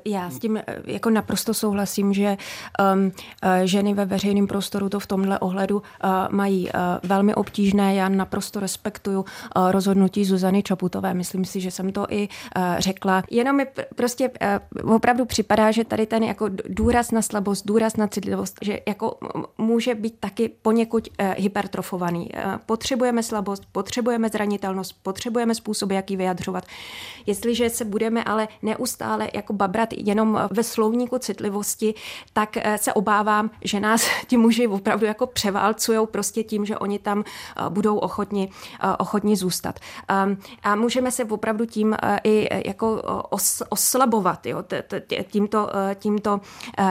Já 0.05 0.29
s 0.29 0.39
tím 0.39 0.57
eh, 0.57 0.63
jako 0.85 1.09
naprosto 1.09 1.53
souhlasím, 1.53 2.13
že 2.13 2.37
um, 2.93 3.11
ženy 3.63 3.93
ve 3.93 4.05
veřejném 4.05 4.47
prostoru 4.47 4.89
to 4.89 4.99
v 4.99 5.07
tomhle 5.07 5.39
ohledu 5.39 5.77
uh, 5.77 6.09
mají 6.29 6.65
uh, 6.65 6.71
velmi 7.03 7.35
obtížné. 7.35 7.95
Já 7.95 8.09
naprosto 8.09 8.59
respektuju 8.59 9.19
uh, 9.19 9.71
rozhodnutí 9.71 10.25
Zuzany 10.25 10.63
Čaputové. 10.63 11.13
Myslím 11.13 11.45
si, 11.45 11.61
že 11.61 11.71
jsem 11.71 11.91
to 11.91 12.05
i 12.09 12.29
řekla. 12.77 13.23
Jenom 13.31 13.55
mi 13.55 13.67
prostě 13.95 14.31
uh, 14.83 14.93
opravdu 14.95 15.25
připadá, 15.25 15.71
že 15.71 15.83
tady 15.85 16.05
ten 16.05 16.23
jako 16.23 16.49
důraz 16.69 17.11
na 17.11 17.21
slabost, 17.21 17.65
důraz 17.65 17.97
na 17.97 18.07
citlivost, 18.07 18.57
že 18.61 18.79
jako 18.87 19.17
může 19.57 19.95
být 19.95 20.15
taky 20.19 20.49
poněkud 20.61 21.07
hypertrofovaný. 21.37 22.29
Potřebujeme 22.65 23.23
slabost, 23.23 23.63
potřebujeme 23.71 24.29
zranitelnost, 24.29 24.95
potřebujeme 25.03 25.55
způsoby, 25.55 25.95
jak 25.95 26.11
ji 26.11 26.17
vyjadřovat. 26.17 26.63
Jestliže 27.25 27.69
se 27.69 27.85
budeme 27.85 28.23
ale 28.23 28.47
neustále 28.61 29.29
jako 29.33 29.53
babrat 29.61 29.89
jenom 29.93 30.39
ve 30.51 30.63
slovníku 30.63 31.17
citlivosti, 31.17 31.93
tak 32.33 32.57
eh, 32.57 32.77
se 32.77 32.93
obávám, 32.93 33.49
že 33.61 33.79
nás 33.79 34.01
ti 34.27 34.37
muži 34.37 34.67
opravdu 34.67 35.05
jako 35.05 35.27
převálcují 35.27 36.07
prostě 36.11 36.43
tím, 36.43 36.65
že 36.65 36.77
oni 36.77 36.99
tam 36.99 37.21
eh, 37.21 37.69
budou 37.69 37.97
ochotni, 37.97 38.49
eh, 38.49 38.97
ochotni 38.97 39.35
zůstat. 39.35 39.79
Ehm, 40.07 40.37
a 40.63 40.75
můžeme 40.75 41.11
se 41.11 41.25
opravdu 41.25 41.65
tím 41.65 41.95
i 42.23 42.47
jako 42.67 43.01
oslabovat 43.69 44.45
jo, 44.45 44.63
tímto, 45.31 45.69
tímto, 45.95 46.41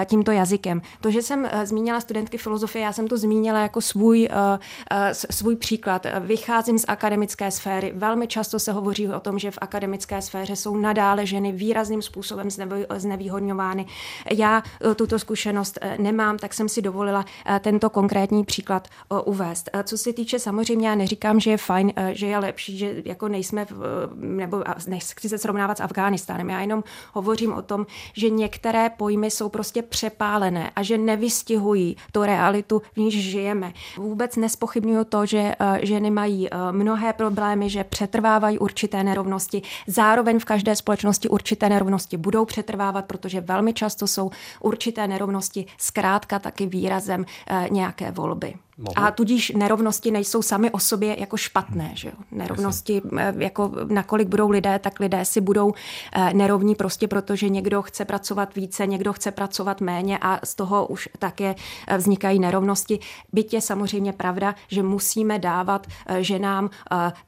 tímto 0.04 0.30
jazykem. 0.32 0.82
To, 1.00 1.10
že 1.10 1.22
jsem 1.22 1.48
zmínila 1.64 2.00
studentky 2.00 2.38
filozofie, 2.38 2.84
já 2.84 2.92
jsem 2.92 3.08
to 3.08 3.18
zmínila 3.18 3.58
jako 3.58 3.80
svůj, 3.80 4.28
svůj 5.30 5.56
příklad. 5.56 6.06
Vycházím 6.20 6.78
z 6.78 6.84
akademické 6.88 7.50
sféry. 7.50 7.92
Velmi 7.94 8.26
často 8.26 8.58
se 8.58 8.72
hovoří 8.72 9.08
o 9.08 9.20
tom, 9.20 9.38
že 9.38 9.50
v 9.50 9.58
akademické 9.60 10.22
sféře 10.22 10.56
jsou 10.56 10.76
nadále 10.76 11.26
ženy 11.26 11.52
výrazným 11.52 12.02
způsobem 12.02 12.50
znevýhodňovány. 12.96 13.86
Já 14.32 14.62
eh, 14.90 14.94
tuto 14.94 15.18
zkušenost 15.18 15.78
eh, 15.80 15.96
nemám, 15.98 16.38
tak 16.38 16.54
jsem 16.54 16.68
si 16.68 16.82
dovolila 16.82 17.24
eh, 17.46 17.60
tento 17.60 17.90
konkrétní 17.90 18.44
příklad 18.44 18.88
uvést. 19.24 19.70
Co 19.84 19.98
se 19.98 20.12
týče 20.12 20.38
samozřejmě, 20.38 20.88
já 20.88 20.94
neříkám, 20.94 21.40
že 21.40 21.50
je 21.50 21.56
fajn, 21.56 21.92
že 22.12 22.26
je 22.26 22.38
lepší, 22.38 22.78
že 22.78 22.94
jako 23.04 23.28
nejsme, 23.28 23.66
nebo 24.14 24.64
nechci 24.86 25.28
se 25.28 25.38
srovnávat 25.38 25.78
s 25.78 25.80
Afghánistánem, 25.80 26.50
já 26.50 26.60
jenom 26.60 26.84
hovořím 27.12 27.52
o 27.52 27.62
tom, 27.62 27.86
že 28.12 28.30
některé 28.30 28.90
pojmy 28.90 29.30
jsou 29.30 29.48
prostě 29.48 29.82
přepálené 29.82 30.70
a 30.76 30.82
že 30.82 30.98
nevystihují 30.98 31.96
tu 32.12 32.22
realitu, 32.22 32.82
v 32.92 32.96
níž 32.96 33.30
žijeme. 33.30 33.72
Vůbec 33.96 34.36
nespochybnuju 34.36 35.04
to, 35.04 35.26
že 35.26 35.54
ženy 35.82 36.10
mají 36.10 36.48
mnohé 36.70 37.12
problémy, 37.12 37.70
že 37.70 37.84
přetrvávají 37.84 38.58
určité 38.58 39.04
nerovnosti. 39.04 39.62
Zároveň 39.86 40.38
v 40.38 40.44
každé 40.44 40.76
společnosti 40.76 41.28
určité 41.28 41.68
nerovnosti 41.68 42.16
budou 42.16 42.44
přetrvávat 42.50 43.04
protože 43.04 43.40
velmi 43.40 43.72
často 43.72 44.06
jsou 44.06 44.30
určité 44.60 45.08
nerovnosti 45.08 45.66
zkrátka 45.78 46.38
taky 46.38 46.66
výrazem 46.66 47.24
eh, 47.24 47.68
nějaké 47.70 48.10
volby. 48.10 48.54
Mohu. 48.80 48.98
A 48.98 49.10
tudíž 49.10 49.52
nerovnosti 49.56 50.10
nejsou 50.10 50.42
sami 50.42 50.70
o 50.70 50.78
sobě 50.78 51.20
jako 51.20 51.36
špatné. 51.36 51.90
Že 51.94 52.08
jo? 52.08 52.14
Nerovnosti, 52.32 53.02
eh, 53.18 53.34
jako 53.38 53.72
nakolik 53.88 54.28
budou 54.28 54.50
lidé, 54.50 54.78
tak 54.78 55.00
lidé 55.00 55.24
si 55.24 55.40
budou 55.40 55.72
eh, 56.12 56.34
nerovní 56.34 56.74
prostě 56.74 57.08
protože 57.08 57.48
někdo 57.48 57.82
chce 57.82 58.04
pracovat 58.04 58.54
více, 58.54 58.86
někdo 58.86 59.12
chce 59.12 59.30
pracovat 59.30 59.80
méně 59.80 60.18
a 60.18 60.40
z 60.44 60.54
toho 60.54 60.86
už 60.86 61.08
také 61.18 61.54
eh, 61.88 61.98
vznikají 61.98 62.38
nerovnosti. 62.38 62.98
Byť 63.32 63.54
je 63.54 63.60
samozřejmě 63.60 64.12
pravda, 64.12 64.54
že 64.68 64.82
musíme 64.82 65.38
dávat 65.38 65.86
ženám 66.20 66.70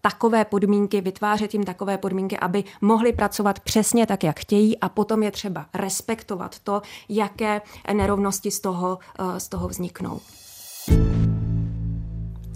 takové 0.00 0.44
podmínky, 0.44 1.00
vytvářet 1.00 1.54
jim 1.54 1.64
takové 1.64 1.98
podmínky, 1.98 2.38
aby 2.38 2.64
mohli 2.80 3.12
pracovat 3.12 3.60
přesně 3.60 4.06
tak, 4.06 4.24
jak 4.24 4.40
chtějí 4.40 4.78
a 4.78 4.88
potom 4.88 5.22
je 5.22 5.30
třeba 5.30 5.66
respektovat 5.74 6.58
to, 6.58 6.82
jaké 7.08 7.60
nerovnosti 7.92 8.50
z 8.50 8.60
toho, 8.60 8.98
z 9.38 9.48
toho 9.48 9.68
vzniknou. 9.68 10.20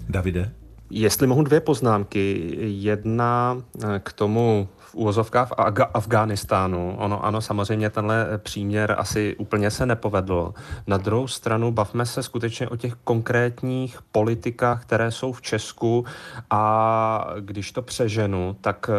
Davide? 0.09 0.51
Jestli 0.89 1.27
mohu 1.27 1.43
dvě 1.43 1.59
poznámky. 1.59 2.55
Jedna 2.59 3.57
eh, 3.83 3.99
k 4.03 4.13
tomu 4.13 4.67
v 4.77 4.95
úvozovkách 4.95 5.49
v 5.49 5.53
Afghánistánu. 5.93 6.95
Ono, 6.97 7.25
ano, 7.25 7.41
samozřejmě 7.41 7.89
tenhle 7.89 8.27
příměr 8.37 8.95
asi 8.97 9.35
úplně 9.35 9.71
se 9.71 9.85
nepovedl. 9.85 10.53
Na 10.87 10.97
druhou 10.97 11.27
stranu 11.27 11.71
bavme 11.71 12.05
se 12.05 12.23
skutečně 12.23 12.69
o 12.69 12.75
těch 12.75 12.93
konkrétních 13.03 13.99
politikách, 14.11 14.81
které 14.81 15.11
jsou 15.11 15.31
v 15.31 15.41
Česku 15.41 16.05
a 16.49 17.27
když 17.39 17.71
to 17.71 17.81
přeženu, 17.81 18.55
tak 18.61 18.89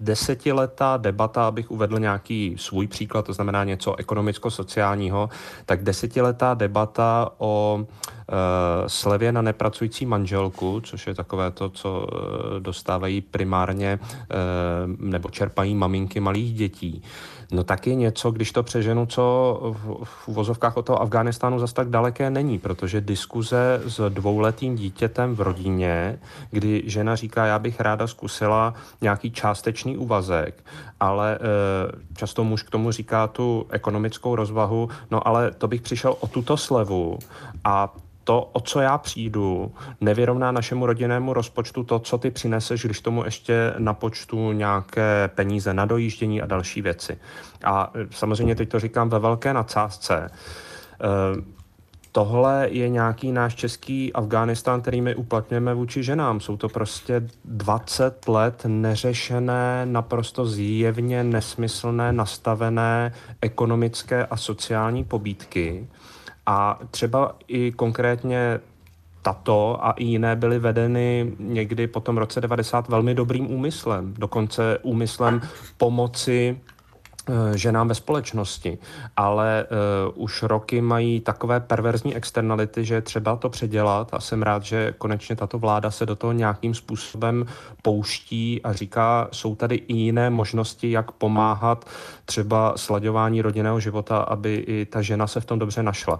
desetiletá 0.00 0.96
debata, 0.96 1.46
abych 1.46 1.70
uvedl 1.70 1.98
nějaký 1.98 2.54
svůj 2.58 2.86
příklad, 2.86 3.26
to 3.26 3.32
znamená 3.32 3.64
něco 3.64 3.96
ekonomicko-sociálního, 3.96 5.28
tak 5.66 5.82
desetiletá 5.82 6.54
debata 6.54 7.30
o 7.38 7.86
slevě 8.86 9.32
na 9.32 9.42
nepracující 9.42 10.06
manželku, 10.06 10.80
což 10.80 11.06
je 11.06 11.14
takové 11.14 11.50
to, 11.50 11.68
co 11.68 11.98
uh, 11.98 12.60
dostávají 12.60 13.20
primárně 13.20 13.98
uh, 14.02 15.06
nebo 15.10 15.30
čerpají 15.30 15.74
maminky 15.74 16.20
malých 16.20 16.54
dětí. 16.54 17.02
No 17.52 17.64
tak 17.64 17.86
je 17.86 17.94
něco, 17.94 18.30
když 18.30 18.52
to 18.52 18.62
přeženu, 18.62 19.06
co 19.06 19.22
v, 20.04 20.28
uvozovkách 20.28 20.76
o 20.76 20.82
toho 20.82 21.02
Afghánistánu 21.02 21.58
zase 21.58 21.74
tak 21.74 21.88
daleké 21.88 22.30
není, 22.30 22.58
protože 22.58 23.00
diskuze 23.00 23.80
s 23.86 24.10
dvouletým 24.10 24.76
dítětem 24.76 25.36
v 25.36 25.40
rodině, 25.40 26.18
kdy 26.50 26.82
žena 26.86 27.16
říká, 27.16 27.46
já 27.46 27.58
bych 27.58 27.80
ráda 27.80 28.06
zkusila 28.06 28.74
nějaký 29.00 29.30
částečný 29.30 29.96
úvazek, 29.96 30.64
ale 31.00 31.38
často 32.16 32.44
muž 32.44 32.62
k 32.62 32.70
tomu 32.70 32.90
říká 32.90 33.26
tu 33.26 33.66
ekonomickou 33.70 34.36
rozvahu, 34.36 34.88
no 35.10 35.28
ale 35.28 35.50
to 35.50 35.68
bych 35.68 35.80
přišel 35.80 36.16
o 36.20 36.26
tuto 36.26 36.56
slevu 36.56 37.18
a 37.64 37.94
to, 38.26 38.50
o 38.52 38.60
co 38.60 38.80
já 38.80 38.98
přijdu, 38.98 39.72
nevyrovná 40.00 40.52
našemu 40.52 40.86
rodinnému 40.86 41.32
rozpočtu 41.32 41.84
to, 41.84 41.98
co 41.98 42.18
ty 42.18 42.30
přineseš, 42.30 42.84
když 42.84 43.00
tomu 43.00 43.24
ještě 43.24 43.74
napočtu 43.78 44.52
nějaké 44.52 45.30
peníze 45.34 45.74
na 45.74 45.84
dojíždění 45.84 46.42
a 46.42 46.46
další 46.46 46.82
věci. 46.82 47.18
A 47.64 47.92
e, 47.94 48.06
samozřejmě 48.10 48.54
teď 48.54 48.68
to 48.68 48.80
říkám 48.80 49.08
ve 49.08 49.18
velké 49.18 49.52
nadsázce. 49.54 50.16
E, 50.16 50.30
tohle 52.12 52.68
je 52.70 52.88
nějaký 52.88 53.32
náš 53.32 53.54
český 53.54 54.12
Afghánistán, 54.12 54.80
který 54.80 55.00
my 55.00 55.14
uplatňujeme 55.14 55.74
vůči 55.74 56.02
ženám. 56.02 56.40
Jsou 56.40 56.56
to 56.56 56.68
prostě 56.68 57.28
20 57.44 58.28
let 58.28 58.62
neřešené, 58.66 59.86
naprosto 59.86 60.46
zjevně 60.46 61.24
nesmyslné, 61.24 62.12
nastavené 62.12 63.12
ekonomické 63.40 64.26
a 64.26 64.36
sociální 64.36 65.04
pobídky. 65.04 65.86
A 66.46 66.78
třeba 66.90 67.36
i 67.48 67.72
konkrétně 67.72 68.60
tato 69.22 69.84
a 69.84 69.90
i 69.92 70.04
jiné 70.04 70.36
byly 70.36 70.58
vedeny 70.58 71.32
někdy 71.38 71.86
po 71.86 72.00
tom 72.00 72.18
roce 72.18 72.40
90 72.40 72.88
velmi 72.88 73.14
dobrým 73.14 73.50
úmyslem, 73.50 74.14
dokonce 74.18 74.78
úmyslem 74.82 75.40
pomoci 75.76 76.60
ženám 77.54 77.88
ve 77.88 77.94
společnosti, 77.94 78.78
ale 79.16 79.66
uh, 80.16 80.22
už 80.22 80.42
roky 80.42 80.80
mají 80.80 81.20
takové 81.20 81.60
perverzní 81.60 82.16
externality, 82.16 82.84
že 82.84 82.94
je 82.94 83.00
třeba 83.00 83.36
to 83.36 83.48
předělat 83.48 84.14
a 84.14 84.20
jsem 84.20 84.42
rád, 84.42 84.62
že 84.62 84.94
konečně 84.98 85.36
tato 85.36 85.58
vláda 85.58 85.90
se 85.90 86.06
do 86.06 86.16
toho 86.16 86.32
nějakým 86.32 86.74
způsobem 86.74 87.46
pouští 87.82 88.62
a 88.62 88.72
říká, 88.72 89.28
jsou 89.32 89.54
tady 89.54 89.74
i 89.74 89.94
jiné 89.94 90.30
možnosti, 90.30 90.90
jak 90.90 91.12
pomáhat 91.12 91.84
třeba 92.24 92.72
slaďování 92.76 93.42
rodinného 93.42 93.80
života, 93.80 94.18
aby 94.18 94.54
i 94.54 94.86
ta 94.86 95.02
žena 95.02 95.26
se 95.26 95.40
v 95.40 95.44
tom 95.44 95.58
dobře 95.58 95.82
našla. 95.82 96.18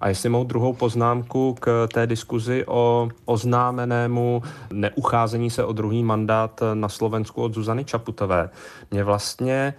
A 0.00 0.08
jestli 0.08 0.28
mou 0.28 0.44
druhou 0.44 0.72
poznámku 0.72 1.56
k 1.60 1.88
té 1.94 2.06
diskuzi 2.06 2.64
o 2.66 3.08
oznámenému 3.24 4.42
neucházení 4.72 5.50
se 5.50 5.64
o 5.64 5.72
druhý 5.72 6.02
mandát 6.02 6.60
na 6.74 6.88
Slovensku 6.88 7.42
od 7.42 7.54
Zuzany 7.54 7.84
Čaputové, 7.84 8.50
mě 8.90 9.04
vlastně 9.04 9.74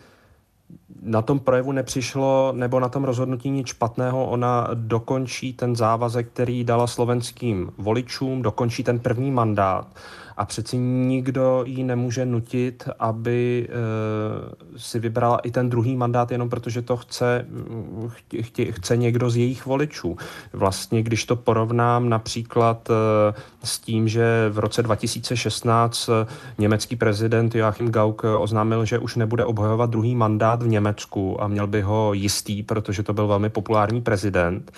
na 1.02 1.22
tom 1.22 1.40
projevu 1.40 1.72
nepřišlo, 1.72 2.54
nebo 2.56 2.80
na 2.80 2.90
tom 2.90 3.04
rozhodnutí 3.04 3.50
nic 3.50 3.68
špatného. 3.68 4.26
Ona 4.26 4.68
dokončí 4.74 5.54
ten 5.54 5.76
závazek, 5.76 6.28
který 6.28 6.64
dala 6.64 6.88
slovenským 6.88 7.72
voličům, 7.78 8.42
dokončí 8.42 8.84
ten 8.84 9.00
první 9.00 9.32
mandát 9.32 9.88
a 10.42 10.46
přeci 10.46 10.78
nikdo 10.78 11.64
jí 11.68 11.84
nemůže 11.84 12.26
nutit, 12.26 12.90
aby 13.00 13.68
e, 13.70 14.80
si 14.80 15.00
vybrala 15.00 15.38
i 15.38 15.52
ten 15.52 15.70
druhý 15.70 15.96
mandát 15.96 16.32
jenom 16.32 16.50
protože 16.50 16.82
to 16.82 16.98
chce, 16.98 17.46
chtě, 18.42 18.72
chce 18.72 18.98
někdo 18.98 19.30
z 19.30 19.38
jejich 19.38 19.66
voličů. 19.66 20.18
Vlastně, 20.54 21.04
když 21.04 21.26
to 21.26 21.36
porovnám 21.36 22.10
například 22.10 22.90
e, 22.90 22.94
s 23.64 23.80
tím, 23.80 24.08
že 24.08 24.50
v 24.50 24.60
roce 24.60 24.84
2016 24.84 26.10
e, 26.10 26.26
německý 26.58 26.96
prezident 26.96 27.56
Joachim 27.56 27.92
Gauck 27.92 28.24
oznámil, 28.38 28.86
že 28.86 29.00
už 29.00 29.16
nebude 29.16 29.46
obhajovat 29.46 29.90
druhý 29.90 30.16
mandát 30.16 30.64
v 30.64 30.68
Německu 30.68 31.44
a 31.44 31.48
měl 31.48 31.68
by 31.68 31.82
ho 31.82 32.14
jistý, 32.14 32.64
protože 32.64 33.04
to 33.04 33.14
byl 33.14 33.28
velmi 33.28 33.50
populární 33.50 34.02
prezident 34.02 34.72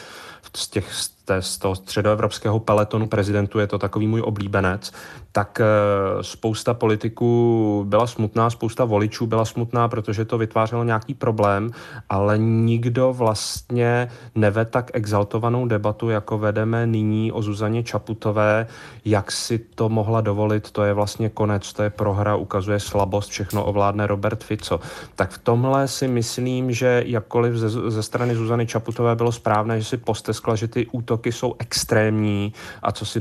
z 0.56 0.68
těch 0.68 0.94
z 1.40 1.58
toho 1.58 1.76
středoevropského 1.76 2.60
peletonu 2.60 3.08
prezidentů 3.08 3.60
je 3.60 3.68
to 3.68 3.80
takový 3.80 4.08
můj 4.08 4.22
oblíbenec, 4.26 4.92
tak 5.32 5.62
eh, 5.62 6.24
spousta 6.24 6.74
politiků 6.74 7.84
byla 7.88 8.08
smutná, 8.08 8.50
spousta 8.50 8.86
voličů 8.86 9.26
byla 9.26 9.46
smutná, 9.46 9.88
protože 9.88 10.26
to 10.26 10.38
vytvářelo 10.38 10.84
nějaký 10.84 11.14
problém, 11.14 11.72
ale 12.10 12.38
nikdo 12.38 13.14
vlastně 13.14 14.10
neve 14.36 14.66
tak 14.66 14.92
exaltovanou 14.94 15.68
debatu, 15.68 16.10
jako 16.10 16.38
vedeme 16.38 16.88
nyní 16.88 17.32
o 17.32 17.42
Zuzaně 17.42 17.84
Čaputové, 17.84 18.68
jak 19.06 19.32
si 19.32 19.60
to 19.60 19.90
mohla 19.90 20.22
dovolit, 20.22 20.72
to 20.72 20.84
je 20.84 20.94
vlastně 20.94 21.30
konec, 21.30 21.74
to 21.74 21.84
je 21.84 21.90
prohra, 21.90 22.36
ukazuje 22.36 22.80
slabost, 22.80 23.30
všechno 23.30 23.66
ovládne 23.66 24.08
Robert 24.08 24.44
Fico. 24.44 24.80
Tak 25.16 25.32
v 25.32 25.38
tomhle 25.38 25.88
si 25.88 26.08
myslím, 26.08 26.72
že 26.72 27.04
jakkoliv 27.06 27.56
ze, 27.56 27.70
ze 27.92 28.04
strany 28.04 28.36
Zuzany 28.36 28.68
Čaputové 28.68 29.16
bylo 29.16 29.32
správné, 29.32 29.82
že 29.82 29.88
si 29.88 29.98
posteskla, 30.34 30.56
že 30.56 30.68
ty 30.68 30.88
útoky 30.92 31.14
útoky 31.14 31.32
jsou 31.32 31.56
extrémní 31.60 32.54
a 32.82 32.92
co 32.92 33.06
si 33.06 33.20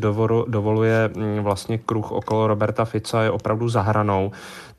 dovoluje 0.48 1.10
mm, 1.14 1.42
vlastně 1.42 1.78
kruh 1.78 2.12
okolo 2.12 2.46
Roberta 2.46 2.84
Fica 2.84 3.22
je 3.22 3.30
opravdu 3.30 3.68
zahranou, 3.68 4.32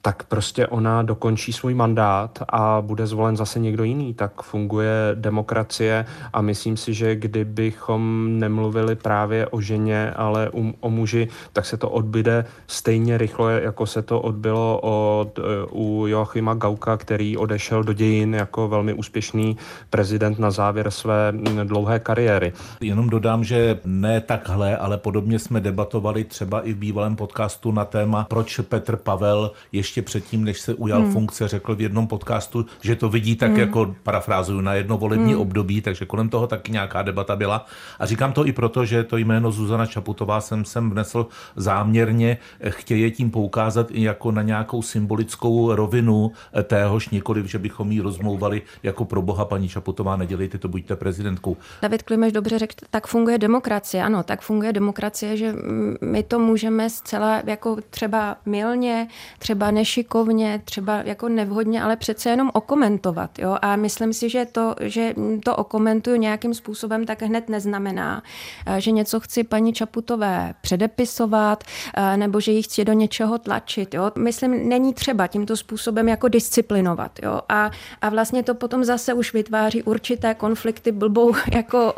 tak 0.05 0.23
prostě 0.23 0.67
ona 0.67 1.01
dokončí 1.01 1.53
svůj 1.53 1.73
mandát 1.73 2.39
a 2.49 2.81
bude 2.81 3.07
zvolen 3.07 3.37
zase 3.37 3.59
někdo 3.59 3.83
jiný. 3.83 4.13
Tak 4.13 4.41
funguje 4.41 4.91
demokracie 5.15 6.05
a 6.33 6.41
myslím 6.41 6.77
si, 6.77 6.93
že 6.93 7.15
kdybychom 7.15 8.29
nemluvili 8.39 8.95
právě 8.95 9.47
o 9.47 9.61
ženě, 9.61 10.11
ale 10.11 10.49
o, 10.49 10.63
o 10.79 10.89
muži, 10.89 11.27
tak 11.53 11.65
se 11.65 11.77
to 11.77 11.89
odbyde 11.89 12.45
stejně 12.67 13.17
rychle, 13.17 13.61
jako 13.63 13.85
se 13.85 14.01
to 14.01 14.21
odbylo 14.21 14.79
od, 14.81 15.39
e, 15.39 15.41
u 15.71 16.07
Joachima 16.07 16.53
Gauka, 16.53 16.97
který 16.97 17.37
odešel 17.37 17.83
do 17.83 17.93
dějin 17.93 18.33
jako 18.33 18.67
velmi 18.67 18.93
úspěšný 18.93 19.57
prezident 19.89 20.39
na 20.39 20.51
závěr 20.51 20.91
své 20.91 21.33
dlouhé 21.63 21.99
kariéry. 21.99 22.53
Jenom 22.81 23.09
dodám, 23.09 23.43
že 23.43 23.79
ne 23.85 24.21
takhle, 24.21 24.77
ale 24.77 24.97
podobně 24.97 25.39
jsme 25.39 25.61
debatovali 25.61 26.23
třeba 26.23 26.61
i 26.61 26.73
v 26.73 26.77
bývalém 26.77 27.15
podcastu 27.15 27.71
na 27.71 27.85
téma, 27.85 28.25
proč 28.29 28.59
Petr 28.59 28.95
Pavel 28.95 29.51
ještě 29.71 29.92
ještě 29.93 30.01
předtím, 30.01 30.43
než 30.43 30.59
se 30.59 30.73
ujal 30.73 31.01
hmm. 31.01 31.11
funkce, 31.11 31.47
řekl 31.47 31.75
v 31.75 31.81
jednom 31.81 32.07
podcastu, 32.07 32.65
že 32.81 32.95
to 32.95 33.09
vidí 33.09 33.35
tak 33.35 33.49
hmm. 33.51 33.59
jako, 33.59 33.95
parafrázuju, 34.03 34.61
na 34.61 34.73
jedno 34.73 34.97
volební 34.97 35.33
hmm. 35.33 35.41
období, 35.41 35.81
takže 35.81 36.05
kolem 36.05 36.29
toho 36.29 36.47
taky 36.47 36.71
nějaká 36.71 37.01
debata 37.01 37.35
byla. 37.35 37.65
A 37.99 38.05
říkám 38.05 38.33
to 38.33 38.47
i 38.47 38.51
proto, 38.51 38.85
že 38.85 39.03
to 39.03 39.17
jméno 39.17 39.51
Zuzana 39.51 39.85
Čaputová 39.85 40.41
jsem 40.41 40.65
sem 40.65 40.89
vnesl 40.89 41.27
záměrně, 41.55 42.37
chtěje 42.69 43.11
tím 43.11 43.31
poukázat 43.31 43.87
i 43.91 44.01
jako 44.01 44.31
na 44.31 44.41
nějakou 44.41 44.81
symbolickou 44.81 45.75
rovinu 45.75 46.31
téhož, 46.63 47.09
nikoliv, 47.09 47.45
že 47.45 47.59
bychom 47.59 47.91
jí 47.91 48.01
rozmlouvali 48.01 48.61
jako 48.83 49.05
pro 49.05 49.21
boha 49.21 49.45
paní 49.45 49.69
Čaputová, 49.69 50.15
nedělejte 50.17 50.57
to, 50.57 50.67
buďte 50.67 50.95
prezidentkou. 50.95 51.57
David 51.81 52.03
Klimeš 52.03 52.33
dobře 52.33 52.59
řekl, 52.59 52.75
tak 52.89 53.07
funguje 53.07 53.37
demokracie, 53.37 54.03
ano, 54.03 54.23
tak 54.23 54.41
funguje 54.41 54.73
demokracie, 54.73 55.37
že 55.37 55.53
my 56.01 56.23
to 56.23 56.39
můžeme 56.39 56.89
zcela 56.89 57.41
jako 57.45 57.77
třeba 57.89 58.37
milně, 58.45 59.07
třeba 59.39 59.71
ne 59.71 59.82
nešikovně, 59.83 60.61
třeba 60.65 61.01
jako 61.05 61.29
nevhodně, 61.29 61.83
ale 61.83 61.95
přece 61.95 62.29
jenom 62.29 62.49
okomentovat. 62.53 63.39
Jo? 63.39 63.57
A 63.61 63.75
myslím 63.75 64.13
si, 64.13 64.29
že 64.29 64.45
to, 64.45 64.75
že 64.79 65.13
to 65.43 65.55
okomentuju 65.55 66.15
nějakým 66.15 66.53
způsobem, 66.53 67.05
tak 67.05 67.21
hned 67.21 67.49
neznamená, 67.49 68.23
eh, 68.65 68.81
že 68.81 68.91
něco 68.91 69.19
chci 69.19 69.43
paní 69.43 69.73
Čaputové 69.73 70.53
předepisovat 70.61 71.63
eh, 71.63 72.17
nebo 72.17 72.39
že 72.39 72.51
ji 72.51 72.63
chci 72.63 72.85
do 72.85 72.93
něčeho 72.93 73.37
tlačit. 73.37 73.93
Jo? 73.93 74.11
Myslím, 74.17 74.69
není 74.69 74.93
třeba 74.93 75.27
tímto 75.27 75.57
způsobem 75.57 76.07
jako 76.07 76.27
disciplinovat. 76.27 77.11
Jo? 77.23 77.41
A, 77.49 77.71
a 78.01 78.09
vlastně 78.09 78.43
to 78.43 78.55
potom 78.55 78.83
zase 78.83 79.13
už 79.13 79.33
vytváří 79.33 79.83
určité 79.83 80.33
konflikty, 80.33 80.91
blbou, 80.91 81.35
jako 81.53 81.93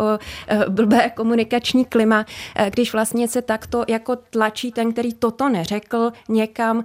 eh, 0.47 0.65
blbé 0.69 1.09
komunikační 1.09 1.85
klima, 1.85 2.25
když 2.73 2.93
vlastně 2.93 3.27
se 3.27 3.41
takto 3.41 3.85
jako 3.87 4.15
tlačí 4.15 4.71
ten, 4.71 4.91
který 4.91 5.13
toto 5.13 5.49
neřekl 5.49 6.11
někam, 6.29 6.83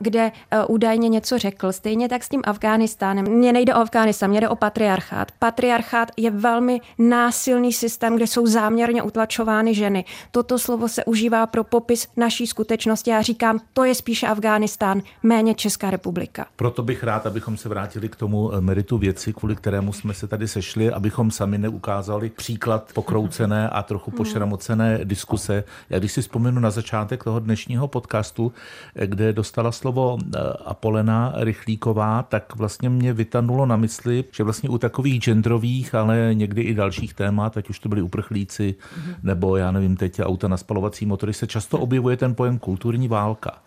kde 0.00 0.25
uh, 0.52 0.74
údajně 0.74 1.08
něco 1.08 1.38
řekl. 1.38 1.72
Stejně 1.72 2.08
tak 2.08 2.24
s 2.24 2.28
tím 2.28 2.42
Afghánistánem. 2.44 3.26
Mně 3.28 3.52
nejde 3.52 3.74
o 3.74 3.78
Afghánistán, 3.78 4.30
mně 4.30 4.40
jde 4.40 4.48
o 4.48 4.56
patriarchát. 4.56 5.32
Patriarchát 5.38 6.08
je 6.16 6.30
velmi 6.30 6.80
násilný 6.98 7.72
systém, 7.72 8.16
kde 8.16 8.26
jsou 8.26 8.46
záměrně 8.46 9.02
utlačovány 9.02 9.74
ženy. 9.74 10.04
Toto 10.30 10.58
slovo 10.58 10.88
se 10.88 11.04
užívá 11.04 11.46
pro 11.46 11.64
popis 11.64 12.08
naší 12.16 12.46
skutečnosti. 12.46 13.10
Já 13.10 13.22
říkám, 13.22 13.60
to 13.72 13.84
je 13.84 13.94
spíše 13.94 14.26
Afghánistán, 14.26 15.02
méně 15.22 15.54
Česká 15.54 15.90
republika. 15.90 16.46
Proto 16.56 16.82
bych 16.82 17.04
rád, 17.04 17.26
abychom 17.26 17.56
se 17.56 17.68
vrátili 17.68 18.08
k 18.08 18.16
tomu 18.16 18.54
eh, 18.54 18.60
meritu 18.60 18.98
věci, 18.98 19.32
kvůli 19.32 19.56
kterému 19.56 19.92
jsme 19.92 20.14
se 20.14 20.26
tady 20.26 20.48
sešli, 20.48 20.90
abychom 20.90 21.30
sami 21.30 21.58
neukázali 21.58 22.30
příklad 22.30 22.90
pokroucené 22.94 23.68
a 23.68 23.82
trochu 23.82 24.10
hmm. 24.10 24.16
pošramocené 24.16 25.00
diskuse. 25.04 25.64
Já 25.90 25.98
když 25.98 26.12
si 26.12 26.22
vzpomenu 26.22 26.60
na 26.60 26.70
začátek 26.70 27.24
toho 27.24 27.40
dnešního 27.40 27.88
podcastu, 27.88 28.52
eh, 28.96 29.06
kde 29.06 29.32
dostala 29.32 29.72
slovo 29.72 30.15
Eh, 30.18 30.38
Apolena 30.64 31.32
Rychlíková, 31.36 32.22
tak 32.22 32.56
vlastně 32.56 32.88
mě 32.88 33.12
vytanulo 33.12 33.66
na 33.66 33.76
mysli, 33.76 34.24
že 34.32 34.44
vlastně 34.44 34.68
u 34.68 34.78
takových 34.78 35.24
genderových, 35.24 35.94
ale 35.94 36.30
někdy 36.32 36.62
i 36.62 36.74
dalších 36.74 37.14
témat, 37.14 37.56
ať 37.56 37.68
už 37.68 37.78
to 37.78 37.88
byli 37.88 38.02
uprchlíci, 38.02 38.74
mm-hmm. 38.74 39.14
nebo 39.22 39.56
já 39.56 39.70
nevím, 39.70 39.96
teď 39.96 40.20
auta 40.20 40.48
na 40.48 40.56
spalovací 40.56 41.06
motory, 41.06 41.32
se 41.32 41.46
často 41.46 41.78
objevuje 41.78 42.16
ten 42.16 42.34
pojem 42.34 42.58
kulturní 42.58 43.08
válka. 43.08 43.58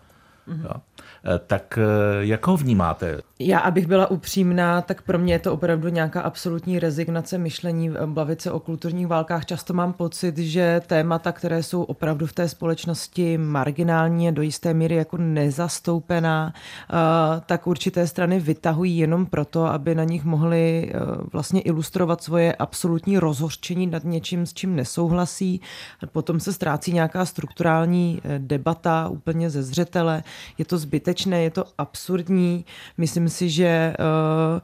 Mm-hmm. 0.48 0.80
Tak 1.46 1.78
eh, 1.78 2.26
jak 2.26 2.46
ho 2.46 2.56
vnímáte? 2.56 3.20
Já, 3.38 3.58
abych 3.58 3.86
byla 3.86 4.10
upřímná, 4.10 4.82
tak 4.82 5.02
pro 5.02 5.18
mě 5.18 5.34
je 5.34 5.38
to 5.38 5.52
opravdu 5.52 5.88
nějaká 5.88 6.20
absolutní 6.20 6.78
rezignace 6.78 7.38
myšlení 7.38 7.90
bavit 8.06 8.42
se 8.42 8.52
o 8.52 8.60
kulturních 8.60 9.06
válkách. 9.06 9.44
Často 9.44 9.74
mám 9.74 9.92
pocit, 9.92 10.38
že 10.38 10.82
témata, 10.86 11.32
které 11.32 11.62
jsou 11.62 11.82
opravdu 11.82 12.26
v 12.26 12.32
té 12.32 12.48
společnosti 12.48 13.38
marginální 13.38 14.32
do 14.32 14.42
jisté 14.42 14.74
míry 14.74 14.94
jako 14.94 15.16
nezastoupená, 15.16 16.52
tak 17.46 17.66
určité 17.66 18.06
strany 18.06 18.40
vytahují 18.40 18.98
jenom 18.98 19.26
proto, 19.26 19.66
aby 19.66 19.94
na 19.94 20.04
nich 20.04 20.24
mohli 20.24 20.92
vlastně 21.32 21.60
ilustrovat 21.60 22.22
svoje 22.22 22.54
absolutní 22.54 23.18
rozhořčení 23.18 23.86
nad 23.86 24.04
něčím, 24.04 24.46
s 24.46 24.54
čím 24.54 24.76
nesouhlasí. 24.76 25.60
Potom 26.12 26.40
se 26.40 26.52
ztrácí 26.52 26.92
nějaká 26.92 27.24
strukturální 27.24 28.20
debata 28.38 29.08
úplně 29.08 29.50
ze 29.50 29.62
zřetele. 29.62 30.22
Je 30.58 30.64
to 30.64 30.78
zbytečné, 30.78 31.09
je 31.42 31.50
to 31.50 31.64
absurdní. 31.78 32.64
Myslím 32.98 33.28
si, 33.28 33.50
že 33.50 33.94
uh, 33.98 34.60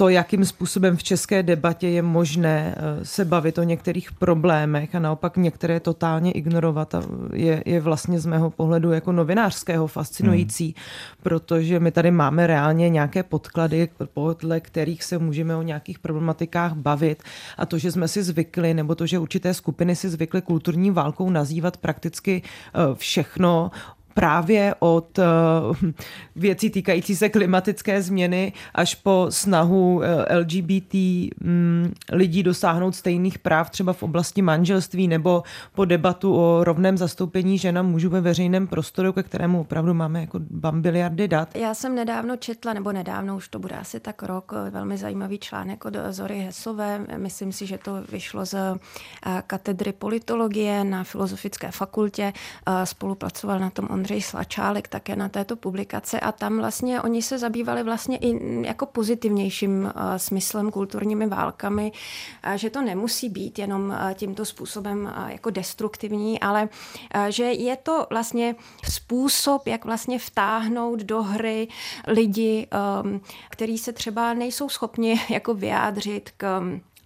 to, 0.00 0.08
jakým 0.08 0.44
způsobem 0.44 0.96
v 0.96 1.02
české 1.02 1.42
debatě 1.42 1.88
je 1.88 2.02
možné 2.02 2.74
eh, 2.76 3.04
se 3.04 3.24
bavit 3.24 3.58
o 3.58 3.62
některých 3.62 4.12
problémech 4.12 4.94
a 4.94 4.98
naopak 4.98 5.36
některé 5.36 5.80
totálně 5.80 6.32
ignorovat, 6.32 6.94
je, 7.32 7.62
je 7.66 7.80
vlastně 7.80 8.20
z 8.20 8.26
mého 8.26 8.50
pohledu 8.50 8.92
jako 8.92 9.12
novinářského 9.12 9.86
fascinující, 9.86 10.64
hmm. 10.64 10.74
protože 11.22 11.80
my 11.80 11.90
tady 11.90 12.10
máme 12.10 12.46
reálně 12.46 12.88
nějaké 12.88 13.22
podklady, 13.22 13.88
podle 14.14 14.60
kterých 14.60 15.04
se 15.04 15.18
můžeme 15.18 15.56
o 15.56 15.62
nějakých 15.62 15.98
problematikách 15.98 16.74
bavit 16.74 17.22
a 17.58 17.66
to, 17.66 17.78
že 17.78 17.92
jsme 17.92 18.08
si 18.08 18.22
zvykli, 18.22 18.74
nebo 18.74 18.94
to, 18.94 19.06
že 19.06 19.18
určité 19.18 19.54
skupiny 19.54 19.96
si 19.96 20.08
zvykly 20.08 20.42
kulturní 20.42 20.90
válkou 20.90 21.30
nazývat 21.30 21.76
prakticky 21.76 22.42
eh, 22.42 22.94
všechno, 22.94 23.70
právě 24.14 24.74
od 24.78 25.18
eh, 25.18 25.22
věcí 26.36 26.70
týkající 26.70 27.16
se 27.16 27.28
klimatické 27.28 28.02
změny 28.02 28.52
až 28.74 28.94
po 28.94 29.26
snahu 29.28 30.02
eh, 30.02 30.36
LGBT 30.38 30.94
mm, 31.40 31.92
lidí 32.12 32.42
dosáhnout 32.42 32.94
stejných 32.94 33.38
práv 33.38 33.70
třeba 33.70 33.92
v 33.92 34.02
oblasti 34.02 34.42
manželství 34.42 35.08
nebo 35.08 35.42
po 35.74 35.84
debatu 35.84 36.34
o 36.34 36.64
rovném 36.64 36.98
zastoupení 36.98 37.58
žena 37.58 37.82
mužů 37.82 38.10
ve 38.10 38.20
veřejném 38.20 38.66
prostoru, 38.66 39.12
ke 39.12 39.22
kterému 39.22 39.60
opravdu 39.60 39.94
máme 39.94 40.20
jako 40.20 40.38
bambiliardy 40.50 41.28
dat. 41.28 41.56
Já 41.56 41.74
jsem 41.74 41.94
nedávno 41.94 42.36
četla, 42.36 42.72
nebo 42.72 42.92
nedávno, 42.92 43.36
už 43.36 43.48
to 43.48 43.58
bude 43.58 43.74
asi 43.74 44.00
tak 44.00 44.22
rok, 44.22 44.52
eh, 44.66 44.70
velmi 44.70 44.96
zajímavý 44.96 45.38
článek 45.38 45.84
od 45.84 45.96
Zory 46.10 46.38
Hesové. 46.40 47.06
Myslím 47.16 47.52
si, 47.52 47.66
že 47.66 47.78
to 47.78 48.02
vyšlo 48.12 48.44
z 48.44 48.54
katedry 49.46 49.92
politologie 49.92 50.84
na 50.84 51.04
Filozofické 51.04 51.70
fakultě. 51.70 52.32
Spolupracoval 52.84 53.58
na 53.58 53.70
tom 53.70 53.88
Ondřej 53.90 53.99
Ondřej 54.00 54.22
Slačálek 54.22 54.88
také 54.88 55.16
na 55.16 55.28
této 55.28 55.56
publikaci 55.56 56.20
a 56.20 56.32
tam 56.32 56.58
vlastně 56.58 57.00
oni 57.02 57.22
se 57.22 57.38
zabývali 57.38 57.82
vlastně 57.82 58.16
i 58.16 58.38
jako 58.66 58.86
pozitivnějším 58.86 59.82
uh, 59.82 59.90
smyslem 60.16 60.70
kulturními 60.70 61.26
válkami, 61.26 61.92
uh, 62.46 62.52
že 62.52 62.70
to 62.70 62.82
nemusí 62.82 63.28
být 63.28 63.58
jenom 63.58 63.88
uh, 63.88 64.12
tímto 64.14 64.44
způsobem 64.44 65.12
jako 65.28 65.50
destruktivní, 65.50 66.40
ale 66.40 66.68
že 67.28 67.44
je 67.44 67.76
to 67.76 68.06
vlastně 68.10 68.54
způsob, 68.90 69.66
jak 69.66 69.84
vlastně 69.84 70.18
vtáhnout 70.18 71.00
do 71.00 71.22
hry 71.22 71.68
lidi, 72.06 72.68
um, 73.02 73.20
kteří 73.50 73.78
se 73.78 73.92
třeba 73.92 74.34
nejsou 74.34 74.68
schopni 74.68 75.20
jako 75.28 75.54
vyjádřit 75.54 76.30
k 76.36 76.60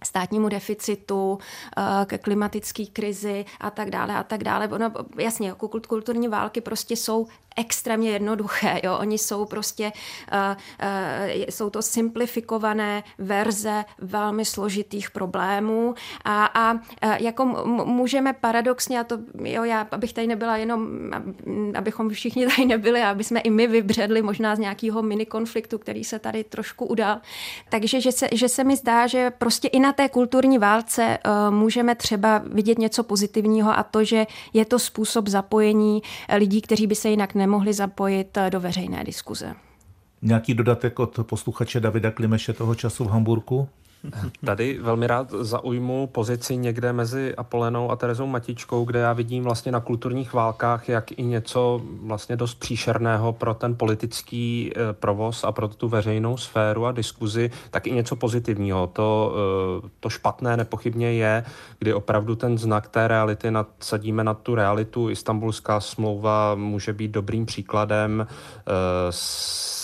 státnímu 0.05 0.49
deficitu, 0.49 1.39
eh, 1.77 2.05
ke 2.05 2.17
klimatické 2.17 2.85
krizi 2.85 3.45
a 3.59 3.71
tak 3.71 3.89
dále 3.89 4.15
a 4.15 4.23
tak 4.23 4.43
dále. 4.43 4.67
Ono, 4.67 4.91
jasně, 5.17 5.53
kulturní 5.87 6.27
války 6.27 6.61
prostě 6.61 6.95
jsou 6.95 7.27
extrémně 7.55 8.11
jednoduché. 8.11 8.81
Jo? 8.83 8.97
Oni 8.97 9.17
jsou 9.17 9.45
prostě, 9.45 9.91
uh, 10.31 10.39
uh, 10.49 11.43
jsou 11.49 11.69
to 11.69 11.81
simplifikované 11.81 13.03
verze 13.17 13.85
velmi 13.97 14.45
složitých 14.45 15.11
problémů 15.11 15.95
a, 16.25 16.45
a 16.45 16.73
uh, 16.73 16.79
jako 17.19 17.45
můžeme 17.85 18.33
paradoxně, 18.33 18.99
a 18.99 19.03
to 19.03 19.17
jo, 19.43 19.63
já, 19.63 19.87
abych 19.91 20.13
tady 20.13 20.27
nebyla 20.27 20.57
jenom, 20.57 20.87
abychom 21.75 22.09
všichni 22.09 22.47
tady 22.47 22.65
nebyli, 22.65 23.01
aby 23.01 23.23
jsme 23.23 23.39
i 23.39 23.49
my 23.49 23.67
vybředli 23.67 24.21
možná 24.21 24.55
z 24.55 24.59
nějakého 24.59 25.01
mini 25.01 25.25
konfliktu, 25.25 25.77
který 25.77 26.03
se 26.03 26.19
tady 26.19 26.43
trošku 26.43 26.85
udal. 26.85 27.17
Takže 27.69 28.01
že 28.01 28.11
se, 28.11 28.27
že 28.31 28.49
se 28.49 28.63
mi 28.63 28.75
zdá, 28.75 29.07
že 29.07 29.31
prostě 29.31 29.67
i 29.67 29.79
na 29.79 29.93
té 29.93 30.09
kulturní 30.09 30.57
válce 30.57 31.17
uh, 31.25 31.55
můžeme 31.55 31.95
třeba 31.95 32.41
vidět 32.45 32.77
něco 32.77 33.03
pozitivního 33.03 33.77
a 33.77 33.83
to, 33.83 34.03
že 34.03 34.27
je 34.53 34.65
to 34.65 34.79
způsob 34.79 35.27
zapojení 35.27 36.01
lidí, 36.35 36.61
kteří 36.61 36.87
by 36.87 36.95
se 36.95 37.09
jinak 37.09 37.35
ne 37.35 37.44
nemohli 37.45 37.73
zapojit 37.73 38.37
eh, 38.37 38.49
do 38.49 38.59
veřejné 38.59 39.03
diskuze. 39.03 39.53
Nějaký 40.21 40.53
dodatek 40.53 40.99
od 40.99 41.19
posluchače 41.23 41.79
Davida 41.79 42.11
Klimeše 42.11 42.53
toho 42.53 42.75
času 42.75 43.03
v 43.03 43.07
Hamburgu? 43.09 43.67
Tady 44.45 44.79
velmi 44.81 45.07
rád 45.07 45.31
zaujmu 45.31 46.07
pozici 46.07 46.57
někde 46.57 46.93
mezi 46.93 47.35
Apolenou 47.35 47.91
a 47.91 47.95
Terezou 47.95 48.27
Matičkou, 48.27 48.85
kde 48.85 48.99
já 48.99 49.13
vidím 49.13 49.43
vlastně 49.43 49.71
na 49.71 49.79
kulturních 49.79 50.33
válkách 50.33 50.89
jak 50.89 51.11
i 51.11 51.23
něco 51.23 51.81
vlastně 52.01 52.35
dost 52.35 52.55
příšerného 52.55 53.33
pro 53.33 53.53
ten 53.53 53.75
politický 53.75 54.71
eh, 54.75 54.93
provoz 54.93 55.43
a 55.43 55.51
pro 55.51 55.67
tu 55.67 55.87
veřejnou 55.87 56.37
sféru 56.37 56.85
a 56.85 56.91
diskuzi, 56.91 57.51
tak 57.71 57.87
i 57.87 57.91
něco 57.91 58.15
pozitivního. 58.15 58.87
To, 58.87 59.35
eh, 59.85 59.89
to 59.99 60.09
špatné 60.09 60.57
nepochybně 60.57 61.13
je, 61.13 61.45
kdy 61.79 61.93
opravdu 61.93 62.35
ten 62.35 62.57
znak 62.57 62.87
té 62.87 63.07
reality 63.07 63.51
nadsadíme 63.51 64.23
na 64.23 64.33
tu 64.33 64.55
realitu. 64.55 65.09
Istanbulská 65.09 65.79
smlouva 65.79 66.55
může 66.55 66.93
být 66.93 67.11
dobrým 67.11 67.45
příkladem 67.45 68.27
s 69.09 69.74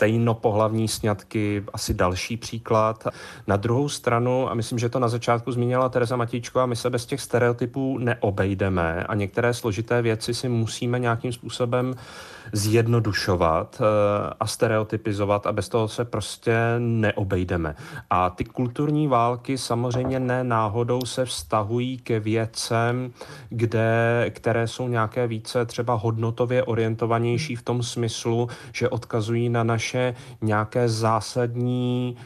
stejnopohlavní 0.00 0.88
sňatky, 0.88 1.64
asi 1.72 1.94
další 1.94 2.36
příklad. 2.36 3.04
Na 3.46 3.56
druhou 3.56 3.88
stranu, 3.88 4.50
a 4.50 4.54
myslím, 4.54 4.78
že 4.78 4.88
to 4.88 4.98
na 4.98 5.08
začátku 5.08 5.52
zmínila 5.52 5.88
Tereza 5.88 6.16
Matíčko, 6.16 6.60
a 6.60 6.66
my 6.66 6.76
se 6.76 6.90
bez 6.90 7.06
těch 7.06 7.20
stereotypů 7.20 7.98
neobejdeme 7.98 9.04
a 9.04 9.14
některé 9.14 9.54
složité 9.54 10.02
věci 10.02 10.34
si 10.34 10.48
musíme 10.48 10.98
nějakým 10.98 11.32
způsobem 11.32 11.94
zjednodušovat 12.52 13.82
eh, 13.82 14.34
a 14.40 14.46
stereotypizovat 14.46 15.46
a 15.46 15.52
bez 15.52 15.68
toho 15.68 15.88
se 15.88 16.04
prostě 16.04 16.54
neobejdeme. 16.78 17.74
A 18.10 18.30
ty 18.30 18.44
kulturní 18.44 19.08
války 19.08 19.58
samozřejmě 19.58 20.20
ne 20.20 20.44
náhodou 20.44 21.00
se 21.04 21.24
vztahují 21.24 21.98
ke 21.98 22.20
věcem, 22.20 23.12
kde, 23.48 24.26
které 24.30 24.68
jsou 24.68 24.88
nějaké 24.88 25.26
více 25.26 25.66
třeba 25.66 25.94
hodnotově 25.94 26.62
orientovanější 26.62 27.56
v 27.56 27.62
tom 27.62 27.82
smyslu, 27.82 28.48
že 28.72 28.88
odkazují 28.88 29.48
na 29.48 29.64
naše 29.64 30.14
nějaké 30.42 30.88
zásadní 30.88 32.16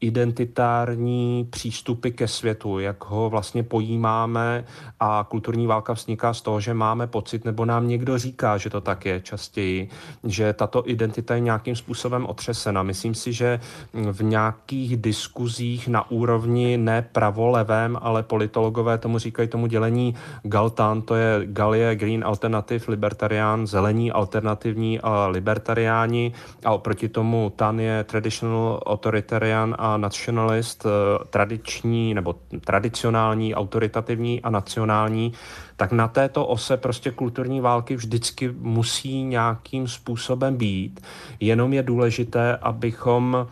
identitární 0.00 1.48
přístupy 1.50 2.10
ke 2.10 2.28
světu, 2.28 2.78
jak 2.78 3.04
ho 3.04 3.30
vlastně 3.30 3.62
pojímáme 3.62 4.64
a 5.00 5.26
kulturní 5.30 5.66
válka 5.66 5.92
vzniká 5.92 6.34
z 6.34 6.40
toho, 6.40 6.60
že 6.60 6.74
máme 6.74 7.06
pocit, 7.06 7.44
nebo 7.44 7.64
nám 7.64 7.88
někdo 7.88 8.18
říká, 8.18 8.56
že 8.56 8.70
to 8.70 8.80
tak 8.80 9.06
je 9.06 9.20
častěji, 9.20 9.88
že 10.24 10.52
tato 10.52 10.82
identita 10.86 11.34
je 11.34 11.40
nějakým 11.40 11.76
způsobem 11.76 12.26
otřesena. 12.26 12.82
Myslím 12.82 13.14
si, 13.14 13.32
že 13.32 13.60
v 13.92 14.22
nějakých 14.22 14.96
diskuzích 14.96 15.88
na 15.88 16.10
úrovni 16.10 16.76
ne 16.76 17.02
pravolevém, 17.12 17.98
ale 18.02 18.22
politologové 18.22 18.98
tomu 18.98 19.18
říkají 19.18 19.48
tomu 19.48 19.66
dělení 19.66 20.14
Galtan, 20.42 21.02
to 21.02 21.14
je 21.14 21.40
Galie, 21.44 21.96
Green 21.96 22.24
Alternative, 22.24 22.84
Libertarián, 22.88 23.66
zelení 23.66 24.12
alternativní 24.12 25.00
a 25.00 25.26
libertariáni 25.26 26.32
a 26.64 26.72
oproti 26.72 27.08
tomu 27.08 27.52
Tan 27.56 27.80
je 27.80 28.04
Traditional 28.04 28.80
Authoritarian 28.86 29.57
libertarian 29.64 29.74
a 29.78 29.96
nationalist, 29.96 30.86
eh, 30.86 31.24
tradiční 31.30 32.14
nebo 32.14 32.34
tradicionální, 32.64 33.54
autoritativní 33.54 34.42
a 34.42 34.50
nacionální, 34.50 35.32
tak 35.76 35.92
na 35.92 36.08
této 36.08 36.46
ose 36.46 36.76
prostě 36.76 37.10
kulturní 37.10 37.60
války 37.60 37.96
vždycky 37.96 38.54
musí 38.58 39.22
nějakým 39.22 39.88
způsobem 39.88 40.56
být. 40.56 41.00
Jenom 41.40 41.72
je 41.72 41.82
důležité, 41.82 42.56
abychom 42.56 43.46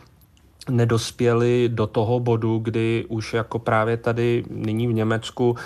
nedospěli 0.70 1.68
do 1.72 1.86
toho 1.86 2.20
bodu, 2.20 2.58
kdy 2.58 3.04
už 3.08 3.34
jako 3.34 3.58
právě 3.58 3.96
tady 3.96 4.44
nyní 4.50 4.86
v 4.86 4.92
Německu 4.92 5.50
uh, 5.50 5.56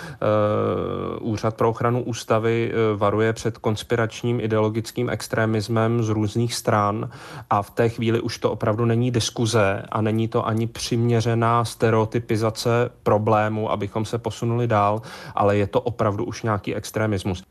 Úřad 1.33 1.57
pro 1.57 1.69
ochranu 1.69 2.03
ústavy 2.03 2.73
uh, 2.73 3.01
varuje 3.01 3.33
před 3.33 3.59
konspiračním 3.59 4.41
ideologickým 4.41 5.11
extremismem 5.11 6.03
z 6.03 6.09
různých 6.09 6.55
stran 6.55 7.11
a 7.51 7.63
v 7.63 7.71
té 7.71 7.89
chvíli 7.89 8.21
už 8.21 8.39
to 8.39 8.51
opravdu 8.51 8.85
není 8.85 9.11
diskuze 9.11 9.83
a 9.91 10.01
není 10.01 10.29
to 10.29 10.47
ani 10.47 10.67
přiměřená 10.67 11.65
stereotypizace 11.65 12.91
problému, 13.03 13.71
abychom 13.71 14.05
se 14.05 14.19
posunuli 14.19 14.67
dál, 14.67 15.03
ale 15.35 15.57
je 15.57 15.67
to 15.67 15.81
opravdu 15.81 16.25
už 16.25 16.43
nějaký 16.43 16.75
extremismus. 16.75 17.43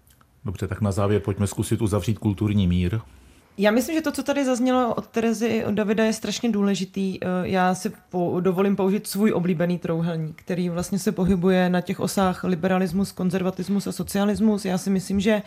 Dobře, 0.45 0.67
tak 0.67 0.81
na 0.81 0.91
závěr 0.91 1.21
pojďme 1.21 1.47
zkusit 1.47 1.81
uzavřít 1.81 2.19
kulturní 2.19 2.67
mír. 2.67 2.99
Já 3.61 3.71
myslím, 3.71 3.95
že 3.95 4.01
to, 4.01 4.11
co 4.11 4.23
tady 4.23 4.45
zaznělo 4.45 4.95
od 4.95 5.07
Terezy, 5.07 5.65
od 5.65 5.73
Davida, 5.73 6.03
je 6.03 6.13
strašně 6.13 6.51
důležitý. 6.51 7.19
Eh, 7.21 7.27
já 7.43 7.75
si 7.75 7.91
po, 8.09 8.37
dovolím 8.39 8.75
použít 8.75 9.07
svůj 9.07 9.31
oblíbený 9.33 9.79
trouhelník, 9.79 10.41
který 10.41 10.69
vlastně 10.69 10.99
se 10.99 11.11
pohybuje 11.11 11.69
na 11.69 11.81
těch 11.81 11.99
osách 11.99 12.43
liberalismus, 12.43 13.11
konzervatismus 13.11 13.87
a 13.87 13.91
socialismus. 13.91 14.65
Já 14.65 14.77
si 14.77 14.89
myslím, 14.89 15.19
že 15.19 15.41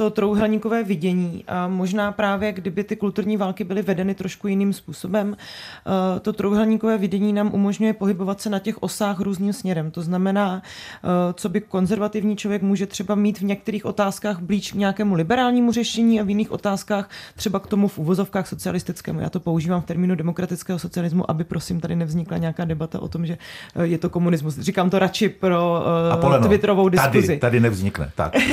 to 0.00 0.10
trouhelníkové 0.10 0.84
vidění 0.84 1.44
a 1.48 1.68
možná 1.68 2.12
právě, 2.12 2.52
kdyby 2.52 2.84
ty 2.84 2.96
kulturní 2.96 3.36
války 3.36 3.64
byly 3.64 3.82
vedeny 3.82 4.14
trošku 4.14 4.48
jiným 4.48 4.72
způsobem, 4.72 5.36
eh, 5.36 6.20
to 6.20 6.32
trouhelníkové 6.32 6.98
vidění 6.98 7.32
nám 7.32 7.50
umožňuje 7.54 7.92
pohybovat 7.92 8.40
se 8.40 8.50
na 8.50 8.58
těch 8.58 8.82
osách 8.82 9.20
různým 9.20 9.52
směrem. 9.52 9.90
To 9.90 10.02
znamená, 10.02 10.62
eh, 10.62 11.08
co 11.32 11.48
by 11.48 11.60
konzervativní 11.60 12.36
člověk 12.36 12.62
může 12.62 12.86
třeba 12.86 13.14
mít 13.14 13.38
v 13.38 13.44
některých 13.44 13.84
otázkách 13.84 14.40
blíž 14.40 14.72
k 14.72 14.74
nějakému 14.74 15.14
liberálnímu 15.14 15.72
řešení 15.72 16.20
a 16.20 16.24
v 16.24 16.28
jiných 16.28 16.52
otázkách 16.52 17.10
třeba 17.36 17.60
k 17.60 17.66
tomu 17.66 17.88
v 17.88 17.98
uvozovkách 17.98 18.48
socialistickému. 18.48 19.20
Já 19.20 19.30
to 19.30 19.40
používám 19.40 19.80
v 19.82 19.86
termínu 19.86 20.14
demokratického 20.14 20.78
socialismu, 20.78 21.30
aby 21.30 21.44
prosím 21.44 21.80
tady 21.80 21.96
nevznikla 21.96 22.38
nějaká 22.38 22.64
debata 22.64 23.02
o 23.02 23.08
tom, 23.08 23.26
že 23.26 23.38
eh, 23.76 23.86
je 23.86 23.98
to 23.98 24.10
komunismus. 24.10 24.58
Říkám 24.58 24.90
to 24.90 24.98
radši 24.98 25.28
pro 25.28 25.82
uh, 26.22 26.46
Twitterovou 26.46 26.88
diskuzi. 26.88 27.26
Tady, 27.26 27.38
tady 27.38 27.60
nevznikne. 27.60 28.10
Tak. 28.14 28.32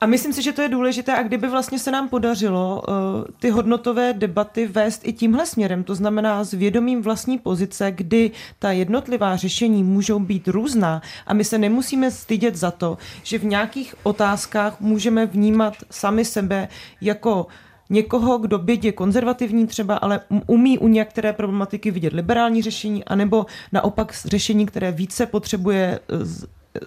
A 0.00 0.06
myslím 0.06 0.32
si, 0.32 0.42
že 0.42 0.52
to 0.52 0.62
je 0.62 0.68
důležité 0.68 1.16
a 1.16 1.22
kdyby 1.22 1.48
vlastně 1.48 1.78
se 1.78 1.90
nám 1.90 2.08
podařilo 2.08 2.82
uh, 2.88 2.94
ty 3.38 3.50
hodnotové 3.50 4.12
debaty 4.12 4.66
vést 4.66 5.00
i 5.04 5.12
tímhle 5.12 5.46
směrem, 5.46 5.84
to 5.84 5.94
znamená 5.94 6.44
s 6.44 6.52
vědomím 6.52 7.02
vlastní 7.02 7.38
pozice, 7.38 7.92
kdy 7.92 8.30
ta 8.58 8.72
jednotlivá 8.72 9.36
řešení 9.36 9.84
můžou 9.84 10.18
být 10.18 10.48
různá 10.48 11.02
a 11.26 11.34
my 11.34 11.44
se 11.44 11.58
nemusíme 11.58 12.10
stydět 12.10 12.56
za 12.56 12.70
to, 12.70 12.98
že 13.22 13.38
v 13.38 13.44
nějakých 13.44 13.94
otázkách 14.02 14.80
můžeme 14.80 15.26
vnímat 15.26 15.74
sami 15.90 16.24
sebe 16.24 16.68
jako 17.00 17.46
někoho, 17.90 18.38
kdo 18.38 18.58
byť 18.58 18.84
je 18.84 18.92
konzervativní 18.92 19.66
třeba, 19.66 19.96
ale 19.96 20.20
umí 20.46 20.78
u 20.78 20.88
některé 20.88 21.32
problematiky 21.32 21.90
vidět 21.90 22.12
liberální 22.12 22.62
řešení, 22.62 23.04
anebo 23.04 23.46
naopak 23.72 24.14
řešení, 24.24 24.66
které 24.66 24.92
více 24.92 25.26
potřebuje 25.26 26.00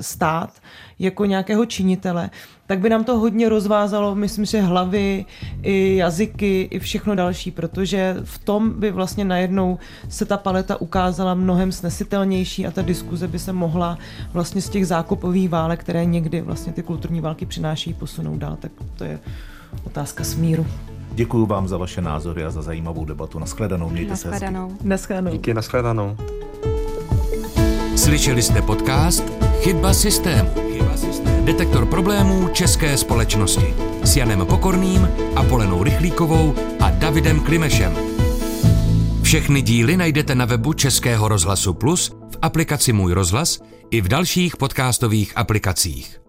stát 0.02 0.50
jako 1.00 1.26
nějakého 1.26 1.66
činitele, 1.66 2.30
tak 2.68 2.80
by 2.80 2.90
nám 2.90 3.04
to 3.04 3.20
hodně 3.20 3.50
rozvázalo, 3.50 4.16
myslím, 4.16 4.46
že 4.46 4.62
hlavy, 4.62 5.26
i 5.64 5.96
jazyky, 5.96 6.68
i 6.72 6.80
všechno 6.80 7.16
další, 7.16 7.52
protože 7.52 8.18
v 8.24 8.38
tom 8.38 8.80
by 8.80 8.92
vlastně 8.92 9.26
najednou 9.26 9.80
se 10.10 10.26
ta 10.26 10.38
paleta 10.38 10.82
ukázala 10.82 11.34
mnohem 11.34 11.72
snesitelnější 11.72 12.68
a 12.68 12.72
ta 12.72 12.82
diskuze 12.82 13.28
by 13.28 13.40
se 13.40 13.54
mohla 13.54 13.98
vlastně 14.34 14.62
z 14.62 14.70
těch 14.70 14.88
zákopových 14.88 15.50
válek, 15.50 15.80
které 15.80 16.06
někdy 16.06 16.42
vlastně 16.42 16.74
ty 16.74 16.84
kulturní 16.84 17.22
války 17.22 17.46
přináší, 17.46 17.94
posunout 17.94 18.38
dál. 18.38 18.58
Tak 18.60 18.72
to 18.98 19.04
je 19.04 19.20
otázka 19.84 20.24
smíru. 20.24 20.66
Děkuji 21.12 21.46
vám 21.46 21.68
za 21.68 21.78
vaše 21.78 22.02
názory 22.02 22.44
a 22.44 22.50
za 22.50 22.62
zajímavou 22.62 23.06
debatu. 23.06 23.40
Naschledanou, 23.40 23.90
mějte 23.90 24.10
naschledanou. 24.10 24.68
se 24.68 24.74
hezky. 24.74 24.88
Naschledanou. 24.88 25.32
Díky, 25.32 25.54
naschledanou. 25.54 26.18
Slyšeli 27.96 28.42
jste 28.42 28.62
podcast 28.62 29.47
Chyba 29.62 29.94
systému. 29.94 30.50
Detektor 31.44 31.86
problémů 31.86 32.48
české 32.48 32.98
společnosti 32.98 33.74
s 34.04 34.18
Janem 34.18 34.46
Pokorným, 34.46 35.10
Apolenou 35.36 35.84
Rychlíkovou 35.84 36.56
a 36.80 36.90
Davidem 36.90 37.40
Klimešem. 37.40 37.94
Všechny 39.22 39.62
díly 39.62 39.98
najdete 39.98 40.36
na 40.36 40.46
webu 40.46 40.74
Českého 40.74 41.28
rozhlasu 41.28 41.74
Plus, 41.74 42.10
v 42.10 42.38
aplikaci 42.42 42.94
Můj 42.94 43.14
rozhlas 43.14 43.60
i 43.92 44.02
v 44.02 44.08
dalších 44.08 44.58
podcastových 44.58 45.38
aplikacích. 45.38 46.27